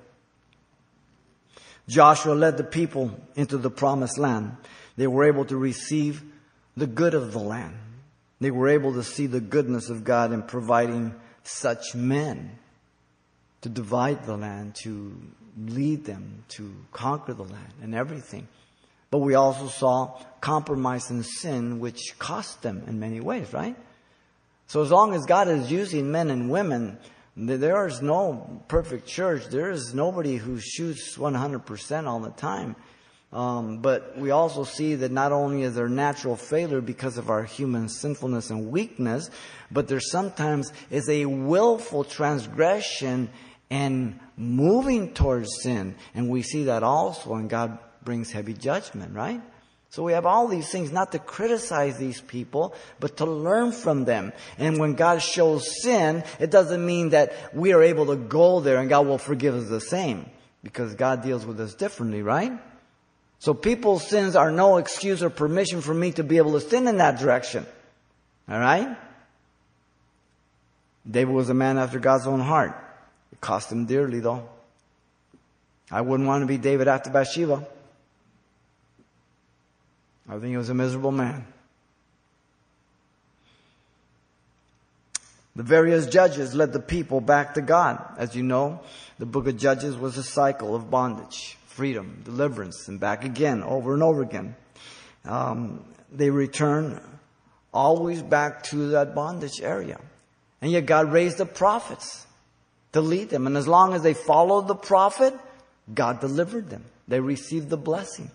Joshua 1.89 2.33
led 2.35 2.57
the 2.57 2.65
people 2.65 3.11
into 3.35 3.59
the 3.59 3.71
promised 3.71 4.19
land. 4.19 4.57
They 4.97 5.09
were 5.09 5.25
able 5.25 5.45
to 5.47 5.57
receive 5.57 6.23
the 6.77 6.87
good 6.87 7.15
of 7.15 7.33
the 7.33 7.41
land. 7.41 7.77
They 8.41 8.53
were 8.53 8.69
able 8.69 8.95
to 8.95 9.03
see 9.03 9.27
the 9.27 9.41
goodness 9.41 9.91
of 9.91 10.05
God 10.05 10.33
in 10.33 10.43
providing 10.43 11.13
such 11.43 11.95
men 11.95 12.57
to 13.63 13.69
divide 13.69 14.27
the 14.27 14.37
land, 14.37 14.77
to 14.85 15.21
lead 15.61 16.05
them, 16.05 16.45
to 16.51 16.73
conquer 16.93 17.35
the 17.35 17.43
land 17.43 17.73
and 17.83 17.97
everything. 17.97 18.47
But 19.11 19.19
we 19.19 19.35
also 19.35 19.69
saw 19.69 20.21
compromise 20.41 21.11
and 21.11 21.25
sin, 21.25 21.81
which 21.81 22.19
cost 22.19 22.63
them 22.63 22.85
in 22.87 23.01
many 23.01 23.21
ways, 23.21 23.53
right? 23.53 23.77
So 24.67 24.83
as 24.83 24.91
long 24.91 25.15
as 25.15 25.25
God 25.25 25.49
is 25.49 25.73
using 25.73 26.13
men 26.13 26.31
and 26.31 26.51
women 26.51 26.99
there 27.39 27.87
is 27.87 28.03
no 28.03 28.63
perfect 28.67 29.07
church. 29.07 29.47
There 29.47 29.71
is 29.71 29.95
nobody 29.95 30.37
who 30.37 30.59
shoots 30.59 31.17
100% 31.17 32.07
all 32.07 32.21
the 32.21 32.31
time. 32.31 32.75
Um, 33.33 33.79
but 33.79 34.17
we 34.19 34.31
also 34.31 34.65
see 34.65 34.97
that 34.97 35.13
not 35.13 35.33
only 35.33 35.63
is 35.63 35.75
there 35.75 35.89
natural 35.89 36.35
failure 36.35 36.81
because 36.81 37.19
of 37.19 37.31
our 37.31 37.45
human 37.45 37.89
sinfulness 37.89 38.51
and 38.51 38.71
weakness, 38.71 39.31
but 39.71 39.87
there 39.87 40.01
sometimes 40.01 40.73
is 40.91 41.09
a 41.09 41.27
willful 41.27 42.05
transgression 42.05 43.29
and 43.71 44.19
moving 44.37 45.13
towards 45.13 45.63
sin. 45.63 45.95
And 46.15 46.31
we 46.31 46.43
see 46.43 46.65
that 46.65 46.83
also, 46.83 47.35
and 47.35 47.51
God 47.51 47.79
brings 48.05 48.31
heavy 48.31 48.55
judgment, 48.55 49.15
right? 49.15 49.41
So 49.91 50.03
we 50.03 50.13
have 50.13 50.27
all 50.27 50.49
these 50.49 50.69
things 50.69 50.93
not 50.93 51.13
to 51.13 51.19
criticize 51.19 51.97
these 51.97 52.21
people, 52.21 52.75
but 53.01 53.17
to 53.19 53.25
learn 53.25 53.73
from 53.73 54.05
them. 54.05 54.33
And 54.59 54.79
when 54.79 54.95
God 54.95 55.23
shows 55.23 55.83
sin, 55.83 56.25
it 56.39 56.51
doesn't 56.51 56.85
mean 56.85 57.11
that 57.11 57.33
we 57.55 57.73
are 57.73 57.83
able 57.83 58.07
to 58.07 58.17
go 58.17 58.61
there 58.61 58.79
and 58.79 58.89
God 58.89 59.07
will 59.07 59.19
forgive 59.19 59.55
us 59.55 59.69
the 59.69 59.81
same. 59.81 60.29
Because 60.63 60.95
God 60.95 61.23
deals 61.23 61.47
with 61.47 61.59
us 61.61 61.75
differently, 61.75 62.21
right? 62.21 62.53
So 63.39 63.55
people's 63.55 64.07
sins 64.07 64.37
are 64.37 64.51
no 64.51 64.77
excuse 64.77 65.23
or 65.23 65.31
permission 65.31 65.81
for 65.81 65.95
me 65.95 66.13
to 66.13 66.25
be 66.25 66.37
able 66.37 66.53
to 66.53 66.61
sin 66.61 66.87
in 66.87 66.99
that 66.99 67.19
direction. 67.19 67.65
Alright? 68.51 68.89
David 71.11 71.33
was 71.33 71.49
a 71.49 71.55
man 71.55 71.79
after 71.79 71.99
God's 71.99 72.27
own 72.27 72.41
heart. 72.41 72.77
It 73.33 73.41
cost 73.41 73.73
him 73.73 73.87
dearly 73.87 74.21
though. 74.21 74.47
I 75.91 76.03
wouldn't 76.03 76.29
want 76.29 76.43
to 76.43 76.47
be 76.47 76.59
David 76.59 76.89
after 76.89 77.09
Bathsheba. 77.09 77.67
I 80.29 80.33
think 80.33 80.47
he 80.47 80.57
was 80.57 80.69
a 80.69 80.75
miserable 80.75 81.13
man. 81.13 81.47
The 85.57 85.63
various 85.63 86.07
judges 86.07 86.55
led 86.55 86.73
the 86.73 86.81
people 86.81 87.21
back 87.21 87.55
to 87.55 87.63
God. 87.63 88.01
As 88.17 88.37
you 88.37 88.45
know, 88.45 88.81
the 89.19 89.27
book 89.27 89.49
of 89.49 89.57
Judges 89.57 89.97
was 89.97 90.17
a 90.17 90.23
cycle 90.23 90.77
of 90.77 90.89
bondage, 90.89 91.57
freedom, 91.67 92.23
deliverance, 92.25 92.87
and 92.87 93.01
back 93.01 93.25
again, 93.25 93.65
over 93.65 93.95
and 93.95 94.03
over 94.03 94.23
again. 94.23 94.55
Um, 95.25 95.85
they 96.13 96.31
return 96.31 97.01
always 97.75 98.23
back 98.23 98.63
to 98.65 98.91
that 98.91 99.17
bondage 99.17 99.61
area. 99.61 99.99
And 100.61 100.71
yet 100.71 100.87
God 100.87 101.13
raised 101.13 101.39
the 101.39 101.47
prophets 101.47 102.27
to 102.93 103.01
lead 103.01 103.31
them. 103.31 103.47
And 103.47 103.57
as 103.57 103.67
long 103.67 103.95
as 103.95 104.03
they 104.03 104.15
followed 104.15 104.69
the 104.69 104.75
prophet, 104.75 105.35
God 105.93 106.21
delivered 106.21 106.71
them. 106.71 106.85
They 107.09 107.21
received 107.21 107.69
the 107.69 107.77
blessing. 107.77 108.31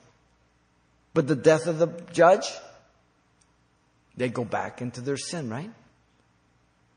But 1.13 1.27
the 1.27 1.35
death 1.35 1.67
of 1.67 1.79
the 1.79 1.87
judge, 2.11 2.47
they 4.17 4.29
go 4.29 4.43
back 4.43 4.81
into 4.81 5.01
their 5.01 5.17
sin, 5.17 5.49
right? 5.49 5.69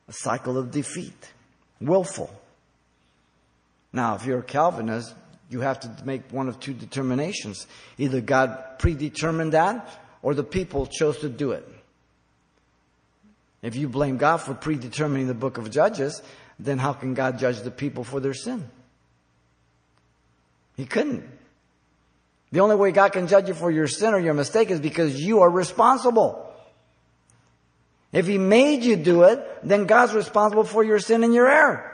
A 0.09 0.13
cycle 0.13 0.57
of 0.57 0.71
defeat, 0.71 1.33
willful. 1.81 2.31
Now, 3.93 4.15
if 4.15 4.25
you're 4.25 4.39
a 4.41 4.43
Calvinist, 4.43 5.15
you 5.51 5.61
have 5.61 5.81
to 5.81 5.91
make 6.05 6.23
one 6.31 6.49
of 6.49 6.61
two 6.61 6.75
determinations. 6.75 7.67
Either 7.99 8.21
God 8.21 8.79
predetermined 8.79 9.53
that, 9.53 9.89
or 10.23 10.35
the 10.35 10.45
people 10.45 10.87
chose 10.87 11.19
to 11.19 11.29
do 11.29 11.53
it. 11.53 11.67
If 13.63 13.77
you 13.77 13.89
blame 13.89 14.17
God 14.17 14.39
for 14.39 14.55
predetermining 14.55 15.27
the 15.27 15.35
book 15.35 15.59
of 15.59 15.71
Judges, 15.71 16.23
then 16.59 16.79
how 16.79 16.93
can 16.93 17.15
God 17.15 17.39
judge 17.39 17.61
the 17.61 17.71
people 17.71 18.05
for 18.05 18.21
their 18.21 18.35
sin? 18.35 18.69
He 20.77 20.85
couldn't. 20.85 21.25
The 22.53 22.61
only 22.61 22.77
way 22.77 22.93
God 22.93 23.13
can 23.13 23.27
judge 23.27 23.49
you 23.49 23.55
for 23.55 23.71
your 23.71 23.87
sin 23.87 24.15
or 24.15 24.19
your 24.19 24.35
mistake 24.35 24.71
is 24.71 24.81
because 24.81 25.21
you 25.21 25.41
are 25.41 25.51
responsible. 25.51 26.43
If 28.13 28.27
He 28.27 28.39
made 28.39 28.83
you 28.85 28.97
do 28.97 29.25
it, 29.25 29.45
then 29.63 29.87
God's 29.87 30.15
responsible 30.15 30.65
for 30.65 30.85
your 30.85 30.99
sin 30.99 31.25
and 31.25 31.35
your 31.35 31.49
error. 31.49 31.93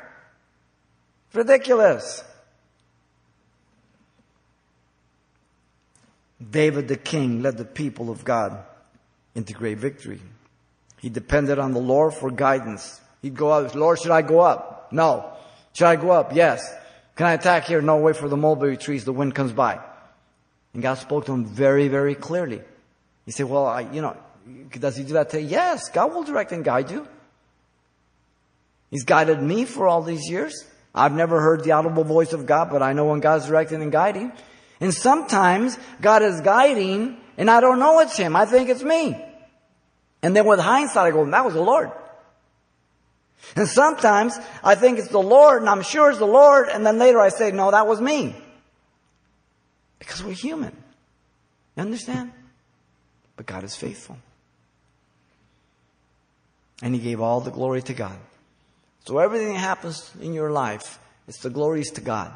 It's 1.28 1.36
ridiculous. 1.36 2.22
David 6.50 6.88
the 6.88 6.96
king 6.96 7.42
led 7.42 7.56
the 7.56 7.64
people 7.64 8.10
of 8.10 8.24
God 8.24 8.58
into 9.34 9.54
great 9.54 9.78
victory. 9.78 10.20
He 10.98 11.08
depended 11.08 11.58
on 11.58 11.72
the 11.72 11.80
Lord 11.80 12.14
for 12.14 12.30
guidance. 12.30 13.00
He'd 13.22 13.34
go 13.34 13.52
out, 13.52 13.74
Lord, 13.74 14.00
should 14.00 14.10
I 14.10 14.22
go 14.22 14.40
up? 14.40 14.92
No. 14.92 15.32
Should 15.72 15.86
I 15.86 15.96
go 15.96 16.10
up? 16.10 16.34
Yes. 16.34 16.72
Can 17.16 17.26
I 17.26 17.32
attack 17.32 17.64
here? 17.64 17.80
No, 17.80 17.96
wait 17.96 18.16
for 18.16 18.28
the 18.28 18.36
mulberry 18.36 18.76
trees. 18.76 19.04
The 19.04 19.12
wind 19.12 19.34
comes 19.34 19.52
by. 19.52 19.80
And 20.74 20.82
God 20.82 20.94
spoke 20.94 21.26
to 21.26 21.32
him 21.32 21.44
very, 21.44 21.88
very 21.88 22.14
clearly. 22.14 22.62
He 23.26 23.32
said, 23.32 23.46
well, 23.46 23.66
I, 23.66 23.82
you 23.92 24.00
know, 24.00 24.16
does 24.70 24.96
he 24.96 25.04
do 25.04 25.14
that 25.14 25.30
today? 25.30 25.44
Yes, 25.44 25.88
God 25.90 26.12
will 26.12 26.24
direct 26.24 26.52
and 26.52 26.64
guide 26.64 26.90
you. 26.90 27.06
He's 28.90 29.04
guided 29.04 29.42
me 29.42 29.64
for 29.64 29.86
all 29.86 30.02
these 30.02 30.28
years. 30.28 30.66
I've 30.94 31.12
never 31.12 31.40
heard 31.40 31.64
the 31.64 31.72
audible 31.72 32.04
voice 32.04 32.32
of 32.32 32.46
God, 32.46 32.70
but 32.70 32.82
I 32.82 32.92
know 32.92 33.06
when 33.06 33.20
God's 33.20 33.46
directing 33.46 33.82
and 33.82 33.90
guiding. 33.90 34.32
And 34.80 34.92
sometimes 34.92 35.78
God 36.00 36.22
is 36.22 36.40
guiding 36.40 37.16
and 37.38 37.50
I 37.50 37.60
don't 37.60 37.78
know 37.78 38.00
it's 38.00 38.16
Him. 38.16 38.36
I 38.36 38.44
think 38.44 38.68
it's 38.68 38.82
me. 38.82 39.16
And 40.22 40.36
then 40.36 40.46
with 40.46 40.60
hindsight, 40.60 41.06
I 41.06 41.10
go, 41.10 41.28
that 41.30 41.44
was 41.44 41.54
the 41.54 41.62
Lord. 41.62 41.90
And 43.56 43.66
sometimes 43.66 44.38
I 44.62 44.74
think 44.74 44.98
it's 44.98 45.08
the 45.08 45.18
Lord 45.18 45.62
and 45.62 45.68
I'm 45.68 45.82
sure 45.82 46.10
it's 46.10 46.18
the 46.18 46.26
Lord. 46.26 46.68
And 46.68 46.84
then 46.86 46.98
later 46.98 47.20
I 47.20 47.30
say, 47.30 47.50
no, 47.50 47.70
that 47.70 47.86
was 47.86 48.00
me. 48.00 48.36
Because 50.02 50.24
we're 50.24 50.32
human. 50.32 50.76
You 51.76 51.82
understand? 51.82 52.32
But 53.36 53.46
God 53.46 53.62
is 53.62 53.76
faithful. 53.76 54.18
And 56.82 56.92
He 56.92 57.00
gave 57.00 57.20
all 57.20 57.40
the 57.40 57.52
glory 57.52 57.82
to 57.82 57.94
God. 57.94 58.16
So 59.04 59.18
everything 59.18 59.52
that 59.52 59.60
happens 59.60 60.10
in 60.20 60.32
your 60.32 60.50
life, 60.50 60.98
it's 61.28 61.38
the 61.38 61.50
glories 61.50 61.92
to 61.92 62.00
God. 62.00 62.32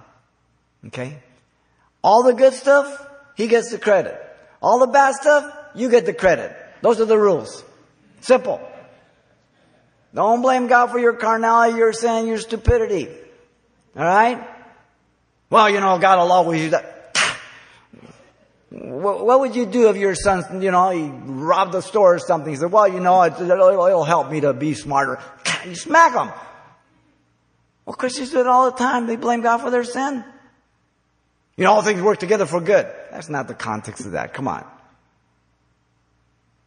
Okay? 0.87 1.19
All 2.05 2.23
the 2.23 2.35
good 2.35 2.55
stuff, 2.55 3.05
He 3.37 3.49
gets 3.49 3.73
the 3.73 3.79
credit. 3.79 4.17
All 4.63 4.79
the 4.79 4.87
bad 4.87 5.17
stuff, 5.17 5.53
you 5.75 5.91
get 5.91 6.07
the 6.07 6.15
credit. 6.15 6.57
Those 6.83 7.01
are 7.01 7.05
the 7.05 7.19
rules. 7.19 7.65
Simple. 8.21 8.61
Don't 10.15 10.41
blame 10.41 10.69
God 10.69 10.93
for 10.93 11.01
your 11.01 11.15
carnality, 11.15 11.77
your 11.77 11.93
sin, 11.93 12.29
your 12.29 12.39
stupidity. 12.39 13.09
Alright? 13.97 14.47
Well, 15.51 15.69
you 15.69 15.81
know, 15.81 15.99
God 15.99 16.21
will 16.21 16.31
always 16.31 16.63
use 16.63 16.71
that. 16.71 16.96
What 18.71 19.41
would 19.41 19.55
you 19.55 19.65
do 19.65 19.89
if 19.91 19.97
your 19.97 20.15
son, 20.17 20.61
you 20.61 20.73
know, 20.73 20.91
he 20.91 21.09
robbed 21.09 21.73
the 21.73 21.81
store 21.81 22.17
or 22.17 22.19
something? 22.19 22.53
He 22.53 22.57
said, 22.57 22.73
well, 22.73 22.89
you 22.89 22.99
know, 22.99 23.25
it'll 23.25 24.05
help 24.05 24.31
me 24.31 24.41
to 24.41 24.53
be 24.53 24.75
smarter. 24.75 25.21
You 25.65 25.77
smack 25.77 26.15
him. 26.15 26.33
Well, 27.85 27.95
Christians 27.95 28.31
do 28.31 28.41
it 28.41 28.47
all 28.49 28.71
the 28.71 28.77
time. 28.77 29.07
They 29.07 29.15
blame 29.15 29.43
God 29.43 29.59
for 29.59 29.71
their 29.71 29.85
sin. 29.85 30.25
You 31.57 31.65
know, 31.65 31.73
all 31.73 31.83
things 31.83 32.03
work 32.03 32.19
together 32.19 32.45
for 32.45 32.61
good. 32.61 32.87
That's 33.13 33.29
not 33.29 33.47
the 33.47 33.55
context 33.55 34.05
of 34.05 34.13
that. 34.13 34.35
Come 34.35 34.49
on. 34.49 34.65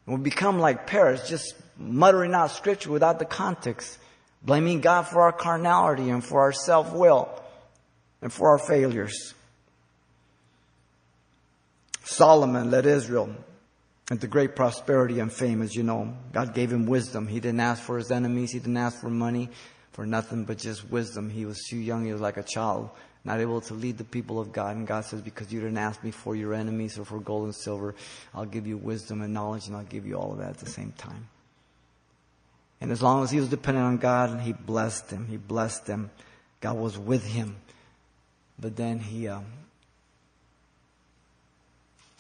We 0.06 0.16
become 0.18 0.60
like 0.60 0.88
parrots, 0.88 1.28
just 1.30 1.54
muttering 1.78 2.34
out 2.34 2.52
scripture 2.52 2.92
without 2.92 3.20
the 3.20 3.26
context, 3.26 4.00
blaming 4.42 4.80
God 4.82 5.04
for 5.04 5.22
our 5.22 5.34
carnality 5.34 6.10
and 6.10 6.24
for 6.24 6.42
our 6.42 6.54
self-will 6.54 7.30
and 8.22 8.34
for 8.34 8.50
our 8.50 8.58
failures. 8.58 9.36
Solomon 12.04 12.72
led 12.72 12.86
Israel 12.86 13.36
into 14.10 14.28
great 14.28 14.56
prosperity 14.56 15.20
and 15.20 15.32
fame, 15.32 15.62
as 15.62 15.76
you 15.76 15.84
know. 15.84 16.16
God 16.32 16.54
gave 16.54 16.72
him 16.72 16.86
wisdom. 16.86 17.28
He 17.28 17.40
didn't 17.40 17.60
ask 17.60 17.82
for 17.82 17.98
his 17.98 18.12
enemies. 18.12 18.52
He 18.52 18.60
didn't 18.60 18.78
ask 18.78 19.00
for 19.00 19.10
money, 19.10 19.50
for 19.92 20.06
nothing 20.06 20.46
but 20.46 20.58
just 20.58 20.90
wisdom. 20.90 21.30
He 21.30 21.46
was 21.46 21.64
too 21.70 21.78
young. 21.78 22.06
He 22.06 22.12
was 22.12 22.22
like 22.22 22.38
a 22.38 22.44
child 22.44 22.90
not 23.24 23.40
able 23.40 23.62
to 23.62 23.74
lead 23.74 23.98
the 23.98 24.04
people 24.04 24.40
of 24.40 24.52
God. 24.52 24.76
And 24.76 24.88
God 24.88 25.06
says, 25.06 25.22
because 25.22 25.52
you 25.52 25.60
didn't 25.60 25.78
ask 25.78 26.04
me 26.04 26.12
for 26.12 26.36
your 26.36 26.54
enemies 26.54 26.98
or 26.98 27.06
for 27.06 27.20
gold 27.20 27.46
and 27.46 27.56
silver, 27.56 27.96
I'll 28.34 28.46
give 28.46 28.66
you 28.66 28.78
wisdom 28.78 29.22
and 29.22 29.34
knowledge 29.34 29.68
and 29.68 29.76
I'll 29.76 29.84
give 29.84 30.06
you 30.06 30.16
all 30.16 30.32
of 30.32 30.40
that 30.40 30.52
at 30.52 30.58
the 30.58 30.70
same 30.70 30.94
time. 30.94 31.28
And 32.82 32.92
as 32.92 33.02
long 33.02 33.24
as 33.24 33.32
he 33.32 33.40
was 33.40 33.50
dependent 33.50 33.86
on 33.86 33.98
God, 33.98 34.40
he 34.40 34.54
blessed 34.54 35.12
him. 35.12 35.28
He 35.28 35.36
blessed 35.36 35.86
him. 35.86 36.12
God 36.62 36.78
was 36.78 36.98
with 36.98 37.26
him. 37.26 37.58
But 38.58 38.78
then 38.78 39.00
he, 39.00 39.28
um, 39.28 39.46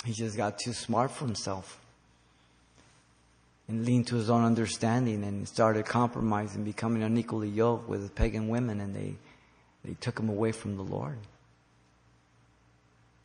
he 0.05 0.13
just 0.13 0.37
got 0.37 0.59
too 0.59 0.73
smart 0.73 1.11
for 1.11 1.25
himself 1.25 1.79
and 3.67 3.85
leaned 3.85 4.07
to 4.07 4.15
his 4.15 4.29
own 4.29 4.43
understanding 4.43 5.23
and 5.23 5.47
started 5.47 5.85
compromising, 5.85 6.63
becoming 6.63 7.03
unequally 7.03 7.49
yoked 7.49 7.87
with 7.87 8.15
pagan 8.15 8.47
women 8.47 8.79
and 8.81 8.95
they 8.95 9.15
they 9.83 9.93
took 10.01 10.19
him 10.19 10.29
away 10.29 10.51
from 10.51 10.75
the 10.75 10.83
Lord. 10.83 11.17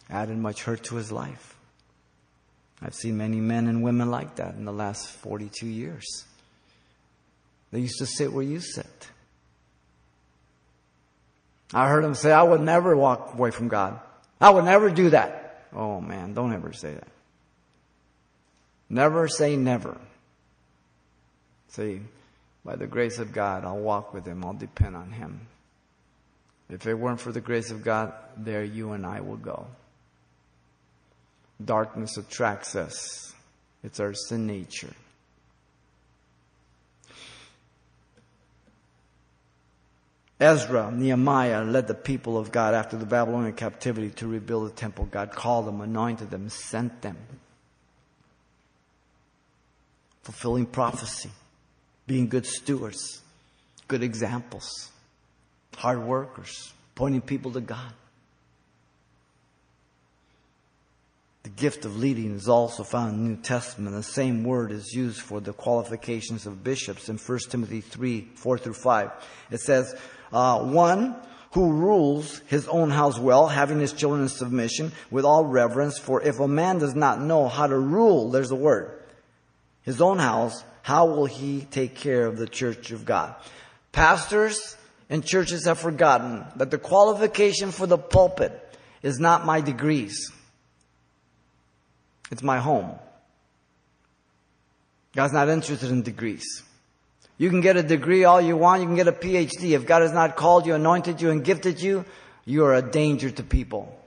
Added 0.09 0.39
much 0.39 0.63
hurt 0.63 0.85
to 0.85 0.97
his 0.97 1.11
life. 1.11 1.57
I've 2.81 2.95
seen 2.95 3.17
many 3.17 3.41
men 3.41 3.67
and 3.67 3.83
women 3.83 4.11
like 4.11 4.37
that 4.37 4.55
in 4.55 4.65
the 4.65 4.73
last 4.73 5.09
42 5.09 5.67
years. 5.67 6.25
They 7.73 7.81
used 7.81 7.99
to 7.99 8.07
sit 8.07 8.33
where 8.33 8.45
you 8.45 8.61
sit. 8.61 9.09
I 11.73 11.89
heard 11.89 12.05
them 12.05 12.15
say, 12.15 12.31
I 12.31 12.43
would 12.43 12.61
never 12.61 12.97
walk 12.97 13.35
away 13.35 13.51
from 13.51 13.69
God. 13.69 13.99
I 14.41 14.51
would 14.51 14.65
never 14.65 14.91
do 14.91 15.11
that. 15.11 15.44
Oh 15.75 16.01
man, 16.01 16.35
don't 16.35 16.53
ever 16.53 16.73
say 16.73 16.95
that. 16.95 17.09
Never 18.89 19.29
say 19.29 19.57
never. 19.57 19.99
Say, 21.69 22.01
by 22.65 22.77
the 22.77 22.87
grace 22.87 23.19
of 23.19 23.33
God, 23.33 23.65
I'll 23.65 23.79
walk 23.79 24.15
with 24.15 24.27
Him. 24.27 24.45
I'll 24.45 24.53
depend 24.53 24.95
on 24.95 25.11
Him. 25.11 25.49
If 26.71 26.87
it 26.87 26.95
weren't 26.95 27.21
for 27.21 27.33
the 27.33 27.41
grace 27.41 27.71
of 27.71 27.83
God, 27.83 28.13
there 28.37 28.65
you 28.65 28.93
and 28.93 29.05
I 29.05 29.21
will 29.21 29.37
go. 29.37 29.67
Darkness 31.63 32.17
attracts 32.17 32.75
us. 32.77 33.35
It's 33.83 34.01
our 34.01 34.15
sin 34.15 34.47
nature. 34.47 34.95
Ezra, 40.45 40.91
Nehemiah 40.91 41.65
led 41.65 41.87
the 41.87 41.95
people 41.95 42.37
of 42.37 42.53
God 42.53 42.75
after 42.75 42.97
the 42.97 43.07
Babylonian 43.07 43.55
captivity 43.55 44.11
to 44.11 44.27
rebuild 44.27 44.69
the 44.69 44.75
temple. 44.75 45.07
God 45.07 45.33
called 45.33 45.67
them, 45.67 45.81
anointed 45.81 46.31
them, 46.31 46.49
sent 46.51 47.03
them. 47.03 47.17
Fulfilling 50.23 50.67
prophecy, 50.67 51.31
being 52.07 52.29
good 52.29 52.47
stewards, 52.47 53.23
good 53.89 54.03
examples 54.03 54.91
hard 55.77 56.03
workers, 56.03 56.73
pointing 56.95 57.21
people 57.21 57.53
to 57.53 57.61
God. 57.61 57.93
The 61.43 61.51
gift 61.51 61.85
of 61.85 61.99
leading 61.99 62.35
is 62.35 62.49
also 62.49 62.85
found 62.85 63.15
in 63.15 63.23
the 63.23 63.29
New 63.31 63.37
Testament. 63.37 63.95
The 63.95 64.03
same 64.03 64.45
word 64.45 64.73
is 64.73 64.95
used 64.95 65.21
for 65.21 65.41
the 65.41 65.53
qualifications 65.53 66.47
of 66.47 66.65
bishops 66.65 67.11
in 67.11 67.19
1 67.19 67.39
Timothy 67.51 67.83
3, 67.83 68.31
4 68.35 68.59
through 68.59 68.75
5. 68.75 69.11
It 69.51 69.61
says, 69.61 69.95
uh, 70.33 70.61
one 70.61 71.17
who 71.53 71.73
rules 71.73 72.41
his 72.47 72.67
own 72.67 72.91
house 72.91 73.19
well, 73.19 73.47
having 73.47 73.79
his 73.79 73.93
children 73.93 74.23
in 74.23 74.29
submission 74.29 74.93
with 75.11 75.25
all 75.25 75.45
reverence, 75.45 75.99
for 75.99 76.21
if 76.23 76.41
a 76.41 76.49
man 76.49 76.79
does 76.79 76.95
not 76.95 77.21
know 77.21 77.49
how 77.49 77.67
to 77.67 77.79
rule, 77.79 78.31
there's 78.31 78.51
a 78.51 78.57
word, 78.57 79.01
his 79.83 80.01
own 80.01 80.19
house, 80.19 80.65
how 80.83 81.07
will 81.07 81.27
he 81.27 81.67
take 81.71 81.95
care 81.95 82.27
of 82.27 82.37
the 82.37 82.49
church 82.49 82.91
of 82.91 83.05
God? 83.05 83.35
Pastors 83.93 84.77
and 85.09 85.25
churches 85.25 85.67
have 85.67 85.79
forgotten 85.79 86.45
that 86.57 86.71
the 86.71 86.79
qualification 86.79 87.71
for 87.71 87.87
the 87.87 87.99
pulpit 87.99 88.61
is 89.03 89.21
not 89.21 89.47
my 89.47 89.61
degrees. 89.61 90.33
It's 92.33 92.43
my 92.43 92.59
home. 92.59 92.99
God's 95.15 95.33
not 95.33 95.49
interested 95.49 95.91
in 95.91 96.03
degrees. 96.03 96.65
You 97.37 97.51
can 97.51 97.61
get 97.61 97.77
a 97.77 97.83
degree 97.83 98.25
all 98.25 98.41
you 98.41 98.57
want. 98.57 98.81
You 98.81 98.87
can 98.87 98.97
get 98.97 99.09
a 99.09 99.13
PhD. 99.13 99.71
If 99.73 99.87
God 99.87 100.03
has 100.03 100.13
not 100.13 100.37
called 100.37 100.67
you, 100.67 100.75
anointed 100.75 101.21
you, 101.21 101.31
and 101.31 101.45
gifted 101.45 101.81
you, 101.81 102.05
you 102.45 102.65
are 102.65 102.75
a 102.75 102.83
danger 102.83 103.31
to 103.31 103.43
people. 103.43 103.99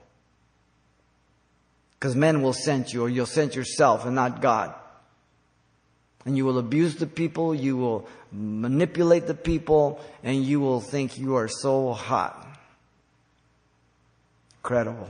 Because 2.00 2.16
men 2.16 2.42
will 2.42 2.54
send 2.54 2.94
you 2.94 3.04
or 3.04 3.10
you'll 3.10 3.26
send 3.26 3.56
yourself 3.56 4.06
and 4.06 4.16
not 4.16 4.42
God 4.42 4.74
and 6.28 6.36
you 6.36 6.44
will 6.44 6.58
abuse 6.58 6.98
the 6.98 7.08
people, 7.08 7.56
you 7.56 7.78
will 7.78 8.06
manipulate 8.34 9.28
the 9.28 9.34
people, 9.34 10.02
and 10.24 10.44
you 10.44 10.60
will 10.60 10.82
think 10.82 11.18
you 11.18 11.38
are 11.38 11.48
so 11.48 11.94
hot. 11.94 12.46
Incredible. 14.58 15.08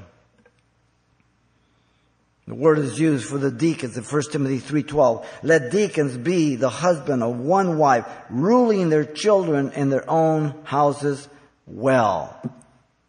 The 2.48 2.56
word 2.56 2.80
is 2.80 2.98
used 2.98 3.26
for 3.26 3.38
the 3.38 3.52
deacons 3.52 3.98
in 3.98 4.04
1 4.06 4.22
Timothy 4.32 4.60
3.12. 4.60 5.26
Let 5.44 5.70
deacons 5.70 6.18
be 6.18 6.56
the 6.56 6.70
husband 6.70 7.22
of 7.22 7.38
one 7.38 7.78
wife, 7.78 8.08
ruling 8.30 8.90
their 8.90 9.04
children 9.04 9.74
in 9.74 9.90
their 9.90 10.10
own 10.10 10.56
houses 10.64 11.28
well. 11.66 12.42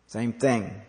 Same 0.08 0.32
thing. 0.32 0.82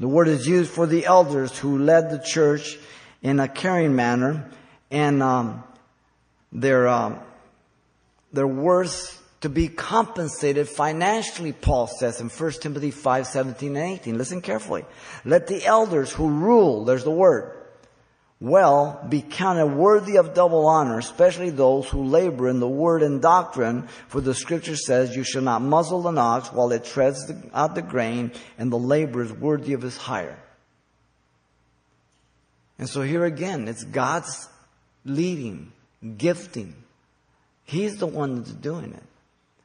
The 0.00 0.08
word 0.08 0.28
is 0.28 0.46
used 0.46 0.70
for 0.70 0.86
the 0.86 1.06
elders 1.06 1.58
who 1.58 1.78
led 1.78 2.10
the 2.10 2.18
church 2.18 2.78
in 3.22 3.40
a 3.40 3.48
caring 3.48 3.96
manner 3.96 4.50
and 4.90 5.22
um, 5.22 5.64
their, 6.52 6.86
um, 6.88 7.20
their 8.34 8.46
worth 8.46 9.22
to 9.40 9.48
be 9.48 9.68
compensated 9.68 10.68
financially, 10.68 11.52
Paul 11.52 11.86
says 11.86 12.20
in 12.20 12.28
1 12.28 12.52
Timothy 12.60 12.90
5, 12.90 13.26
17 13.26 13.76
and 13.76 13.92
18. 13.92 14.18
Listen 14.18 14.42
carefully. 14.42 14.84
Let 15.24 15.46
the 15.46 15.64
elders 15.64 16.12
who 16.12 16.28
rule, 16.28 16.84
there's 16.84 17.04
the 17.04 17.10
word, 17.10 17.63
well 18.40 19.04
be 19.08 19.22
counted 19.22 19.66
worthy 19.66 20.16
of 20.16 20.34
double 20.34 20.66
honor, 20.66 20.98
especially 20.98 21.50
those 21.50 21.88
who 21.88 22.04
labor 22.04 22.48
in 22.48 22.60
the 22.60 22.68
word 22.68 23.02
and 23.02 23.22
doctrine, 23.22 23.88
for 24.08 24.20
the 24.20 24.34
scripture 24.34 24.76
says, 24.76 25.16
you 25.16 25.24
shall 25.24 25.42
not 25.42 25.62
muzzle 25.62 26.06
an 26.08 26.18
ox 26.18 26.52
while 26.52 26.72
it 26.72 26.84
treads 26.84 27.32
out 27.52 27.74
the 27.74 27.82
grain, 27.82 28.32
and 28.58 28.70
the 28.70 28.78
labor 28.78 29.22
is 29.22 29.32
worthy 29.32 29.72
of 29.72 29.82
his 29.82 29.96
hire. 29.96 30.38
And 32.78 32.88
so 32.88 33.02
here 33.02 33.24
again, 33.24 33.68
it's 33.68 33.84
God's 33.84 34.48
leading, 35.04 35.72
gifting. 36.16 36.74
He's 37.64 37.96
the 37.96 38.06
one 38.06 38.36
that's 38.36 38.50
doing 38.50 38.92
it. 38.92 39.02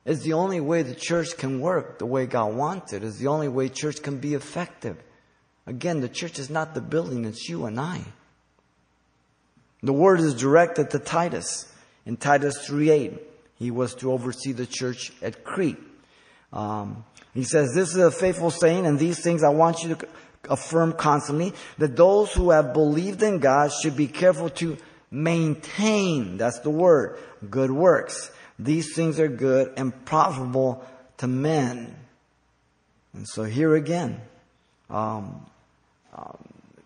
It's 0.05 0.21
the 0.23 0.33
only 0.33 0.59
way 0.59 0.83
the 0.83 0.95
church 0.95 1.37
can 1.37 1.59
work 1.59 1.99
the 1.99 2.05
way 2.05 2.25
God 2.25 2.55
wants 2.55 2.93
it. 2.93 3.03
It's 3.03 3.17
the 3.17 3.27
only 3.27 3.47
way 3.47 3.69
church 3.69 4.01
can 4.01 4.17
be 4.17 4.33
effective. 4.33 4.97
Again, 5.67 6.01
the 6.01 6.09
church 6.09 6.39
is 6.39 6.49
not 6.49 6.73
the 6.73 6.81
building, 6.81 7.25
it's 7.25 7.49
you 7.49 7.65
and 7.65 7.79
I. 7.79 8.01
The 9.81 9.93
word 9.93 10.19
is 10.19 10.33
directed 10.33 10.91
to 10.91 10.99
Titus. 10.99 11.71
In 12.05 12.17
Titus 12.17 12.67
3.8, 12.67 13.19
he 13.55 13.71
was 13.71 13.95
to 13.95 14.11
oversee 14.11 14.51
the 14.51 14.65
church 14.65 15.11
at 15.21 15.43
Crete. 15.43 15.77
Um, 16.51 17.05
he 17.33 17.43
says, 17.43 17.73
this 17.73 17.89
is 17.89 17.97
a 17.97 18.11
faithful 18.11 18.51
saying, 18.51 18.85
and 18.85 18.97
these 18.97 19.21
things 19.21 19.43
I 19.43 19.49
want 19.49 19.83
you 19.83 19.95
to 19.95 20.07
affirm 20.49 20.93
constantly, 20.93 21.53
that 21.77 21.95
those 21.95 22.33
who 22.33 22.49
have 22.51 22.73
believed 22.73 23.21
in 23.21 23.39
God 23.39 23.71
should 23.71 23.95
be 23.95 24.07
careful 24.07 24.49
to 24.51 24.77
maintain, 25.11 26.37
that's 26.37 26.59
the 26.59 26.69
word, 26.69 27.19
good 27.49 27.71
works. 27.71 28.31
These 28.57 28.95
things 28.95 29.19
are 29.19 29.27
good 29.27 29.73
and 29.77 29.93
profitable 30.05 30.85
to 31.17 31.27
men. 31.27 31.95
And 33.13 33.27
so 33.27 33.43
here 33.43 33.75
again, 33.75 34.21
um, 34.89 35.45
um, 36.13 36.37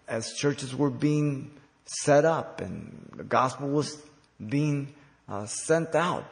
as 0.07 0.33
churches 0.33 0.75
were 0.75 0.89
being 0.89 1.51
set 1.85 2.25
up 2.25 2.61
and 2.61 3.09
the 3.15 3.23
gospel 3.23 3.69
was 3.69 4.01
being 4.49 4.93
uh, 5.27 5.45
sent 5.45 5.95
out, 5.95 6.25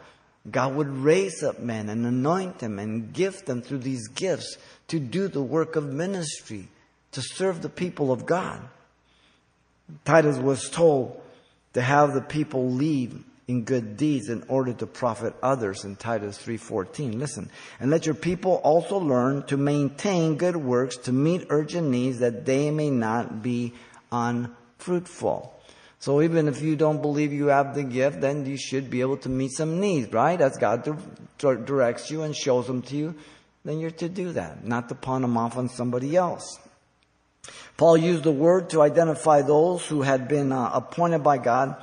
God 0.50 0.76
would 0.76 0.90
raise 0.90 1.44
up 1.44 1.60
men 1.60 1.90
and 1.90 2.06
anoint 2.06 2.60
them 2.60 2.80
and 2.80 3.14
gift 3.14 3.46
them 3.46 3.62
through 3.62 3.80
these 3.80 4.08
gifts 4.08 4.58
to 4.88 5.00
do 5.00 5.28
the 5.28 5.42
work 5.42 5.76
of 5.76 5.86
ministry, 5.86 6.68
to 7.12 7.22
serve 7.22 7.62
the 7.62 7.70
people 7.70 8.12
of 8.12 8.26
God. 8.26 8.62
Titus 10.06 10.38
was 10.38 10.70
told 10.70 11.22
to 11.74 11.82
have 11.82 12.14
the 12.14 12.22
people 12.22 12.72
lead 12.72 13.24
in 13.48 13.64
good 13.64 13.98
deeds 13.98 14.30
in 14.30 14.44
order 14.48 14.74
to 14.74 14.88
profit 14.88 15.36
others 15.44 15.84
in 15.84 15.96
Titus 15.96 16.38
3:14. 16.38 17.20
Listen, 17.20 17.50
and 17.80 17.92
let 17.92 18.06
your 18.06 18.16
people 18.16 18.62
also 18.64 18.98
learn 18.98 19.44
to 19.44 19.58
maintain 19.58 20.38
good 20.38 20.56
works 20.56 20.96
to 20.98 21.12
meet 21.12 21.48
urgent 21.50 21.90
needs 21.90 22.20
that 22.20 22.46
they 22.46 22.72
may 22.72 22.90
not 22.90 23.44
be 23.44 23.74
unfruitful. 24.82 25.54
So 26.00 26.22
even 26.22 26.48
if 26.48 26.62
you 26.62 26.76
don't 26.76 27.02
believe 27.02 27.32
you 27.32 27.48
have 27.48 27.76
the 27.76 27.84
gift, 27.84 28.22
then 28.22 28.46
you 28.46 28.58
should 28.58 28.90
be 28.90 29.02
able 29.02 29.18
to 29.18 29.30
meet 29.30 29.52
some 29.52 29.80
needs, 29.80 30.12
right? 30.12 30.40
As 30.42 30.58
God 30.58 30.84
directs 31.38 32.10
you 32.10 32.24
and 32.24 32.36
shows 32.36 32.66
them 32.66 32.82
to 32.84 32.96
you, 32.96 33.16
then 33.64 33.80
you're 33.80 33.92
to 33.92 34.10
do 34.10 34.32
that, 34.34 34.66
not 34.66 34.90
to 34.90 34.96
pawn 34.96 35.22
them 35.22 35.38
off 35.38 35.58
on 35.58 35.70
somebody 35.70 36.16
else. 36.16 36.60
Paul 37.78 37.98
used 37.98 38.24
the 38.24 38.32
word 38.32 38.72
to 38.72 38.82
identify 38.82 39.44
those 39.44 39.86
who 39.86 40.02
had 40.02 40.28
been 40.28 40.52
uh, 40.52 40.72
appointed 40.74 41.20
by 41.20 41.38
God 41.38 41.76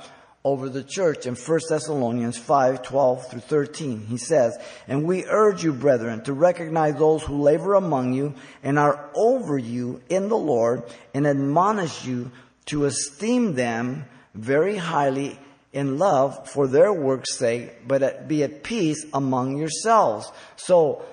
over 0.43 0.69
the 0.69 0.83
church 0.83 1.25
in 1.25 1.35
1 1.35 1.59
Thessalonians 1.69 2.37
5, 2.37 2.81
12 2.83 3.29
through 3.29 3.39
13. 3.41 4.05
He 4.07 4.17
says, 4.17 4.57
And 4.87 5.05
we 5.05 5.25
urge 5.25 5.63
you, 5.63 5.73
brethren, 5.73 6.23
to 6.23 6.33
recognize 6.33 6.95
those 6.95 7.23
who 7.23 7.41
labor 7.41 7.75
among 7.75 8.13
you 8.13 8.33
and 8.63 8.79
are 8.79 9.09
over 9.15 9.57
you 9.57 10.01
in 10.09 10.29
the 10.29 10.37
Lord 10.37 10.83
and 11.13 11.27
admonish 11.27 12.05
you 12.05 12.31
to 12.69 12.85
esteem 12.85 13.55
them 13.55 14.05
very 14.33 14.77
highly 14.77 15.39
in 15.73 15.97
love 15.97 16.49
for 16.49 16.67
their 16.67 16.91
work's 16.91 17.37
sake, 17.37 17.87
but 17.87 18.27
be 18.27 18.43
at 18.43 18.63
peace 18.63 19.05
among 19.13 19.57
yourselves. 19.57 20.31
So, 20.55 21.03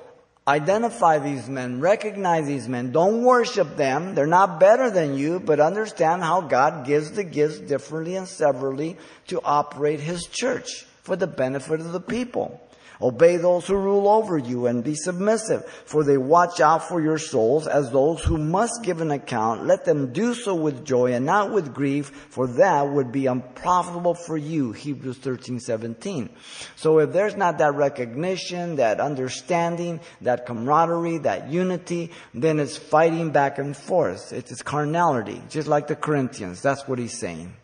Identify 0.49 1.19
these 1.19 1.49
men, 1.49 1.81
recognize 1.81 2.47
these 2.47 2.69
men. 2.69 2.93
Don't 2.93 3.25
worship 3.25 3.77
them. 3.77 4.15
They're 4.15 4.29
not 4.29 4.61
better 4.61 4.91
than 4.91 5.19
you, 5.19 5.41
but 5.41 5.59
understand 5.59 6.23
how 6.23 6.41
God 6.41 6.87
gives 6.87 7.11
the 7.11 7.25
gifts 7.25 7.59
differently 7.59 8.15
and 8.15 8.29
severally 8.29 8.97
to 9.27 9.41
operate 9.43 9.99
His 9.99 10.27
church 10.27 10.87
for 11.03 11.17
the 11.17 11.27
benefit 11.27 11.81
of 11.81 11.91
the 11.91 12.01
people. 12.01 12.61
Obey 13.01 13.37
those 13.37 13.67
who 13.67 13.77
rule 13.77 14.09
over 14.09 14.39
you 14.39 14.67
and 14.67 14.83
be 14.83 14.95
submissive, 14.95 15.65
for 15.85 16.03
they 16.03 16.17
watch 16.17 16.61
out 16.61 16.89
for 16.89 17.01
your 17.01 17.19
souls 17.19 17.67
as 17.67 17.91
those 17.91 18.23
who 18.23 18.39
must 18.39 18.83
give 18.83 19.01
an 19.01 19.11
account. 19.11 19.67
Let 19.67 19.85
them 19.85 20.13
do 20.13 20.35
so 20.35 20.55
with 20.55 20.85
joy 20.85 21.13
and 21.13 21.27
not 21.27 21.53
with 21.53 21.75
grief, 21.75 22.09
for 22.31 22.47
that 22.47 22.89
would 22.89 23.13
be 23.13 23.27
unprofitable 23.27 24.15
for 24.15 24.37
you. 24.37 24.73
Hebrews 24.73 25.19
13, 25.19 25.61
17. 25.61 26.31
So 26.77 26.99
if 27.01 27.13
there's 27.13 27.37
not 27.37 27.59
that 27.59 27.75
recognition, 27.75 28.77
that 28.77 29.01
understanding, 29.01 30.01
that 30.23 30.47
camaraderie, 30.47 31.19
that 31.19 31.51
unity, 31.51 32.13
then 32.33 32.59
it's 32.59 32.77
fighting 32.77 33.31
back 33.31 33.59
and 33.59 33.77
forth. 33.77 34.33
It's 34.33 34.63
carnality, 34.63 35.43
just 35.49 35.69
like 35.69 35.87
the 35.87 35.97
Corinthians. 35.97 36.63
That's 36.63 36.89
what 36.89 36.99
he's 36.99 37.19
saying. 37.19 37.55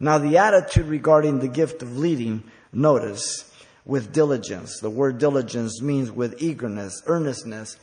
Now 0.00 0.18
the 0.18 0.38
attitude 0.38 0.86
regarding 0.86 1.40
the 1.40 1.48
gift 1.48 1.82
of 1.82 1.98
leading, 1.98 2.44
notice, 2.72 3.47
with 3.88 4.12
diligence. 4.12 4.78
The 4.78 4.90
word 4.90 5.18
diligence 5.18 5.82
means 5.82 6.12
with 6.12 6.40
eagerness, 6.40 7.02
earnestness, 7.06 7.76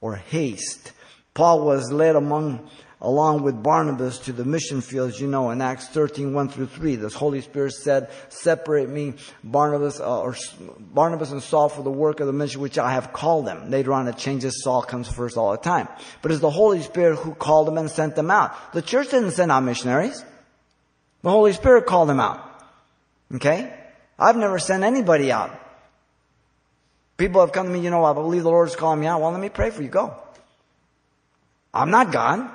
or 0.00 0.16
haste. 0.16 0.92
Paul 1.34 1.64
was 1.64 1.92
led 1.92 2.16
among, 2.16 2.68
along 3.00 3.42
with 3.42 3.62
Barnabas 3.62 4.18
to 4.20 4.32
the 4.32 4.44
mission 4.44 4.80
fields, 4.80 5.20
you 5.20 5.28
know, 5.28 5.50
in 5.50 5.60
Acts 5.60 5.86
13, 5.88 6.32
1 6.32 6.48
through 6.48 6.66
3. 6.66 6.96
The 6.96 7.10
Holy 7.10 7.42
Spirit 7.42 7.74
said, 7.74 8.10
separate 8.30 8.88
me, 8.88 9.14
Barnabas, 9.44 10.00
uh, 10.00 10.20
or 10.22 10.34
Barnabas 10.78 11.30
and 11.30 11.42
Saul 11.42 11.68
for 11.68 11.82
the 11.82 11.90
work 11.90 12.20
of 12.20 12.26
the 12.26 12.32
mission 12.32 12.62
which 12.62 12.78
I 12.78 12.92
have 12.92 13.12
called 13.12 13.46
them. 13.46 13.70
Later 13.70 13.92
on 13.92 14.08
it 14.08 14.16
changes, 14.16 14.64
Saul 14.64 14.82
comes 14.82 15.08
first 15.08 15.36
all 15.36 15.52
the 15.52 15.58
time. 15.58 15.88
But 16.22 16.32
it's 16.32 16.40
the 16.40 16.50
Holy 16.50 16.80
Spirit 16.80 17.16
who 17.16 17.34
called 17.34 17.68
them 17.68 17.76
and 17.76 17.90
sent 17.90 18.16
them 18.16 18.30
out. 18.30 18.72
The 18.72 18.82
church 18.82 19.10
didn't 19.10 19.32
send 19.32 19.52
out 19.52 19.60
missionaries. 19.60 20.24
The 21.20 21.30
Holy 21.30 21.52
Spirit 21.52 21.84
called 21.84 22.08
them 22.08 22.18
out. 22.18 22.46
Okay? 23.34 23.76
I've 24.20 24.36
never 24.36 24.58
sent 24.58 24.84
anybody 24.84 25.32
out. 25.32 25.58
People 27.16 27.40
have 27.40 27.52
come 27.52 27.66
to 27.66 27.72
me, 27.72 27.80
you 27.80 27.90
know, 27.90 28.04
I 28.04 28.12
believe 28.12 28.42
the 28.42 28.50
Lord 28.50 28.68
is 28.68 28.76
calling 28.76 29.00
me 29.00 29.06
out. 29.06 29.20
Well, 29.20 29.30
let 29.30 29.40
me 29.40 29.48
pray 29.48 29.70
for 29.70 29.82
you. 29.82 29.88
Go. 29.88 30.14
I'm 31.72 31.90
not 31.90 32.12
God. 32.12 32.50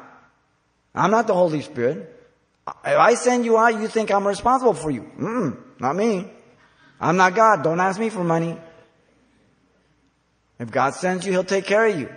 I'm 0.94 1.12
not 1.12 1.28
the 1.28 1.34
Holy 1.34 1.62
Spirit. 1.62 2.12
If 2.68 2.98
I 2.98 3.16
send 3.16 3.46
you 3.46 3.58
out, 3.58 3.80
you 3.80 3.88
think 3.88 4.12
I'm 4.12 4.28
responsible 4.28 4.74
for 4.74 4.90
you. 4.90 5.10
Mm, 5.20 5.58
not 5.80 5.96
me. 5.96 6.32
I'm 7.00 7.18
not 7.18 7.36
God. 7.36 7.64
Don't 7.64 7.80
ask 7.80 8.00
me 8.00 8.10
for 8.10 8.24
money. 8.24 8.58
If 10.60 10.72
God 10.72 10.94
sends 10.94 11.26
you, 11.26 11.32
He'll 11.32 11.44
take 11.44 11.66
care 11.66 11.86
of 11.86 12.00
you. 12.00 12.10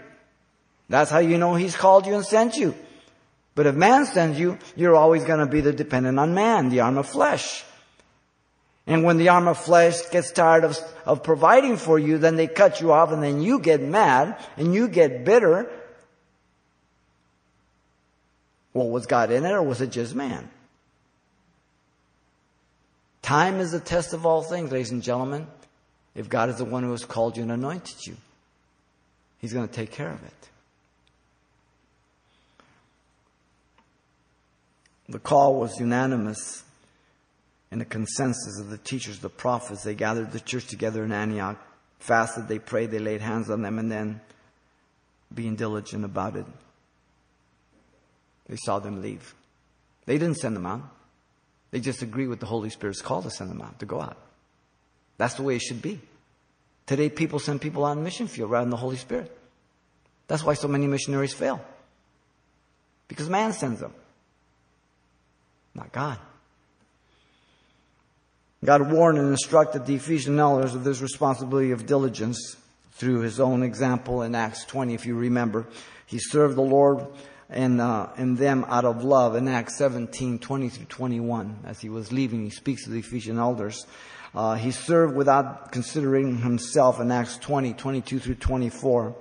That's 0.89 1.11
how 1.11 1.19
you 1.19 1.39
know 1.39 1.55
He's 1.55 1.77
called 1.77 2.07
you 2.07 2.15
and 2.15 2.25
sent 2.25 2.57
you. 2.57 2.75
But 3.55 3.67
if 3.67 3.75
man 3.75 4.07
sends 4.07 4.39
you, 4.39 4.59
you're 4.77 4.95
always 4.95 5.25
going 5.25 5.41
to 5.41 5.47
be 5.47 5.61
the 5.61 5.73
dependent 5.73 6.19
on 6.19 6.35
man, 6.35 6.69
the 6.69 6.81
arm 6.81 6.97
of 6.97 7.07
flesh. 7.07 7.65
And 8.89 9.05
when 9.05 9.19
the 9.19 9.29
arm 9.29 9.49
of 9.49 9.59
flesh 9.59 10.09
gets 10.11 10.33
tired 10.33 10.65
of, 10.65 10.79
of 11.05 11.23
providing 11.23 11.77
for 11.77 11.99
you, 11.99 12.17
then 12.17 12.37
they 12.37 12.47
cut 12.47 12.81
you 12.81 12.91
off 12.91 13.13
and 13.13 13.23
then 13.23 13.43
you 13.43 13.61
get 13.61 13.83
mad 13.83 14.43
and 14.57 14.75
you 14.75 14.89
get 14.89 15.27
bitter. 15.27 15.71
Well, 18.73 18.89
was 18.89 19.05
God 19.05 19.31
in 19.31 19.45
it 19.45 19.53
or 19.53 19.63
was 19.63 19.83
it 19.83 19.91
just 19.91 20.15
man? 20.15 20.49
Time 23.21 23.61
is 23.61 23.73
the 23.73 23.81
test 23.81 24.15
of 24.15 24.25
all 24.25 24.43
things, 24.43 24.73
ladies 24.73 24.91
and 24.91 25.03
gentlemen. 25.03 25.47
If 26.15 26.31
God 26.31 26.49
is 26.49 26.57
the 26.57 26.65
one 26.65 26.83
who 26.83 26.93
has 26.93 27.05
called 27.05 27.37
you 27.37 27.43
and 27.43 27.53
anointed 27.53 28.07
you, 28.07 28.17
He's 29.39 29.53
going 29.53 29.69
to 29.69 29.73
take 29.73 29.93
care 29.93 30.11
of 30.11 30.25
it. 30.25 30.49
The 35.11 35.19
call 35.19 35.61
was 35.61 35.79
unanimous 35.79 36.65
and 37.71 37.81
the 37.81 37.85
consensus 37.85 38.59
of 38.59 38.71
the 38.71 38.79
teachers, 38.79 39.19
the 39.19 39.29
prophets. 39.29 39.83
They 39.83 39.95
gathered 39.95 40.33
the 40.33 40.41
church 40.41 40.67
together 40.67 41.05
in 41.05 41.13
Antioch, 41.13 41.59
fasted, 41.99 42.49
they 42.49 42.59
prayed, 42.59 42.91
they 42.91 42.99
laid 42.99 43.21
hands 43.21 43.51
on 43.51 43.63
them, 43.63 43.79
and 43.79 43.91
then, 43.91 44.21
being 45.33 45.57
diligent 45.57 46.05
about 46.05 46.37
it, 46.37 46.47
they 48.49 48.57
saw 48.57 48.79
them 48.79 49.03
leave. 49.03 49.35
They 50.07 50.17
didn't 50.17 50.39
send 50.39 50.57
them 50.57 50.65
out. 50.65 50.83
They 51.71 51.81
just 51.81 52.01
agree 52.01 52.27
with 52.27 52.41
the 52.41 52.47
Holy 52.47 52.71
Spirit's 52.71 53.03
call 53.03 53.23
to 53.23 53.31
send 53.31 53.51
them 53.51 53.61
out, 53.61 53.79
to 53.81 53.87
go 53.87 54.01
out. 54.01 54.17
That's 55.19 55.35
the 55.35 55.43
way 55.43 55.57
it 55.57 55.63
should 55.63 55.83
be. 55.83 56.01
Today, 56.87 57.11
people 57.11 57.39
send 57.39 57.61
people 57.61 57.85
out 57.85 57.99
in 57.99 58.03
mission 58.03 58.27
field 58.27 58.51
rather 58.51 58.65
than 58.65 58.71
the 58.71 58.79
Holy 58.79 58.97
Spirit. 58.97 59.37
That's 60.29 60.43
why 60.43 60.55
so 60.55 60.69
many 60.69 60.87
missionaries 60.87 61.35
fail. 61.35 61.63
Because 63.09 63.29
man 63.29 63.53
sends 63.53 63.81
them, 63.81 63.93
not 65.75 65.93
God. 65.93 66.19
God 68.65 68.91
warned 68.91 69.19
and 69.19 69.31
instructed 69.31 69.87
the 69.87 69.95
Ephesian 69.95 70.41
elders 70.41 70.75
of 70.75 70.83
this 70.83 71.01
responsibility 71.01 71.71
of 71.71 71.87
diligence 71.87 72.57
through 72.93 73.21
his 73.21 73.39
own 73.39 73.63
example 73.63 74.23
in 74.23 74.35
Acts 74.35 74.65
20, 74.65 74.95
if 74.95 75.07
you 75.07 75.15
remember. 75.15 75.67
He 76.07 76.19
served 76.19 76.57
the 76.57 76.63
Lord 76.63 77.07
and, 77.49 77.81
uh, 77.81 78.09
and 78.17 78.37
them 78.37 78.65
out 78.69 78.85
of 78.85 79.05
love 79.05 79.37
in 79.37 79.47
Acts 79.47 79.79
17, 79.79 80.41
20 80.41 80.69
through 80.71 80.87
21. 80.87 81.59
As 81.67 81.79
he 81.79 81.89
was 81.89 82.11
leaving, 82.11 82.43
he 82.43 82.51
speaks 82.51 82.83
to 82.85 82.91
the 82.91 82.99
Ephesian 82.99 83.39
elders. 83.39 83.87
Uh, 84.35 84.57
he 84.57 84.73
served 84.73 85.15
without 85.15 85.71
considering 85.71 86.39
himself 86.39 86.99
in 86.99 87.13
Acts 87.13 87.37
20, 87.39 87.75
22 87.75 88.19
through 88.19 88.35
24. 88.35 89.15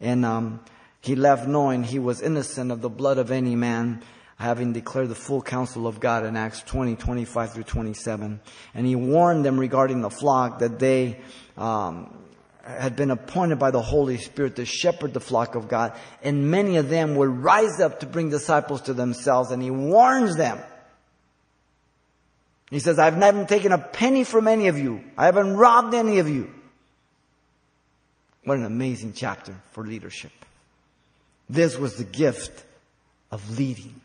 And 0.00 0.24
um, 0.24 0.60
he 1.00 1.16
left 1.16 1.48
knowing 1.48 1.82
he 1.82 1.98
was 1.98 2.22
innocent 2.22 2.70
of 2.70 2.82
the 2.82 2.88
blood 2.88 3.18
of 3.18 3.32
any 3.32 3.56
man, 3.56 4.02
having 4.36 4.72
declared 4.72 5.08
the 5.08 5.14
full 5.14 5.40
counsel 5.40 5.86
of 5.86 5.98
God 5.98 6.24
in 6.24 6.36
Acts 6.36 6.62
20, 6.62 6.96
25 6.96 7.52
through 7.52 7.62
27. 7.64 8.40
And 8.74 8.86
he 8.86 8.94
warned 8.94 9.44
them 9.44 9.58
regarding 9.58 10.02
the 10.02 10.10
flock 10.10 10.58
that 10.58 10.78
they 10.78 11.20
um, 11.56 12.14
had 12.62 12.96
been 12.96 13.10
appointed 13.10 13.58
by 13.58 13.70
the 13.70 13.80
Holy 13.80 14.18
Spirit 14.18 14.56
to 14.56 14.66
shepherd 14.66 15.14
the 15.14 15.20
flock 15.20 15.54
of 15.54 15.68
God, 15.68 15.96
and 16.22 16.50
many 16.50 16.76
of 16.76 16.88
them 16.88 17.14
would 17.14 17.28
rise 17.28 17.80
up 17.80 18.00
to 18.00 18.06
bring 18.06 18.28
disciples 18.28 18.82
to 18.82 18.94
themselves, 18.94 19.50
and 19.52 19.62
he 19.62 19.70
warns 19.70 20.36
them. 20.36 20.58
He 22.70 22.80
says, 22.80 22.98
I've 22.98 23.16
never 23.16 23.44
taken 23.44 23.70
a 23.70 23.78
penny 23.78 24.24
from 24.24 24.48
any 24.48 24.66
of 24.66 24.76
you. 24.76 25.04
I 25.16 25.26
haven't 25.26 25.56
robbed 25.56 25.94
any 25.94 26.18
of 26.18 26.28
you. 26.28 26.52
What 28.44 28.58
an 28.58 28.64
amazing 28.64 29.12
chapter 29.14 29.54
for 29.70 29.84
leadership. 29.84 30.32
This 31.48 31.78
was 31.78 31.96
the 31.96 32.04
gift 32.04 32.64
of 33.30 33.58
leading. 33.58 34.00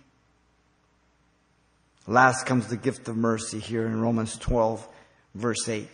Last 2.08 2.46
comes 2.46 2.68
the 2.68 2.78
gift 2.78 3.08
of 3.08 3.18
mercy 3.18 3.60
here 3.60 3.86
in 3.86 4.02
Romans 4.02 4.38
12, 4.38 4.88
verse 5.36 5.70
8 5.70 5.88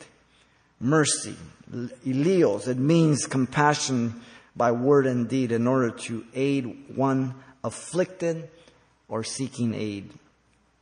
mercy. 0.80 1.36
Eleos, 1.72 2.68
it 2.68 2.78
means 2.78 3.26
compassion 3.26 4.22
by 4.56 4.72
word 4.72 5.06
and 5.06 5.28
deed 5.28 5.52
in 5.52 5.68
order 5.68 5.92
to 5.92 6.26
aid 6.34 6.96
one 6.96 7.36
afflicted 7.64 8.50
or 9.08 9.24
seeking 9.24 9.74
aid. 9.74 10.12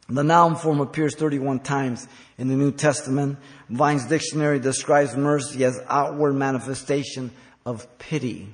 The 0.07 0.23
noun 0.23 0.55
form 0.55 0.81
appears 0.81 1.15
31 1.15 1.61
times 1.61 2.07
in 2.37 2.47
the 2.47 2.55
New 2.55 2.71
Testament. 2.71 3.39
Vine's 3.69 4.05
dictionary 4.05 4.59
describes 4.59 5.15
mercy 5.15 5.65
as 5.65 5.79
outward 5.87 6.33
manifestation 6.33 7.31
of 7.65 7.87
pity. 7.97 8.47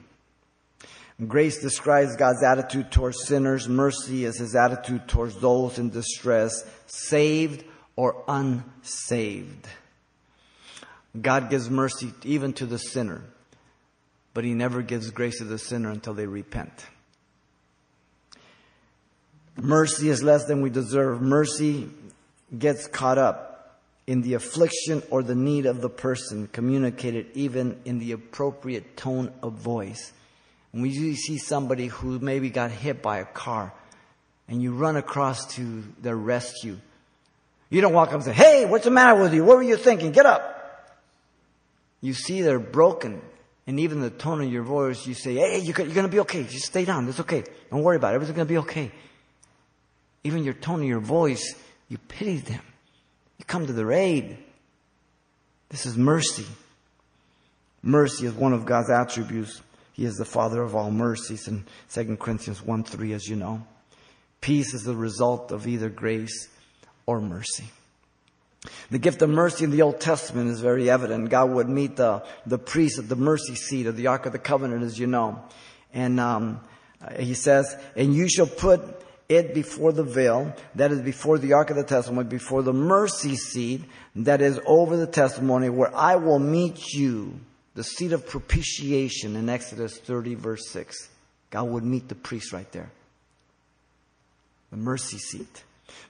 Grace 1.27 1.61
describes 1.61 2.15
God's 2.15 2.43
attitude 2.43 2.91
towards 2.91 3.27
sinners. 3.27 3.69
Mercy 3.69 4.25
is 4.25 4.37
his 4.37 4.55
attitude 4.55 5.07
towards 5.07 5.35
those 5.39 5.77
in 5.77 5.89
distress, 5.89 6.65
saved 6.87 7.63
or 7.95 8.23
unsaved. 8.27 9.67
God 11.19 11.49
gives 11.49 11.69
mercy 11.69 12.13
even 12.23 12.53
to 12.53 12.65
the 12.65 12.79
sinner, 12.79 13.21
but 14.33 14.43
He 14.43 14.53
never 14.53 14.81
gives 14.81 15.11
grace 15.11 15.39
to 15.39 15.43
the 15.43 15.57
sinner 15.57 15.89
until 15.89 16.13
they 16.13 16.25
repent. 16.25 16.85
Mercy 19.57 20.09
is 20.09 20.23
less 20.23 20.45
than 20.45 20.61
we 20.61 20.69
deserve. 20.69 21.21
Mercy 21.21 21.89
gets 22.57 22.87
caught 22.87 23.17
up 23.17 23.81
in 24.07 24.21
the 24.21 24.35
affliction 24.35 25.03
or 25.11 25.21
the 25.21 25.35
need 25.35 25.65
of 25.65 25.81
the 25.81 25.89
person, 25.89 26.47
communicated 26.47 27.27
even 27.33 27.79
in 27.83 27.99
the 27.99 28.13
appropriate 28.13 28.95
tone 28.95 29.31
of 29.43 29.53
voice. 29.53 30.13
When 30.71 30.83
we 30.83 31.15
see 31.15 31.37
somebody 31.37 31.87
who 31.87 32.19
maybe 32.19 32.49
got 32.49 32.71
hit 32.71 33.01
by 33.01 33.19
a 33.19 33.25
car 33.25 33.73
and 34.47 34.61
you 34.61 34.73
run 34.73 34.95
across 34.95 35.53
to 35.55 35.83
their 36.01 36.15
rescue, 36.15 36.77
you 37.69 37.81
don't 37.81 37.93
walk 37.93 38.09
up 38.09 38.15
and 38.15 38.23
say, 38.23 38.33
Hey, 38.33 38.65
what's 38.65 38.85
the 38.85 38.91
matter 38.91 39.21
with 39.21 39.33
you? 39.33 39.43
What 39.43 39.57
were 39.57 39.63
you 39.63 39.77
thinking? 39.77 40.11
Get 40.11 40.25
up 40.25 40.51
you 42.01 42.13
see 42.13 42.41
they're 42.41 42.59
broken, 42.59 43.21
and 43.67 43.79
even 43.79 44.01
the 44.01 44.09
tone 44.09 44.41
of 44.41 44.51
your 44.51 44.63
voice, 44.63 45.05
you 45.05 45.13
say, 45.13 45.35
hey, 45.35 45.59
you're 45.59 45.73
going 45.73 45.93
to 45.93 46.07
be 46.07 46.19
okay. 46.21 46.43
Just 46.43 46.65
stay 46.65 46.83
down. 46.83 47.07
It's 47.07 47.19
okay. 47.19 47.43
Don't 47.69 47.83
worry 47.83 47.95
about 47.95 48.13
it. 48.13 48.15
Everything's 48.15 48.35
going 48.35 48.47
to 48.47 48.53
be 48.53 48.57
okay. 48.57 48.91
Even 50.23 50.43
your 50.43 50.55
tone 50.55 50.81
of 50.81 50.87
your 50.87 50.99
voice, 50.99 51.55
you 51.87 51.97
pity 51.97 52.37
them. 52.37 52.61
You 53.37 53.45
come 53.45 53.67
to 53.67 53.73
their 53.73 53.91
aid. 53.91 54.37
This 55.69 55.85
is 55.85 55.95
mercy. 55.95 56.45
Mercy 57.83 58.25
is 58.25 58.33
one 58.33 58.53
of 58.53 58.65
God's 58.65 58.89
attributes. 58.89 59.61
He 59.93 60.05
is 60.05 60.15
the 60.15 60.25
Father 60.25 60.61
of 60.61 60.75
all 60.75 60.91
mercies 60.91 61.47
in 61.47 61.65
2 61.93 62.17
Corinthians 62.17 62.61
1 62.61 62.83
3, 62.83 63.13
as 63.13 63.27
you 63.27 63.35
know. 63.35 63.65
Peace 64.39 64.73
is 64.73 64.83
the 64.83 64.95
result 64.95 65.51
of 65.51 65.67
either 65.67 65.89
grace 65.89 66.49
or 67.05 67.21
mercy. 67.21 67.65
The 68.89 68.99
gift 68.99 69.21
of 69.21 69.29
mercy 69.29 69.63
in 69.63 69.71
the 69.71 69.81
Old 69.81 69.99
Testament 69.99 70.49
is 70.49 70.61
very 70.61 70.89
evident. 70.89 71.29
God 71.29 71.51
would 71.51 71.67
meet 71.67 71.95
the, 71.95 72.23
the 72.45 72.57
priest 72.57 72.99
at 72.99 73.09
the 73.09 73.15
mercy 73.15 73.55
seat 73.55 73.87
of 73.87 73.97
the 73.97 74.07
Ark 74.07 74.25
of 74.25 74.33
the 74.33 74.39
Covenant, 74.39 74.83
as 74.83 74.99
you 74.99 75.07
know. 75.07 75.43
And 75.93 76.19
um, 76.19 76.61
he 77.17 77.33
says, 77.33 77.75
And 77.95 78.13
you 78.13 78.29
shall 78.29 78.47
put 78.47 78.81
it 79.29 79.53
before 79.53 79.93
the 79.93 80.03
veil, 80.03 80.53
that 80.75 80.91
is 80.91 81.01
before 81.01 81.39
the 81.39 81.53
Ark 81.53 81.69
of 81.69 81.77
the 81.77 81.83
Testimony, 81.83 82.27
before 82.27 82.61
the 82.61 82.73
mercy 82.73 83.35
seat, 83.35 83.81
that 84.15 84.41
is 84.41 84.59
over 84.65 84.97
the 84.97 85.07
testimony, 85.07 85.69
where 85.69 85.95
I 85.95 86.17
will 86.17 86.39
meet 86.39 86.93
you, 86.93 87.39
the 87.75 87.83
seat 87.83 88.11
of 88.11 88.27
propitiation 88.27 89.35
in 89.35 89.49
Exodus 89.49 89.97
30, 89.97 90.35
verse 90.35 90.67
6. 90.69 91.09
God 91.49 91.63
would 91.63 91.83
meet 91.83 92.07
the 92.07 92.15
priest 92.15 92.53
right 92.53 92.69
there. 92.71 92.91
The 94.71 94.77
mercy 94.77 95.17
seat. 95.17 95.63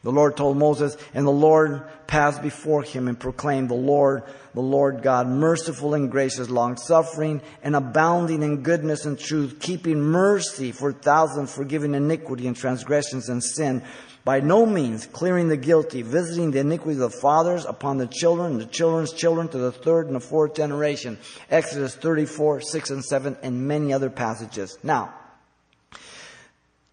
The 0.04 0.12
Lord 0.12 0.38
told 0.38 0.58
Moses, 0.58 0.98
and 1.14 1.26
the 1.26 1.32
Lord 1.32 1.84
passed 2.08 2.42
before 2.42 2.84
him 2.84 3.08
and 3.08 3.20
proclaimed, 3.20 3.70
the 3.70 3.76
Lord, 3.76 4.24
the 4.54 4.62
Lord 4.62 5.02
God, 5.02 5.28
merciful 5.28 5.94
and 5.94 6.12
gracious, 6.12 6.50
long 6.50 6.78
suffering 6.78 7.42
and 7.64 7.76
abounding 7.76 8.44
in 8.44 8.64
goodness 8.64 9.06
and 9.06 9.18
truth, 9.18 9.58
keeping 9.60 10.02
mercy 10.02 10.72
for 10.72 10.92
thousands, 10.92 11.54
forgiving 11.54 11.96
iniquity 11.96 12.48
and 12.48 12.56
transgressions 12.56 13.30
and 13.30 13.44
sin, 13.44 13.84
by 14.24 14.40
no 14.40 14.66
means 14.66 15.08
clearing 15.08 15.48
the 15.48 15.58
guilty, 15.58 16.02
visiting 16.02 16.52
the 16.52 16.60
iniquity 16.60 16.94
of 17.02 17.12
the 17.12 17.18
fathers 17.18 17.66
upon 17.66 17.98
the 17.98 18.08
children 18.08 18.58
the 18.58 18.66
children's 18.66 19.14
children 19.14 19.48
to 19.48 19.58
the 19.58 19.72
third 19.72 20.08
and 20.08 20.16
the 20.16 20.20
fourth 20.20 20.56
generation. 20.56 21.18
Exodus 21.50 21.96
34, 21.96 22.62
6 22.62 22.90
and 22.90 23.04
7, 23.04 23.38
and 23.42 23.68
many 23.68 23.94
other 23.94 24.10
passages. 24.10 24.78
Now, 24.84 25.14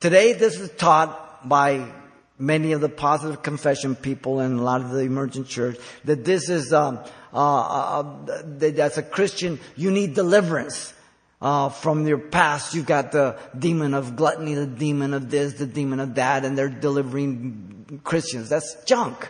today 0.00 0.32
this 0.32 0.58
is 0.58 0.70
taught 0.70 1.48
by 1.48 1.92
many 2.38 2.72
of 2.72 2.80
the 2.80 2.88
positive 2.88 3.42
confession 3.42 3.96
people 3.96 4.40
and 4.40 4.58
a 4.58 4.62
lot 4.62 4.80
of 4.80 4.90
the 4.90 5.00
emergent 5.00 5.48
church 5.48 5.76
that 6.04 6.24
this 6.24 6.48
is 6.48 6.72
um, 6.72 7.00
uh, 7.32 8.00
uh, 8.00 8.42
that 8.58 8.78
as 8.78 8.96
a 8.96 9.02
Christian 9.02 9.58
you 9.76 9.90
need 9.90 10.14
deliverance. 10.14 10.94
Uh, 11.40 11.68
from 11.68 12.06
your 12.06 12.18
past, 12.18 12.74
You've 12.74 12.86
got 12.86 13.12
the 13.12 13.38
demon 13.56 13.94
of 13.94 14.16
gluttony, 14.16 14.54
the 14.54 14.66
demon 14.66 15.14
of 15.14 15.30
this, 15.30 15.54
the 15.54 15.66
demon 15.66 16.00
of 16.00 16.16
that, 16.16 16.44
and 16.44 16.58
they're 16.58 16.68
delivering 16.68 18.00
Christians. 18.02 18.48
That's 18.48 18.76
junk. 18.84 19.28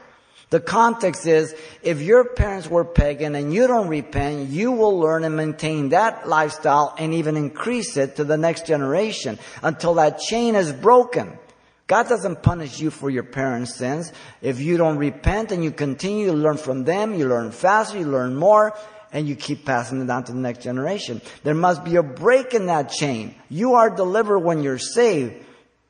The 0.50 0.60
context 0.60 1.26
is, 1.26 1.54
if 1.82 2.00
your 2.00 2.24
parents 2.24 2.68
were 2.68 2.84
pagan 2.84 3.34
and 3.34 3.52
you 3.52 3.66
don't 3.66 3.88
repent, 3.88 4.48
you 4.48 4.72
will 4.72 4.98
learn 4.98 5.24
and 5.24 5.36
maintain 5.36 5.90
that 5.90 6.26
lifestyle 6.26 6.94
and 6.98 7.12
even 7.12 7.36
increase 7.36 7.98
it 7.98 8.16
to 8.16 8.24
the 8.24 8.38
next 8.38 8.64
generation 8.66 9.38
until 9.62 9.94
that 9.94 10.18
chain 10.18 10.54
is 10.54 10.72
broken. 10.72 11.38
God 11.86 12.08
doesn't 12.08 12.42
punish 12.42 12.80
you 12.80 12.90
for 12.90 13.10
your 13.10 13.24
parents' 13.24 13.74
sins. 13.74 14.12
If 14.40 14.60
you 14.60 14.78
don't 14.78 14.96
repent 14.96 15.52
and 15.52 15.62
you 15.62 15.70
continue 15.70 16.28
to 16.28 16.32
learn 16.34 16.56
from 16.56 16.84
them, 16.84 17.14
you 17.14 17.28
learn 17.28 17.50
faster, 17.50 17.98
you 17.98 18.06
learn 18.06 18.34
more, 18.34 18.74
and 19.12 19.28
you 19.28 19.36
keep 19.36 19.64
passing 19.64 20.02
it 20.02 20.06
down 20.06 20.24
to 20.24 20.32
the 20.32 20.38
next 20.38 20.62
generation. 20.62 21.20
There 21.42 21.54
must 21.54 21.84
be 21.84 21.96
a 21.96 22.02
break 22.02 22.54
in 22.54 22.66
that 22.66 22.90
chain. 22.90 23.34
You 23.48 23.74
are 23.74 23.90
delivered 23.90 24.40
when 24.40 24.62
you're 24.62 24.78
saved. 24.78 25.34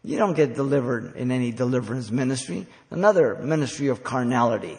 You 0.05 0.17
don't 0.17 0.35
get 0.35 0.55
delivered 0.55 1.17
in 1.17 1.31
any 1.31 1.51
deliverance 1.51 2.11
ministry. 2.11 2.67
Another 2.91 3.37
ministry 3.37 3.89
of 3.89 4.05
carnality. 4.05 4.79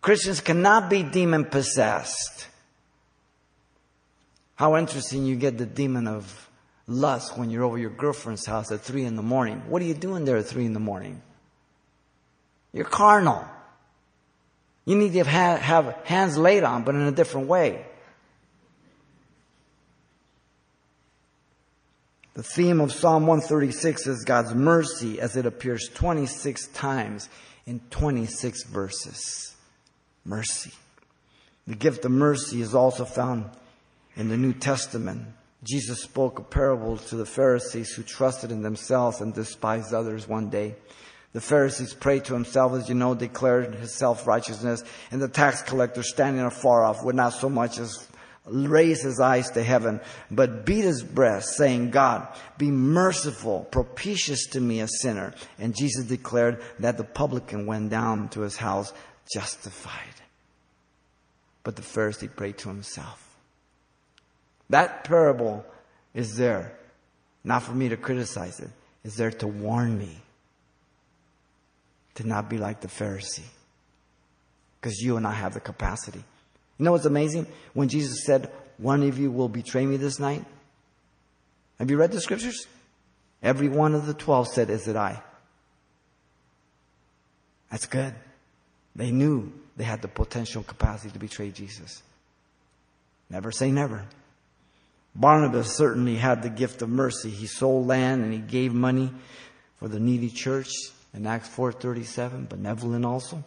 Christians 0.00 0.40
cannot 0.40 0.88
be 0.88 1.02
demon 1.02 1.44
possessed. 1.44 2.46
How 4.54 4.76
interesting 4.76 5.24
you 5.24 5.36
get 5.36 5.58
the 5.58 5.66
demon 5.66 6.06
of 6.06 6.50
lust 6.86 7.38
when 7.38 7.50
you're 7.50 7.64
over 7.64 7.78
your 7.78 7.90
girlfriend's 7.90 8.44
house 8.44 8.70
at 8.72 8.80
three 8.80 9.04
in 9.04 9.16
the 9.16 9.22
morning. 9.22 9.62
What 9.68 9.80
are 9.80 9.86
you 9.86 9.94
doing 9.94 10.24
there 10.24 10.36
at 10.36 10.46
three 10.46 10.66
in 10.66 10.74
the 10.74 10.80
morning? 10.80 11.22
You're 12.72 12.84
carnal. 12.84 13.44
You 14.84 14.96
need 14.96 15.12
to 15.12 15.24
have, 15.24 15.60
have 15.60 15.96
hands 16.04 16.36
laid 16.36 16.64
on, 16.64 16.84
but 16.84 16.94
in 16.94 17.02
a 17.02 17.12
different 17.12 17.48
way. 17.48 17.84
The 22.34 22.42
theme 22.42 22.80
of 22.80 22.92
Psalm 22.92 23.26
136 23.26 24.06
is 24.06 24.24
God's 24.24 24.54
mercy 24.54 25.20
as 25.20 25.36
it 25.36 25.46
appears 25.46 25.90
26 25.92 26.68
times 26.68 27.28
in 27.66 27.80
26 27.90 28.64
verses. 28.64 29.54
Mercy. 30.24 30.72
The 31.66 31.74
gift 31.74 32.04
of 32.04 32.12
mercy 32.12 32.62
is 32.62 32.74
also 32.74 33.04
found 33.04 33.50
in 34.16 34.28
the 34.28 34.36
New 34.36 34.52
Testament. 34.52 35.26
Jesus 35.62 36.02
spoke 36.02 36.38
a 36.38 36.42
parable 36.42 36.96
to 36.96 37.16
the 37.16 37.26
Pharisees 37.26 37.92
who 37.92 38.02
trusted 38.02 38.50
in 38.50 38.62
themselves 38.62 39.20
and 39.20 39.34
despised 39.34 39.92
others 39.92 40.26
one 40.26 40.48
day. 40.48 40.76
The 41.32 41.40
Pharisees 41.40 41.94
prayed 41.94 42.24
to 42.24 42.34
himself, 42.34 42.72
as 42.72 42.88
you 42.88 42.94
know, 42.94 43.14
declared 43.14 43.76
his 43.76 43.94
self-righteousness, 43.94 44.82
and 45.12 45.22
the 45.22 45.28
tax 45.28 45.62
collector 45.62 46.02
standing 46.02 46.44
afar 46.44 46.84
off 46.84 47.04
would 47.04 47.14
not 47.14 47.34
so 47.34 47.48
much 47.48 47.78
as 47.78 48.08
raise 48.46 49.02
his 49.02 49.20
eyes 49.20 49.50
to 49.50 49.62
heaven, 49.62 50.00
but 50.30 50.64
beat 50.64 50.82
his 50.82 51.04
breast, 51.04 51.56
saying, 51.56 51.90
God, 51.90 52.26
be 52.58 52.70
merciful, 52.70 53.68
propitious 53.70 54.46
to 54.48 54.60
me, 54.60 54.80
a 54.80 54.88
sinner. 54.88 55.34
And 55.58 55.76
Jesus 55.76 56.06
declared 56.06 56.60
that 56.80 56.96
the 56.96 57.04
publican 57.04 57.66
went 57.66 57.90
down 57.90 58.28
to 58.30 58.40
his 58.40 58.56
house 58.56 58.92
justified. 59.32 59.94
But 61.62 61.76
the 61.76 61.82
Pharisee 61.82 62.34
prayed 62.34 62.58
to 62.58 62.68
himself. 62.68 63.36
That 64.68 65.04
parable 65.04 65.64
is 66.12 66.36
there, 66.36 66.72
not 67.44 67.62
for 67.62 67.72
me 67.72 67.88
to 67.90 67.96
criticize 67.96 68.58
it, 68.58 68.70
is 69.04 69.16
there 69.16 69.30
to 69.30 69.46
warn 69.46 69.96
me 69.96 70.20
to 72.16 72.26
not 72.26 72.48
be 72.48 72.58
like 72.58 72.80
the 72.80 72.88
Pharisee. 72.88 73.48
Because 74.80 74.98
you 74.98 75.16
and 75.16 75.26
I 75.26 75.32
have 75.32 75.54
the 75.54 75.60
capacity. 75.60 76.22
You 76.78 76.84
know 76.84 76.92
what's 76.92 77.04
amazing? 77.04 77.46
When 77.74 77.88
Jesus 77.88 78.24
said, 78.24 78.50
One 78.78 79.02
of 79.02 79.18
you 79.18 79.30
will 79.30 79.48
betray 79.48 79.84
me 79.84 79.96
this 79.96 80.18
night. 80.18 80.44
Have 81.78 81.90
you 81.90 81.96
read 81.96 82.12
the 82.12 82.20
scriptures? 82.20 82.66
Every 83.42 83.68
one 83.68 83.94
of 83.94 84.06
the 84.06 84.14
twelve 84.14 84.48
said, 84.48 84.70
Is 84.70 84.88
it 84.88 84.96
I? 84.96 85.22
That's 87.70 87.86
good. 87.86 88.14
They 88.96 89.10
knew 89.10 89.52
they 89.76 89.84
had 89.84 90.02
the 90.02 90.08
potential 90.08 90.62
capacity 90.62 91.12
to 91.12 91.18
betray 91.18 91.50
Jesus. 91.50 92.02
Never 93.28 93.52
say 93.52 93.70
never. 93.70 94.04
Barnabas 95.14 95.76
certainly 95.76 96.16
had 96.16 96.42
the 96.42 96.50
gift 96.50 96.82
of 96.82 96.88
mercy. 96.88 97.30
He 97.30 97.46
sold 97.46 97.86
land 97.86 98.24
and 98.24 98.32
he 98.32 98.38
gave 98.38 98.72
money 98.72 99.12
for 99.76 99.88
the 99.88 100.00
needy 100.00 100.30
church 100.30 100.70
in 101.14 101.26
Acts 101.26 101.48
4:37, 101.48 102.48
benevolent 102.48 103.04
also. 103.04 103.42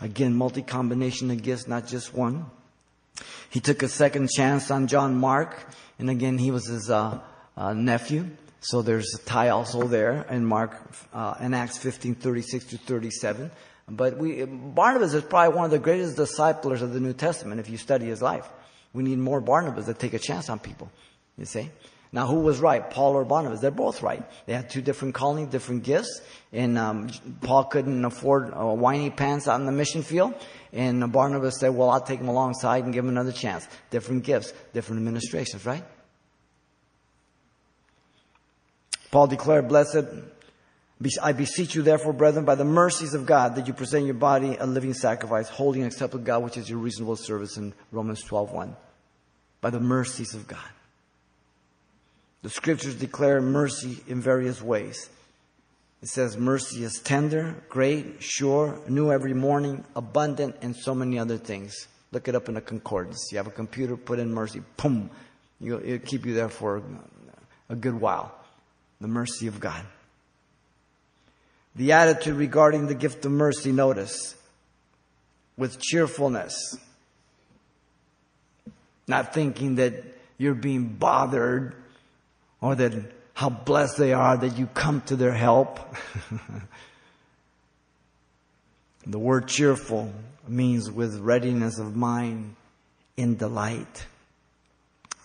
Again, 0.00 0.34
multi-combination 0.34 1.30
of 1.30 1.42
gifts, 1.42 1.66
not 1.66 1.86
just 1.86 2.14
one. 2.14 2.46
He 3.50 3.60
took 3.60 3.82
a 3.82 3.88
second 3.88 4.28
chance 4.30 4.70
on 4.70 4.86
John 4.86 5.16
Mark, 5.16 5.56
and 5.98 6.10
again, 6.10 6.38
he 6.38 6.50
was 6.50 6.66
his 6.66 6.90
uh, 6.90 7.20
uh, 7.56 7.72
nephew. 7.72 8.28
So 8.60 8.82
there's 8.82 9.14
a 9.14 9.18
tie 9.18 9.50
also 9.50 9.86
there 9.86 10.26
in 10.30 10.44
Mark, 10.44 10.80
uh, 11.12 11.34
in 11.40 11.54
Acts 11.54 11.78
15:36 11.78 12.68
to 12.70 12.78
37. 12.78 13.50
But 13.88 14.16
we, 14.16 14.44
Barnabas 14.44 15.12
is 15.12 15.22
probably 15.22 15.54
one 15.54 15.66
of 15.66 15.70
the 15.70 15.78
greatest 15.78 16.16
disciplers 16.16 16.80
of 16.80 16.94
the 16.94 17.00
New 17.00 17.12
Testament 17.12 17.60
if 17.60 17.68
you 17.68 17.76
study 17.76 18.06
his 18.06 18.22
life. 18.22 18.48
We 18.94 19.02
need 19.02 19.18
more 19.18 19.40
Barnabas 19.40 19.86
that 19.86 19.98
take 19.98 20.14
a 20.14 20.18
chance 20.18 20.48
on 20.48 20.58
people. 20.58 20.90
You 21.36 21.44
see? 21.44 21.70
Now, 22.14 22.28
who 22.28 22.36
was 22.36 22.60
right, 22.60 22.88
Paul 22.88 23.14
or 23.14 23.24
Barnabas? 23.24 23.58
They're 23.58 23.72
both 23.72 24.00
right. 24.00 24.22
They 24.46 24.52
had 24.52 24.70
two 24.70 24.80
different 24.80 25.16
callings, 25.16 25.50
different 25.50 25.82
gifts. 25.82 26.20
And 26.52 26.78
um, 26.78 27.10
Paul 27.40 27.64
couldn't 27.64 28.04
afford 28.04 28.54
uh, 28.54 28.66
whiny 28.66 29.10
pants 29.10 29.48
in 29.48 29.66
the 29.66 29.72
mission 29.72 30.04
field. 30.04 30.32
And 30.72 31.10
Barnabas 31.10 31.58
said, 31.58 31.70
"Well, 31.70 31.90
I'll 31.90 32.00
take 32.00 32.20
him 32.20 32.28
alongside 32.28 32.84
and 32.84 32.94
give 32.94 33.04
him 33.04 33.10
another 33.10 33.32
chance." 33.32 33.66
Different 33.90 34.22
gifts, 34.22 34.52
different 34.72 35.00
administrations, 35.00 35.66
right? 35.66 35.82
Paul 39.10 39.26
declared, 39.26 39.66
"Blessed 39.66 40.06
I 41.20 41.32
beseech 41.32 41.74
you, 41.74 41.82
therefore, 41.82 42.12
brethren, 42.12 42.44
by 42.44 42.54
the 42.54 42.64
mercies 42.64 43.14
of 43.14 43.26
God, 43.26 43.56
that 43.56 43.66
you 43.66 43.72
present 43.72 44.04
your 44.04 44.14
body 44.14 44.56
a 44.56 44.66
living 44.66 44.94
sacrifice, 44.94 45.48
holy 45.48 45.80
and 45.80 45.90
acceptable 45.90 46.22
God, 46.22 46.44
which 46.44 46.56
is 46.56 46.70
your 46.70 46.78
reasonable 46.78 47.16
service 47.16 47.56
in 47.56 47.74
Romans 47.90 48.22
12.1. 48.22 48.76
By 49.60 49.70
the 49.70 49.80
mercies 49.80 50.32
of 50.34 50.46
God. 50.46 50.60
The 52.44 52.50
scriptures 52.50 52.94
declare 52.94 53.40
mercy 53.40 54.00
in 54.06 54.20
various 54.20 54.60
ways. 54.60 55.08
It 56.02 56.08
says 56.08 56.36
mercy 56.36 56.84
is 56.84 57.00
tender, 57.00 57.64
great, 57.70 58.22
sure, 58.22 58.78
new 58.86 59.10
every 59.10 59.32
morning, 59.32 59.82
abundant, 59.96 60.56
and 60.60 60.76
so 60.76 60.94
many 60.94 61.18
other 61.18 61.38
things. 61.38 61.88
Look 62.12 62.28
it 62.28 62.34
up 62.34 62.50
in 62.50 62.58
a 62.58 62.60
concordance. 62.60 63.30
You 63.32 63.38
have 63.38 63.46
a 63.46 63.50
computer, 63.50 63.96
put 63.96 64.18
in 64.18 64.30
mercy, 64.30 64.60
boom, 64.76 65.08
it'll 65.58 65.98
keep 66.00 66.26
you 66.26 66.34
there 66.34 66.50
for 66.50 66.82
a 67.70 67.76
good 67.76 67.98
while. 67.98 68.34
The 69.00 69.08
mercy 69.08 69.46
of 69.46 69.58
God. 69.58 69.82
The 71.74 71.92
attitude 71.92 72.36
regarding 72.36 72.88
the 72.88 72.94
gift 72.94 73.24
of 73.24 73.32
mercy, 73.32 73.72
notice, 73.72 74.36
with 75.56 75.80
cheerfulness. 75.80 76.76
Not 79.08 79.32
thinking 79.32 79.76
that 79.76 79.94
you're 80.36 80.52
being 80.52 80.88
bothered 80.88 81.74
or 82.64 82.74
that 82.74 82.94
how 83.34 83.50
blessed 83.50 83.98
they 83.98 84.14
are 84.14 84.38
that 84.38 84.56
you 84.56 84.66
come 84.68 85.02
to 85.02 85.16
their 85.16 85.34
help. 85.34 85.78
the 89.06 89.18
word 89.18 89.48
cheerful 89.48 90.10
means 90.48 90.90
with 90.90 91.18
readiness 91.18 91.78
of 91.78 91.94
mind 91.94 92.56
in 93.18 93.36
delight. 93.36 94.06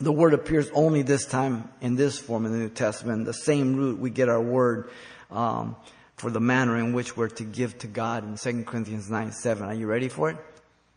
The 0.01 0.11
word 0.11 0.33
appears 0.33 0.69
only 0.71 1.01
this 1.01 1.25
time 1.25 1.69
in 1.79 1.95
this 1.95 2.19
form 2.19 2.45
in 2.45 2.51
the 2.51 2.57
New 2.57 2.69
Testament. 2.69 3.25
The 3.25 3.33
same 3.33 3.77
root 3.77 3.99
we 3.99 4.09
get 4.09 4.27
our 4.27 4.41
word 4.41 4.89
um, 5.31 5.77
for 6.17 6.29
the 6.29 6.41
manner 6.41 6.77
in 6.77 6.91
which 6.91 7.15
we're 7.15 7.29
to 7.29 7.45
give 7.45 7.77
to 7.77 7.87
God 7.87 8.25
in 8.25 8.35
2 8.35 8.65
Corinthians 8.65 9.09
9 9.09 9.31
7. 9.31 9.63
Are 9.65 9.73
you 9.73 9.87
ready 9.87 10.09
for 10.09 10.29
it? 10.29 10.37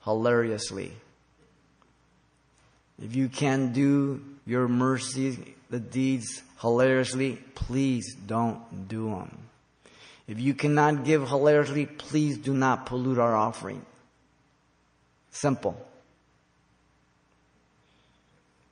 Hilariously. 0.03 0.91
If 3.01 3.15
you 3.15 3.29
can 3.29 3.73
do 3.73 4.32
your 4.47 4.69
mercy, 4.69 5.55
the 5.71 5.81
deeds 5.81 6.43
hilariously, 6.61 7.39
please 7.55 8.15
don't 8.15 8.89
do 8.89 9.11
them. 9.11 9.39
If 10.29 10.41
you 10.41 10.55
cannot 10.55 11.05
give 11.05 11.29
hilariously, 11.29 11.87
please 11.87 12.39
do 12.39 12.55
not 12.55 12.87
pollute 12.87 13.19
our 13.19 13.35
offering. 13.35 13.85
Simple. 15.31 15.77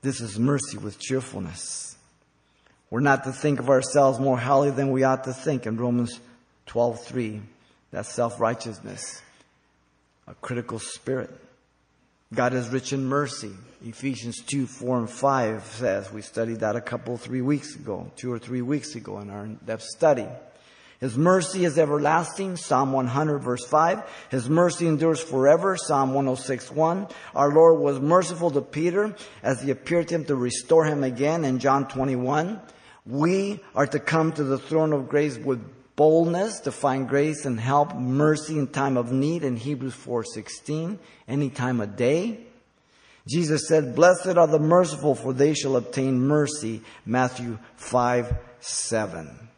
This 0.03 0.21
is 0.21 0.39
mercy 0.39 0.79
with 0.79 0.99
cheerfulness. 0.99 1.97
We're 2.91 3.01
not 3.01 3.25
to 3.25 3.33
think 3.33 3.61
of 3.61 3.69
ourselves 3.69 4.19
more 4.19 4.39
highly 4.39 4.71
than 4.71 4.91
we 4.91 5.05
ought 5.05 5.25
to 5.25 5.33
think 5.33 5.67
in 5.67 5.77
Romans 5.77 6.19
12:3. 6.67 7.43
That's 7.91 8.09
self-righteousness, 8.09 9.23
a 10.27 10.35
critical 10.35 10.79
spirit. 10.79 11.31
God 12.33 12.55
is 12.55 12.69
rich 12.69 12.93
in 12.93 13.07
mercy. 13.07 13.51
Ephesians 13.85 14.41
2, 14.47 14.69
4, 14.69 14.99
and 14.99 15.11
5 15.11 15.65
says, 15.65 16.13
we 16.13 16.23
studied 16.23 16.61
that 16.61 16.77
a 16.77 16.81
couple, 16.81 17.17
three 17.17 17.41
weeks 17.41 17.75
ago, 17.75 18.09
two 18.15 18.33
or 18.33 18.39
three 18.39 18.63
weeks 18.63 18.95
ago 18.95 19.19
in 19.19 19.31
our 19.31 19.47
in-depth 19.47 19.83
study. 19.83 20.27
His 21.01 21.19
mercy 21.19 21.65
is 21.65 21.77
everlasting, 21.77 22.57
Psalm 22.57 22.93
100 22.93 23.39
verse 23.39 23.65
5. 23.65 24.29
His 24.31 24.49
mercy 24.49 24.87
endures 24.87 25.21
forever, 25.21 25.77
Psalm 25.77 26.11
106 26.11 26.71
1. 26.71 27.09
Our 27.35 27.51
Lord 27.53 27.81
was 27.81 27.99
merciful 27.99 28.51
to 28.53 28.61
Peter 28.61 29.17
as 29.43 29.63
he 29.63 29.71
appeared 29.71 30.09
to 30.09 30.17
him 30.17 30.27
to 30.27 30.37
restore 30.37 30.85
him 30.85 31.03
again 31.03 31.45
in 31.45 31.59
John 31.59 31.89
21. 31.89 32.61
We 33.07 33.61
are 33.75 33.87
to 33.87 33.99
come 33.99 34.33
to 34.33 34.45
the 34.45 34.59
throne 34.59 34.93
of 34.93 35.09
grace 35.09 35.39
with 35.39 35.65
boldness 35.97 36.61
to 36.61 36.73
find 36.73 37.09
grace 37.09 37.45
and 37.45 37.61
help, 37.61 37.95
mercy 37.95 38.59
in 38.59 38.69
time 38.69 38.97
of 38.97 39.13
need 39.13 39.45
in 39.45 39.57
Hebrews 39.57 39.95
4:16, 39.95 40.99
any 41.29 41.51
time 41.51 41.81
of 41.81 41.97
day. 41.97 42.47
Jesus 43.29 43.69
said, 43.69 43.95
"Blessed 43.95 44.37
are 44.37 44.47
the 44.47 44.59
merciful, 44.59 45.15
for 45.15 45.33
they 45.33 45.55
shall 45.55 45.77
obtain 45.77 46.27
mercy." 46.27 46.83
Matthew 47.05 47.59
5, 47.77 48.35
7. 48.61 49.49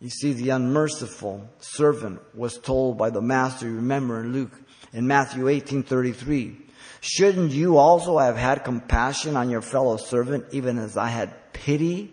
You 0.00 0.08
see, 0.08 0.32
the 0.32 0.50
unmerciful 0.50 1.46
servant 1.60 2.20
was 2.34 2.58
told 2.58 2.96
by 2.96 3.10
the 3.10 3.20
master, 3.20 3.66
remember 3.66 4.20
in 4.20 4.32
Luke, 4.32 4.58
in 4.92 5.06
Matthew 5.06 5.48
18:33, 5.48 6.56
shouldn't 7.00 7.52
you 7.52 7.76
also 7.76 8.18
have 8.18 8.36
had 8.36 8.64
compassion 8.64 9.36
on 9.36 9.50
your 9.50 9.62
fellow 9.62 9.98
servant, 9.98 10.46
even 10.52 10.78
as 10.78 10.96
I 10.96 11.08
had 11.08 11.52
pity, 11.52 12.12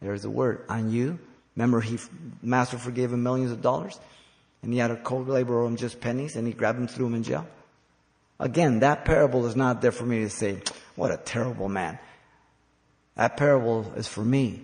there's 0.00 0.22
the 0.22 0.30
word, 0.30 0.64
on 0.68 0.90
you? 0.90 1.18
Remember, 1.56 1.80
he, 1.80 1.98
master 2.42 2.78
forgave 2.78 3.12
him 3.12 3.22
millions 3.22 3.52
of 3.52 3.62
dollars, 3.62 3.98
and 4.62 4.72
he 4.72 4.78
had 4.78 4.90
a 4.90 4.96
co-laborer 4.96 5.62
owe 5.62 5.66
him 5.66 5.76
just 5.76 6.00
pennies, 6.00 6.36
and 6.36 6.46
he 6.46 6.52
grabbed 6.52 6.78
him, 6.78 6.88
threw 6.88 7.06
him 7.06 7.14
in 7.14 7.22
jail. 7.22 7.46
Again, 8.40 8.80
that 8.80 9.04
parable 9.04 9.46
is 9.46 9.54
not 9.54 9.80
there 9.80 9.92
for 9.92 10.04
me 10.04 10.20
to 10.20 10.30
say, 10.30 10.60
what 10.96 11.12
a 11.12 11.16
terrible 11.16 11.68
man. 11.68 11.98
That 13.14 13.36
parable 13.36 13.92
is 13.96 14.08
for 14.08 14.24
me. 14.24 14.62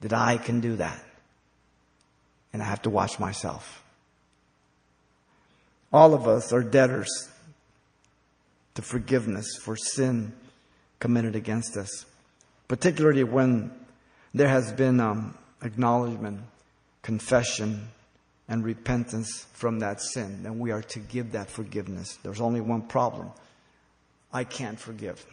That 0.00 0.14
I 0.14 0.38
can 0.38 0.60
do 0.60 0.76
that. 0.76 1.02
And 2.52 2.62
I 2.62 2.64
have 2.64 2.82
to 2.82 2.90
watch 2.90 3.18
myself. 3.18 3.82
All 5.92 6.14
of 6.14 6.26
us 6.26 6.52
are 6.54 6.62
debtors 6.62 7.28
to 8.74 8.82
forgiveness 8.82 9.58
for 9.60 9.76
sin 9.76 10.32
committed 10.98 11.36
against 11.36 11.76
us. 11.76 12.06
particularly 12.72 13.22
when 13.22 13.70
there 14.34 14.48
has 14.48 14.72
been 14.72 15.00
um, 15.00 15.36
acknowledgement, 15.62 16.40
confession, 17.02 17.88
and 18.48 18.64
repentance 18.64 19.46
from 19.52 19.80
that 19.80 20.00
sin. 20.00 20.42
And 20.44 20.58
we 20.58 20.70
are 20.70 20.82
to 20.82 20.98
give 20.98 21.32
that 21.32 21.50
forgiveness. 21.50 22.18
There's 22.22 22.40
only 22.40 22.60
one 22.60 22.82
problem 22.82 23.30
I 24.32 24.44
can't 24.44 24.78
forgive, 24.78 25.24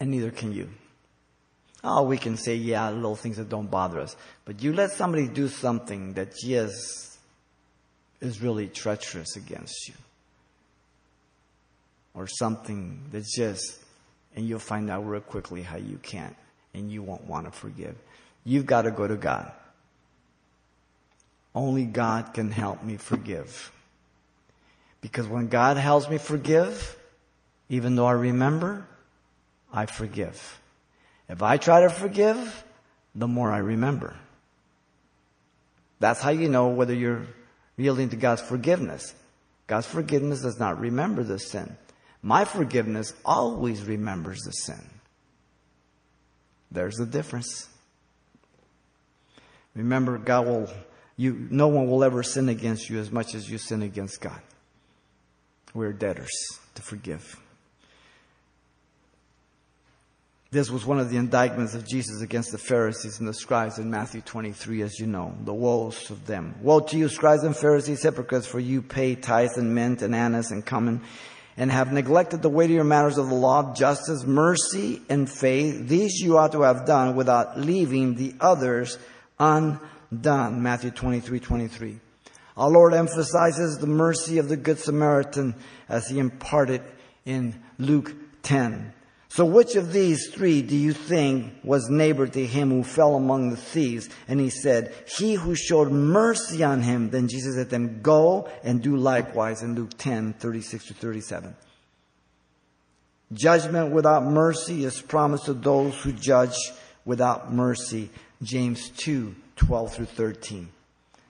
and 0.00 0.10
neither 0.10 0.30
can 0.30 0.52
you. 0.52 0.70
Oh, 1.84 2.02
we 2.02 2.16
can 2.16 2.36
say, 2.36 2.56
yeah, 2.56 2.90
little 2.90 3.16
things 3.16 3.36
that 3.36 3.48
don't 3.48 3.70
bother 3.70 4.00
us. 4.00 4.16
But 4.44 4.62
you 4.62 4.72
let 4.72 4.92
somebody 4.92 5.28
do 5.28 5.46
something 5.46 6.14
that 6.14 6.34
just 6.34 7.18
is 8.20 8.40
really 8.40 8.66
treacherous 8.66 9.36
against 9.36 9.88
you. 9.88 9.94
Or 12.14 12.26
something 12.26 13.02
that's 13.12 13.36
just, 13.36 13.78
and 14.34 14.48
you'll 14.48 14.58
find 14.58 14.90
out 14.90 15.06
real 15.06 15.20
quickly 15.20 15.62
how 15.62 15.76
you 15.76 15.98
can't 16.02 16.34
and 16.76 16.92
you 16.92 17.02
won't 17.02 17.24
want 17.24 17.46
to 17.46 17.50
forgive. 17.50 17.96
You've 18.44 18.66
got 18.66 18.82
to 18.82 18.90
go 18.90 19.08
to 19.08 19.16
God. 19.16 19.50
Only 21.54 21.86
God 21.86 22.34
can 22.34 22.50
help 22.50 22.84
me 22.84 22.98
forgive. 22.98 23.72
Because 25.00 25.26
when 25.26 25.48
God 25.48 25.78
helps 25.78 26.08
me 26.08 26.18
forgive, 26.18 26.96
even 27.70 27.96
though 27.96 28.06
I 28.06 28.12
remember, 28.12 28.86
I 29.72 29.86
forgive. 29.86 30.60
If 31.28 31.42
I 31.42 31.56
try 31.56 31.80
to 31.80 31.90
forgive, 31.90 32.64
the 33.14 33.26
more 33.26 33.50
I 33.50 33.58
remember. 33.58 34.14
That's 35.98 36.20
how 36.20 36.30
you 36.30 36.48
know 36.48 36.68
whether 36.68 36.94
you're 36.94 37.26
yielding 37.76 38.10
to 38.10 38.16
God's 38.16 38.42
forgiveness. 38.42 39.14
God's 39.66 39.86
forgiveness 39.86 40.42
does 40.42 40.60
not 40.60 40.78
remember 40.78 41.24
the 41.24 41.38
sin. 41.38 41.76
My 42.22 42.44
forgiveness 42.44 43.14
always 43.24 43.82
remembers 43.82 44.40
the 44.42 44.52
sin. 44.52 44.82
There's 46.70 46.96
the 46.96 47.06
difference. 47.06 47.68
Remember, 49.74 50.18
God 50.18 50.46
will, 50.46 50.70
you, 51.16 51.46
no 51.50 51.68
one 51.68 51.88
will 51.88 52.02
ever 52.02 52.22
sin 52.22 52.48
against 52.48 52.88
you 52.88 52.98
as 52.98 53.10
much 53.10 53.34
as 53.34 53.48
you 53.50 53.58
sin 53.58 53.82
against 53.82 54.20
God. 54.20 54.40
We're 55.74 55.92
debtors 55.92 56.32
to 56.74 56.82
forgive. 56.82 57.38
This 60.50 60.70
was 60.70 60.86
one 60.86 60.98
of 60.98 61.10
the 61.10 61.18
indictments 61.18 61.74
of 61.74 61.86
Jesus 61.86 62.22
against 62.22 62.52
the 62.52 62.58
Pharisees 62.58 63.18
and 63.18 63.28
the 63.28 63.34
scribes 63.34 63.78
in 63.78 63.90
Matthew 63.90 64.22
23, 64.22 64.80
as 64.82 64.98
you 64.98 65.06
know, 65.06 65.36
the 65.44 65.52
woes 65.52 66.10
of 66.10 66.26
them. 66.26 66.54
Woe 66.62 66.80
to 66.80 66.96
you, 66.96 67.08
scribes 67.08 67.42
and 67.42 67.54
Pharisees, 67.54 68.02
hypocrites, 68.02 68.46
for 68.46 68.60
you 68.60 68.80
pay 68.80 69.16
tithes 69.16 69.58
and 69.58 69.74
mint 69.74 70.02
and 70.02 70.14
anise 70.14 70.52
and 70.52 70.64
cumin 70.64 71.02
and 71.56 71.70
have 71.70 71.92
neglected 71.92 72.42
the 72.42 72.48
weightier 72.48 72.84
matters 72.84 73.18
of 73.18 73.28
the 73.28 73.34
law, 73.34 73.74
justice, 73.74 74.24
mercy, 74.24 75.00
and 75.08 75.30
faith. 75.30 75.88
These 75.88 76.20
you 76.20 76.36
ought 76.36 76.52
to 76.52 76.62
have 76.62 76.86
done 76.86 77.16
without 77.16 77.58
leaving 77.58 78.14
the 78.14 78.34
others 78.40 78.98
undone. 79.38 80.62
Matthew 80.62 80.90
23, 80.90 81.40
23. 81.40 81.98
Our 82.56 82.70
Lord 82.70 82.94
emphasizes 82.94 83.78
the 83.78 83.86
mercy 83.86 84.38
of 84.38 84.48
the 84.48 84.56
Good 84.56 84.78
Samaritan 84.78 85.54
as 85.88 86.08
he 86.08 86.18
imparted 86.18 86.82
in 87.24 87.54
Luke 87.78 88.14
10. 88.42 88.92
So 89.36 89.44
which 89.44 89.76
of 89.76 89.92
these 89.92 90.30
three 90.30 90.62
do 90.62 90.74
you 90.74 90.94
think 90.94 91.52
was 91.62 91.90
neighbor 91.90 92.26
to 92.26 92.46
him 92.46 92.70
who 92.70 92.82
fell 92.82 93.16
among 93.16 93.50
the 93.50 93.58
thieves? 93.58 94.08
And 94.28 94.40
he 94.40 94.48
said, 94.48 94.94
he 95.06 95.34
who 95.34 95.54
showed 95.54 95.92
mercy 95.92 96.64
on 96.64 96.80
him. 96.80 97.10
Then 97.10 97.28
Jesus 97.28 97.54
said 97.54 97.66
to 97.66 97.70
them, 97.70 98.00
go 98.00 98.48
and 98.64 98.80
do 98.80 98.96
likewise 98.96 99.62
in 99.62 99.74
Luke 99.74 99.90
10, 99.98 100.32
36 100.32 100.86
to 100.86 100.94
37. 100.94 101.54
Judgment 103.34 103.92
without 103.92 104.24
mercy 104.24 104.86
is 104.86 105.02
promised 105.02 105.44
to 105.44 105.52
those 105.52 105.94
who 105.96 106.12
judge 106.12 106.56
without 107.04 107.52
mercy. 107.52 108.08
James 108.42 108.88
2, 108.88 109.34
12 109.56 109.92
through 109.92 110.06
13. 110.06 110.66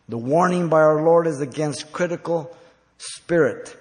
The 0.09 0.17
warning 0.17 0.69
by 0.69 0.83
our 0.83 1.03
Lord 1.03 1.27
is 1.27 1.41
against 1.41 1.93
critical 1.93 2.57
spirit 2.99 3.77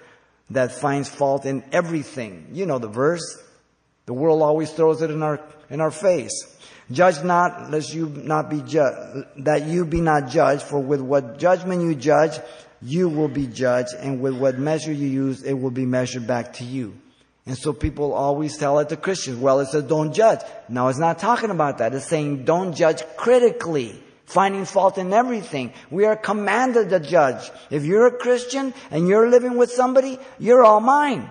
that 0.50 0.72
finds 0.72 1.08
fault 1.08 1.46
in 1.46 1.62
everything. 1.70 2.48
You 2.50 2.66
know 2.66 2.80
the 2.80 2.88
verse. 2.88 3.44
The 4.06 4.14
world 4.14 4.40
always 4.40 4.70
throws 4.70 5.02
it 5.02 5.10
in 5.10 5.22
our, 5.22 5.40
in 5.68 5.80
our 5.80 5.90
face. 5.90 6.56
Judge 6.90 7.22
not, 7.24 7.70
lest 7.70 7.92
you 7.92 8.08
not 8.08 8.48
be 8.48 8.62
judged, 8.62 9.26
that 9.38 9.66
you 9.66 9.84
be 9.84 10.00
not 10.00 10.28
judged, 10.28 10.62
for 10.62 10.78
with 10.78 11.00
what 11.00 11.38
judgment 11.38 11.82
you 11.82 11.96
judge, 11.96 12.38
you 12.80 13.08
will 13.08 13.28
be 13.28 13.48
judged, 13.48 13.94
and 13.98 14.20
with 14.20 14.38
what 14.38 14.58
measure 14.58 14.92
you 14.92 15.08
use, 15.08 15.42
it 15.42 15.54
will 15.54 15.72
be 15.72 15.84
measured 15.84 16.26
back 16.26 16.52
to 16.54 16.64
you. 16.64 16.94
And 17.46 17.58
so 17.58 17.72
people 17.72 18.12
always 18.12 18.56
tell 18.56 18.78
it 18.78 18.88
to 18.90 18.96
Christians, 18.96 19.38
well, 19.38 19.60
it 19.60 19.66
says 19.66 19.84
don't 19.84 20.12
judge. 20.12 20.40
No, 20.68 20.88
it's 20.88 20.98
not 20.98 21.18
talking 21.18 21.50
about 21.50 21.78
that. 21.78 21.94
It's 21.94 22.06
saying 22.06 22.44
don't 22.44 22.74
judge 22.74 23.02
critically, 23.16 24.00
finding 24.24 24.64
fault 24.64 24.98
in 24.98 25.12
everything. 25.12 25.72
We 25.90 26.04
are 26.06 26.16
commanded 26.16 26.90
to 26.90 27.00
judge. 27.00 27.50
If 27.70 27.84
you're 27.84 28.06
a 28.06 28.18
Christian 28.18 28.74
and 28.90 29.08
you're 29.08 29.28
living 29.28 29.56
with 29.56 29.70
somebody, 29.70 30.18
you're 30.38 30.64
all 30.64 30.80
mine. 30.80 31.28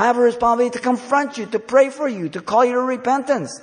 I 0.00 0.06
have 0.06 0.16
a 0.16 0.22
responsibility 0.22 0.78
to 0.78 0.82
confront 0.82 1.36
you, 1.36 1.44
to 1.44 1.58
pray 1.58 1.90
for 1.90 2.08
you, 2.08 2.30
to 2.30 2.40
call 2.40 2.64
you 2.64 2.72
to 2.72 2.80
repentance. 2.80 3.60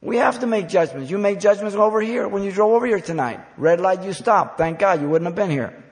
We 0.00 0.18
have 0.18 0.38
to 0.38 0.46
make 0.46 0.68
judgments. 0.68 1.10
You 1.10 1.18
make 1.18 1.40
judgments 1.40 1.74
over 1.74 2.00
here 2.00 2.28
when 2.28 2.44
you 2.44 2.52
drove 2.52 2.70
over 2.70 2.86
here 2.86 3.00
tonight. 3.00 3.40
Red 3.56 3.80
light, 3.80 4.04
you 4.04 4.12
stopped. 4.12 4.58
Thank 4.58 4.78
God 4.78 5.00
you 5.00 5.08
wouldn't 5.08 5.26
have 5.26 5.34
been 5.34 5.50
here. 5.50 5.82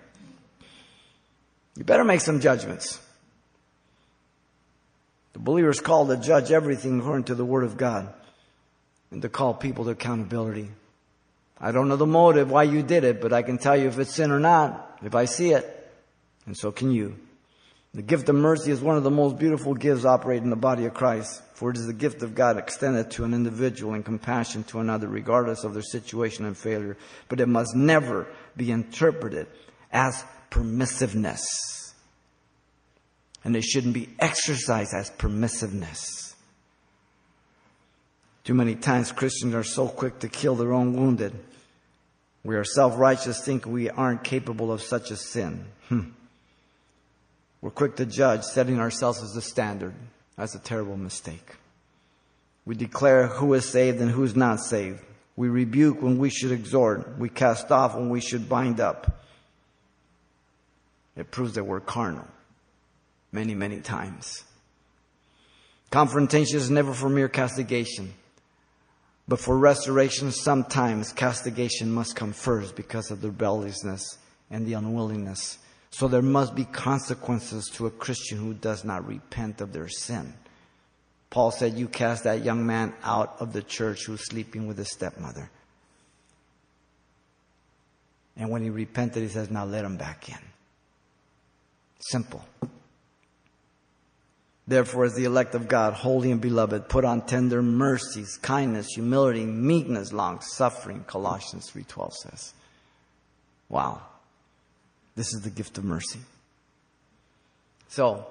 You 1.75 1.83
better 1.83 2.05
make 2.05 2.21
some 2.21 2.39
judgments. 2.39 3.01
The 5.33 5.41
believer 5.41 5.71
is 5.71 5.81
called 5.81 6.11
to 6.11 6.19
judge 6.19 6.53
everything 6.53 7.01
according 7.01 7.25
to 7.25 7.35
the 7.35 7.45
Word 7.45 7.65
of 7.65 7.79
God 7.79 8.15
and 9.11 9.23
to 9.23 9.29
call 9.29 9.55
people 9.55 9.87
to 9.87 9.91
accountability. 9.91 10.71
I 11.61 11.73
don't 11.73 11.89
know 11.89 11.97
the 11.97 12.07
motive 12.07 12.49
why 12.49 12.63
you 12.63 12.85
did 12.85 13.03
it, 13.03 13.21
but 13.21 13.33
I 13.33 13.43
can 13.43 13.59
tell 13.59 13.77
you 13.77 13.89
if 13.89 13.99
it's 13.99 14.15
sin 14.15 14.31
or 14.31 14.39
not, 14.39 15.01
if 15.03 15.17
I 15.17 15.25
see 15.25 15.51
it. 15.51 15.79
And 16.51 16.57
so 16.57 16.73
can 16.73 16.91
you. 16.91 17.15
The 17.95 18.03
gift 18.03 18.29
of 18.29 18.35
mercy 18.35 18.73
is 18.73 18.81
one 18.81 18.97
of 18.97 19.05
the 19.05 19.11
most 19.11 19.39
beautiful 19.39 19.73
gifts 19.73 20.05
operating 20.05 20.43
in 20.43 20.51
the 20.51 20.57
body 20.57 20.85
of 20.85 20.95
Christ, 20.95 21.41
for 21.55 21.71
it 21.71 21.77
is 21.77 21.87
the 21.87 21.93
gift 21.93 22.25
of 22.25 22.35
God 22.35 22.59
extended 22.59 23.09
to 23.13 23.23
an 23.23 23.35
individual 23.35 23.95
in 23.95 24.03
compassion 24.03 24.65
to 24.65 24.81
another, 24.81 25.07
regardless 25.07 25.63
of 25.63 25.75
their 25.75 25.83
situation 25.85 26.45
and 26.45 26.59
failure. 26.59 26.97
But 27.29 27.39
it 27.39 27.47
must 27.47 27.77
never 27.77 28.27
be 28.57 28.73
interpreted 28.73 29.47
as 29.93 30.25
permissiveness. 30.51 31.45
And 33.45 33.55
it 33.55 33.63
shouldn't 33.63 33.95
be 33.95 34.09
exercised 34.19 34.93
as 34.93 35.09
permissiveness. 35.13 36.35
Too 38.43 38.55
many 38.55 38.75
times 38.75 39.13
Christians 39.13 39.55
are 39.55 39.63
so 39.63 39.87
quick 39.87 40.19
to 40.19 40.29
kill 40.29 40.57
their 40.57 40.73
own 40.73 40.97
wounded. 40.97 41.33
We 42.43 42.57
are 42.57 42.65
self-righteous, 42.65 43.45
think 43.45 43.67
we 43.67 43.89
aren't 43.89 44.25
capable 44.25 44.73
of 44.73 44.83
such 44.83 45.13
a 45.13 45.17
sin. 45.17 45.67
Hmm. 45.89 46.11
We're 47.63 47.71
quick 47.71 47.97
to 47.97 48.07
judge, 48.07 48.43
setting 48.43 48.81
ourselves 48.81 49.23
as 49.23 49.35
the 49.35 49.43
standard. 49.43 49.95
That's 50.37 50.55
a 50.55 50.59
terrible 50.59 50.97
mistake. 50.97 51.57
We 52.65 52.75
declare 52.75 53.27
who 53.27 53.53
is 53.55 53.69
saved 53.69 54.01
and 54.01 54.11
who 54.11 54.23
is 54.23 54.37
not 54.37 54.61
saved. 54.61 55.03
We 55.37 55.49
rebuke 55.49 56.03
when 56.03 56.19
we 56.19 56.31
should 56.31 56.53
exhort. 56.53 57.19
We 57.19 57.29
cast 57.29 57.71
off 57.71 57.95
when 57.95 58.09
we 58.11 58.21
should 58.21 58.49
bind 58.49 58.81
up. 58.81 59.25
It 61.17 61.31
proves 61.31 61.55
that 61.55 61.65
we're 61.65 61.81
carnal 61.81 62.27
many, 63.33 63.55
many 63.55 63.81
times. 63.81 64.45
Confrontation 65.91 66.57
is 66.57 66.71
never 66.71 66.95
for 66.95 67.09
mere 67.09 67.29
castigation. 67.29 68.15
But 69.27 69.41
for 69.41 69.57
restoration, 69.57 70.33
sometimes 70.33 71.13
castigation 71.13 71.93
must 71.93 72.17
come 72.17 72.33
first 72.33 72.75
because 72.75 73.11
of 73.11 73.21
the 73.21 73.29
rebelliousness 73.29 74.19
and 74.51 74.67
the 74.67 74.73
unwillingness 74.75 75.59
so 75.91 76.09
there 76.09 76.23
must 76.23 76.55
be 76.55 76.65
consequences 76.65 77.69
to 77.75 77.87
a 77.87 77.91
Christian 77.91 78.39
who 78.39 78.55
does 78.55 78.85
not 78.85 79.07
repent 79.07 79.61
of 79.61 79.73
their 79.73 79.89
sin. 79.89 80.35
Paul 81.31 81.51
said, 81.51 81.79
You 81.79 81.89
cast 81.89 82.25
that 82.25 82.45
young 82.45 82.67
man 82.67 82.95
out 83.03 83.37
of 83.41 83.53
the 83.53 83.63
church 83.63 84.05
who's 84.07 84.25
sleeping 84.25 84.67
with 84.67 84.79
his 84.79 84.91
stepmother. 84.91 85.51
And 88.37 88.51
when 88.51 88.63
he 88.63 88.71
repented, 88.71 89.23
he 89.23 89.29
says, 89.29 89.51
Now 89.51 89.65
let 89.65 89.85
him 89.85 89.97
back 89.97 90.29
in. 90.29 90.39
Simple. 92.01 92.45
Therefore, 94.67 95.05
as 95.05 95.15
the 95.15 95.25
elect 95.25 95.57
of 95.57 95.67
God, 95.67 95.95
holy 95.95 96.31
and 96.31 96.41
beloved, 96.41 96.89
put 96.89 97.05
on 97.05 97.27
tender 97.27 97.61
mercies, 97.61 98.37
kindness, 98.37 98.87
humility, 98.95 99.45
meekness, 99.45 100.13
long 100.13 100.41
suffering, 100.41 101.05
Colossians 101.09 101.71
3.12 101.71 102.13
says. 102.13 102.55
Wow. 103.69 104.03
This 105.21 105.35
is 105.35 105.43
the 105.43 105.51
gift 105.51 105.77
of 105.77 105.85
mercy. 105.85 106.19
So, 107.89 108.25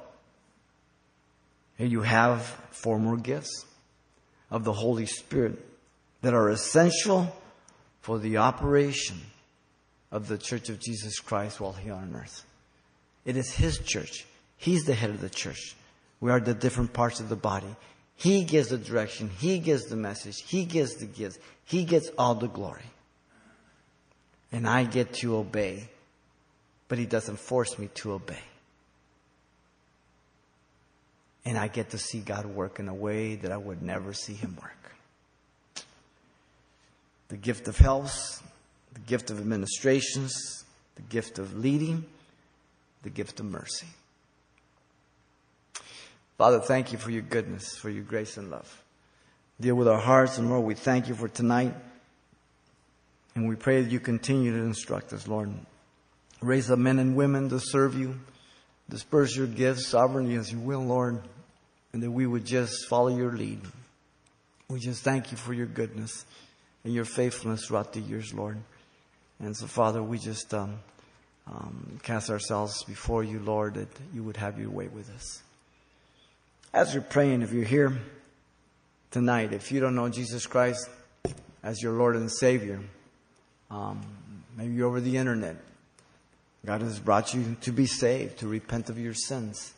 here 1.78 1.86
you 1.86 2.02
have 2.02 2.42
four 2.72 2.98
more 2.98 3.16
gifts 3.16 3.64
of 4.50 4.64
the 4.64 4.74
Holy 4.74 5.06
Spirit 5.06 5.64
that 6.24 6.34
are 6.34 6.50
essential 6.50 7.32
for 8.02 8.18
the 8.18 8.38
operation 8.38 9.18
of 10.12 10.28
the 10.28 10.40
church 10.40 10.70
of 10.70 10.80
Jesus 10.80 11.20
Christ 11.20 11.60
while 11.60 11.74
here 11.74 11.94
on 11.94 12.16
earth. 12.16 12.44
It 13.24 13.38
is 13.38 13.54
His 13.54 13.78
church. 13.78 14.26
He's 14.58 14.86
the 14.86 14.96
head 14.96 15.12
of 15.12 15.22
the 15.22 15.30
church. 15.30 15.76
We 16.20 16.32
are 16.32 16.40
the 16.40 16.56
different 16.56 16.92
parts 16.92 17.20
of 17.20 17.30
the 17.30 17.36
body. 17.36 17.76
He 18.16 18.44
gives 18.44 18.70
the 18.70 18.80
direction. 18.80 19.30
He 19.38 19.60
gives 19.60 19.86
the 19.86 19.96
message. 19.96 20.42
He 20.48 20.66
gives 20.66 20.96
the 20.96 21.06
gifts. 21.06 21.38
He 21.66 21.84
gets 21.84 22.10
all 22.18 22.34
the 22.34 22.48
glory. 22.48 22.90
And 24.52 24.68
I 24.68 24.86
get 24.86 25.14
to 25.22 25.38
obey, 25.38 25.88
but 26.90 26.98
He 26.98 27.06
doesn't 27.06 27.40
force 27.40 27.80
me 27.80 27.88
to 27.96 28.12
obey. 28.12 28.42
And 31.46 31.58
I 31.58 31.70
get 31.70 31.92
to 31.92 31.98
see 31.98 32.20
God 32.20 32.46
work 32.46 32.80
in 32.80 32.90
a 32.90 32.94
way 32.94 33.36
that 33.36 33.52
I 33.52 33.58
would 33.58 33.82
never 33.82 34.14
see 34.14 34.34
Him 34.34 34.58
work. 34.62 34.74
The 37.30 37.38
gift 37.38 37.68
of 37.70 37.78
health, 37.78 38.44
the 38.94 39.00
gift 39.02 39.30
of 39.30 39.40
administrations, 39.40 40.66
the 40.96 41.02
gift 41.04 41.40
of 41.40 41.58
leading, 41.58 42.04
the 43.04 43.10
gift 43.10 43.40
of 43.40 43.46
mercy. 43.46 43.88
Father, 46.38 46.60
thank 46.60 46.92
you 46.92 46.98
for 46.98 47.12
your 47.12 47.22
goodness, 47.22 47.78
for 47.78 47.90
your 47.90 48.04
grace 48.04 48.38
and 48.38 48.50
love. 48.50 48.84
Deal 49.62 49.76
with 49.76 49.88
our 49.88 50.00
hearts, 50.00 50.38
and 50.38 50.50
Lord, 50.50 50.66
we 50.66 50.74
thank 50.74 51.08
you 51.08 51.16
for 51.16 51.28
tonight. 51.28 51.74
And 53.36 53.48
we 53.48 53.56
pray 53.56 53.82
that 53.82 53.92
you 53.92 54.00
continue 54.00 54.52
to 54.52 54.64
instruct 54.64 55.14
us, 55.14 55.28
Lord. 55.28 55.54
Raise 56.42 56.72
up 56.72 56.80
men 56.80 57.00
and 57.00 57.16
women 57.16 57.50
to 57.50 57.60
serve 57.60 57.96
you. 57.96 58.20
Disperse 58.90 59.36
your 59.36 59.48
gifts 59.48 59.88
sovereignly 59.88 60.36
as 60.36 60.52
you 60.52 60.60
will, 60.60 60.84
Lord. 60.84 61.22
And 61.94 62.02
that 62.04 62.12
we 62.12 62.26
would 62.26 62.46
just 62.46 62.88
follow 62.88 63.16
your 63.16 63.32
lead. 63.32 63.62
We 64.70 64.80
just 64.80 65.04
thank 65.04 65.32
you 65.32 65.38
for 65.38 65.54
your 65.54 65.66
goodness 65.66 66.26
and 66.84 66.94
your 66.94 67.06
faithfulness 67.06 67.66
throughout 67.66 67.94
the 67.94 68.00
years, 68.00 68.34
Lord. 68.34 68.58
And 69.40 69.56
so, 69.56 69.68
Father, 69.68 70.02
we 70.04 70.18
just 70.18 70.54
um, 70.54 70.80
um, 71.48 72.00
cast 72.04 72.30
ourselves 72.30 72.84
before 72.84 73.24
you, 73.24 73.40
Lord, 73.40 73.76
that 73.76 73.88
you 74.14 74.24
would 74.24 74.38
have 74.38 74.60
your 74.60 74.70
way 74.70 74.88
with 74.88 75.10
us. 75.16 75.42
As 76.74 76.94
you're 76.94 77.04
praying, 77.04 77.42
if 77.42 77.52
you're 77.52 77.64
here 77.64 78.00
tonight, 79.12 79.54
if 79.54 79.72
you 79.72 79.80
don't 79.80 79.96
know 79.96 80.10
Jesus 80.10 80.46
Christ 80.46 80.88
as 81.64 81.82
your 81.82 81.94
Lord 81.94 82.16
and 82.16 82.32
Savior, 82.32 82.80
um, 83.72 84.02
maybe 84.56 84.74
you're 84.74 84.88
over 84.88 85.02
the 85.02 85.18
internet. 85.18 85.56
God 86.66 86.82
has 86.82 87.00
brought 87.00 87.34
you 87.34 87.56
to 87.62 87.72
be 87.72 87.86
saved, 87.86 88.40
to 88.40 88.48
repent 88.48 88.90
of 88.90 89.00
your 89.00 89.14
sins. 89.14 89.74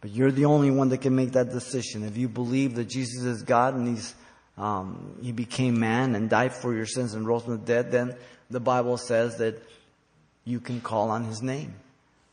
But 0.00 0.10
you're 0.10 0.32
the 0.32 0.46
only 0.46 0.70
one 0.70 0.88
that 0.88 0.98
can 0.98 1.14
make 1.14 1.32
that 1.32 1.50
decision. 1.50 2.04
If 2.04 2.16
you 2.16 2.28
believe 2.28 2.74
that 2.74 2.88
Jesus 2.88 3.22
is 3.22 3.42
God 3.42 3.74
and 3.74 3.88
He's 3.88 4.14
um, 4.58 5.16
He 5.22 5.32
became 5.32 5.78
man 5.78 6.14
and 6.14 6.28
died 6.28 6.52
for 6.52 6.74
your 6.74 6.86
sins 6.86 7.14
and 7.14 7.26
rose 7.26 7.44
from 7.44 7.58
the 7.58 7.64
dead, 7.64 7.92
then 7.92 8.16
the 8.50 8.60
Bible 8.60 8.96
says 8.96 9.38
that 9.38 9.62
you 10.44 10.60
can 10.60 10.80
call 10.80 11.10
on 11.10 11.24
His 11.24 11.42
name. 11.42 11.74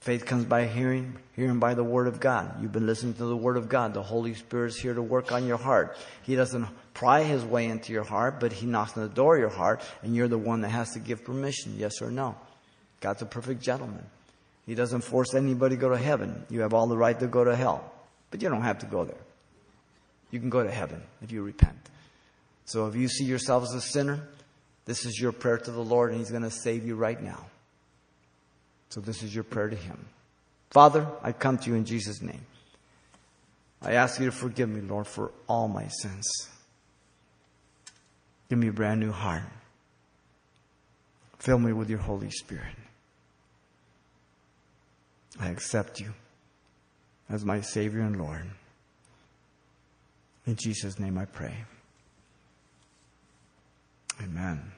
Faith 0.02 0.26
comes 0.26 0.46
by 0.46 0.66
hearing, 0.66 1.18
hearing 1.36 1.60
by 1.60 1.74
the 1.74 1.84
Word 1.84 2.08
of 2.08 2.22
God. 2.22 2.62
You've 2.62 2.72
been 2.72 2.88
listening 2.88 3.14
to 3.16 3.26
the 3.26 3.36
Word 3.36 3.58
of 3.58 3.68
God. 3.68 3.94
The 3.94 4.02
Holy 4.02 4.34
Spirit 4.34 4.70
is 4.70 4.78
here 4.78 4.94
to 4.94 5.02
work 5.02 5.32
on 5.32 5.46
your 5.46 5.58
heart. 5.58 5.98
He 6.24 6.36
doesn't 6.36 6.68
pry 6.94 7.24
His 7.24 7.44
way 7.44 7.66
into 7.66 7.92
your 7.92 8.06
heart, 8.06 8.40
but 8.40 8.54
He 8.54 8.66
knocks 8.66 8.96
on 8.98 9.04
the 9.04 9.14
door 9.14 9.36
of 9.36 9.42
your 9.42 9.50
heart, 9.50 9.82
and 10.02 10.16
you're 10.16 10.30
the 10.30 10.38
one 10.38 10.62
that 10.62 10.70
has 10.70 10.92
to 10.92 11.00
give 11.00 11.26
permission, 11.26 11.76
yes 11.78 12.02
or 12.02 12.12
no. 12.12 12.36
God's 13.02 13.22
a 13.22 13.26
perfect 13.26 13.62
gentleman. 13.62 14.06
He 14.66 14.76
doesn't 14.76 15.02
force 15.02 15.34
anybody 15.34 15.76
to 15.76 15.82
go 15.82 15.90
to 15.90 15.98
heaven. 15.98 16.46
You 16.50 16.62
have 16.62 16.74
all 16.74 16.88
the 16.88 16.98
right 16.98 17.20
to 17.20 17.28
go 17.28 17.44
to 17.44 17.56
hell, 17.56 17.92
but 18.30 18.42
you 18.42 18.50
don't 18.50 18.62
have 18.62 18.80
to 18.80 18.86
go 18.86 19.04
there. 19.04 19.18
You 20.32 20.40
can 20.40 20.50
go 20.50 20.64
to 20.64 20.72
heaven 20.72 21.02
if 21.22 21.32
you 21.32 21.42
repent. 21.42 21.78
So 22.66 22.88
if 22.88 22.96
you 22.96 23.08
see 23.08 23.24
yourself 23.24 23.64
as 23.64 23.74
a 23.74 23.82
sinner, 23.82 24.28
this 24.86 25.06
is 25.06 25.20
your 25.20 25.32
prayer 25.32 25.58
to 25.58 25.72
the 25.72 25.84
Lord, 25.84 26.12
and 26.12 26.20
He's 26.20 26.30
going 26.30 26.44
to 26.44 26.52
save 26.52 26.86
you 26.86 26.96
right 26.96 27.22
now. 27.22 27.46
So 28.90 29.02
this 29.02 29.24
is 29.24 29.34
your 29.34 29.44
prayer 29.44 29.70
to 29.70 29.76
Him. 29.76 30.06
Father, 30.70 31.08
I 31.24 31.32
come 31.32 31.58
to 31.58 31.70
you 31.70 31.76
in 31.76 31.86
Jesus' 31.86 32.22
name. 32.22 32.46
I 33.82 33.94
ask 33.94 34.20
you 34.20 34.28
to 34.28 34.32
forgive 34.32 34.70
me, 34.70 34.82
Lord, 34.82 35.08
for 35.08 35.32
all 35.48 35.68
my 35.68 35.88
sins. 35.88 36.28
Give 38.50 38.60
me 38.60 38.68
a 38.68 38.74
brand 38.74 39.00
new 39.00 39.12
heart. 39.12 39.44
Fill 41.40 41.60
me 41.60 41.72
with 41.72 41.90
your 41.90 42.00
Holy 42.00 42.30
Spirit. 42.30 42.76
I 45.38 45.50
accept 45.50 46.00
you 46.00 46.14
as 47.30 47.46
my 47.46 47.62
Savior 47.62 48.02
and 48.02 48.18
Lord. 48.18 48.50
In 50.46 50.56
Jesus' 50.56 51.00
name 51.00 51.18
I 51.18 51.26
pray. 51.26 51.66
Amen. 54.24 54.72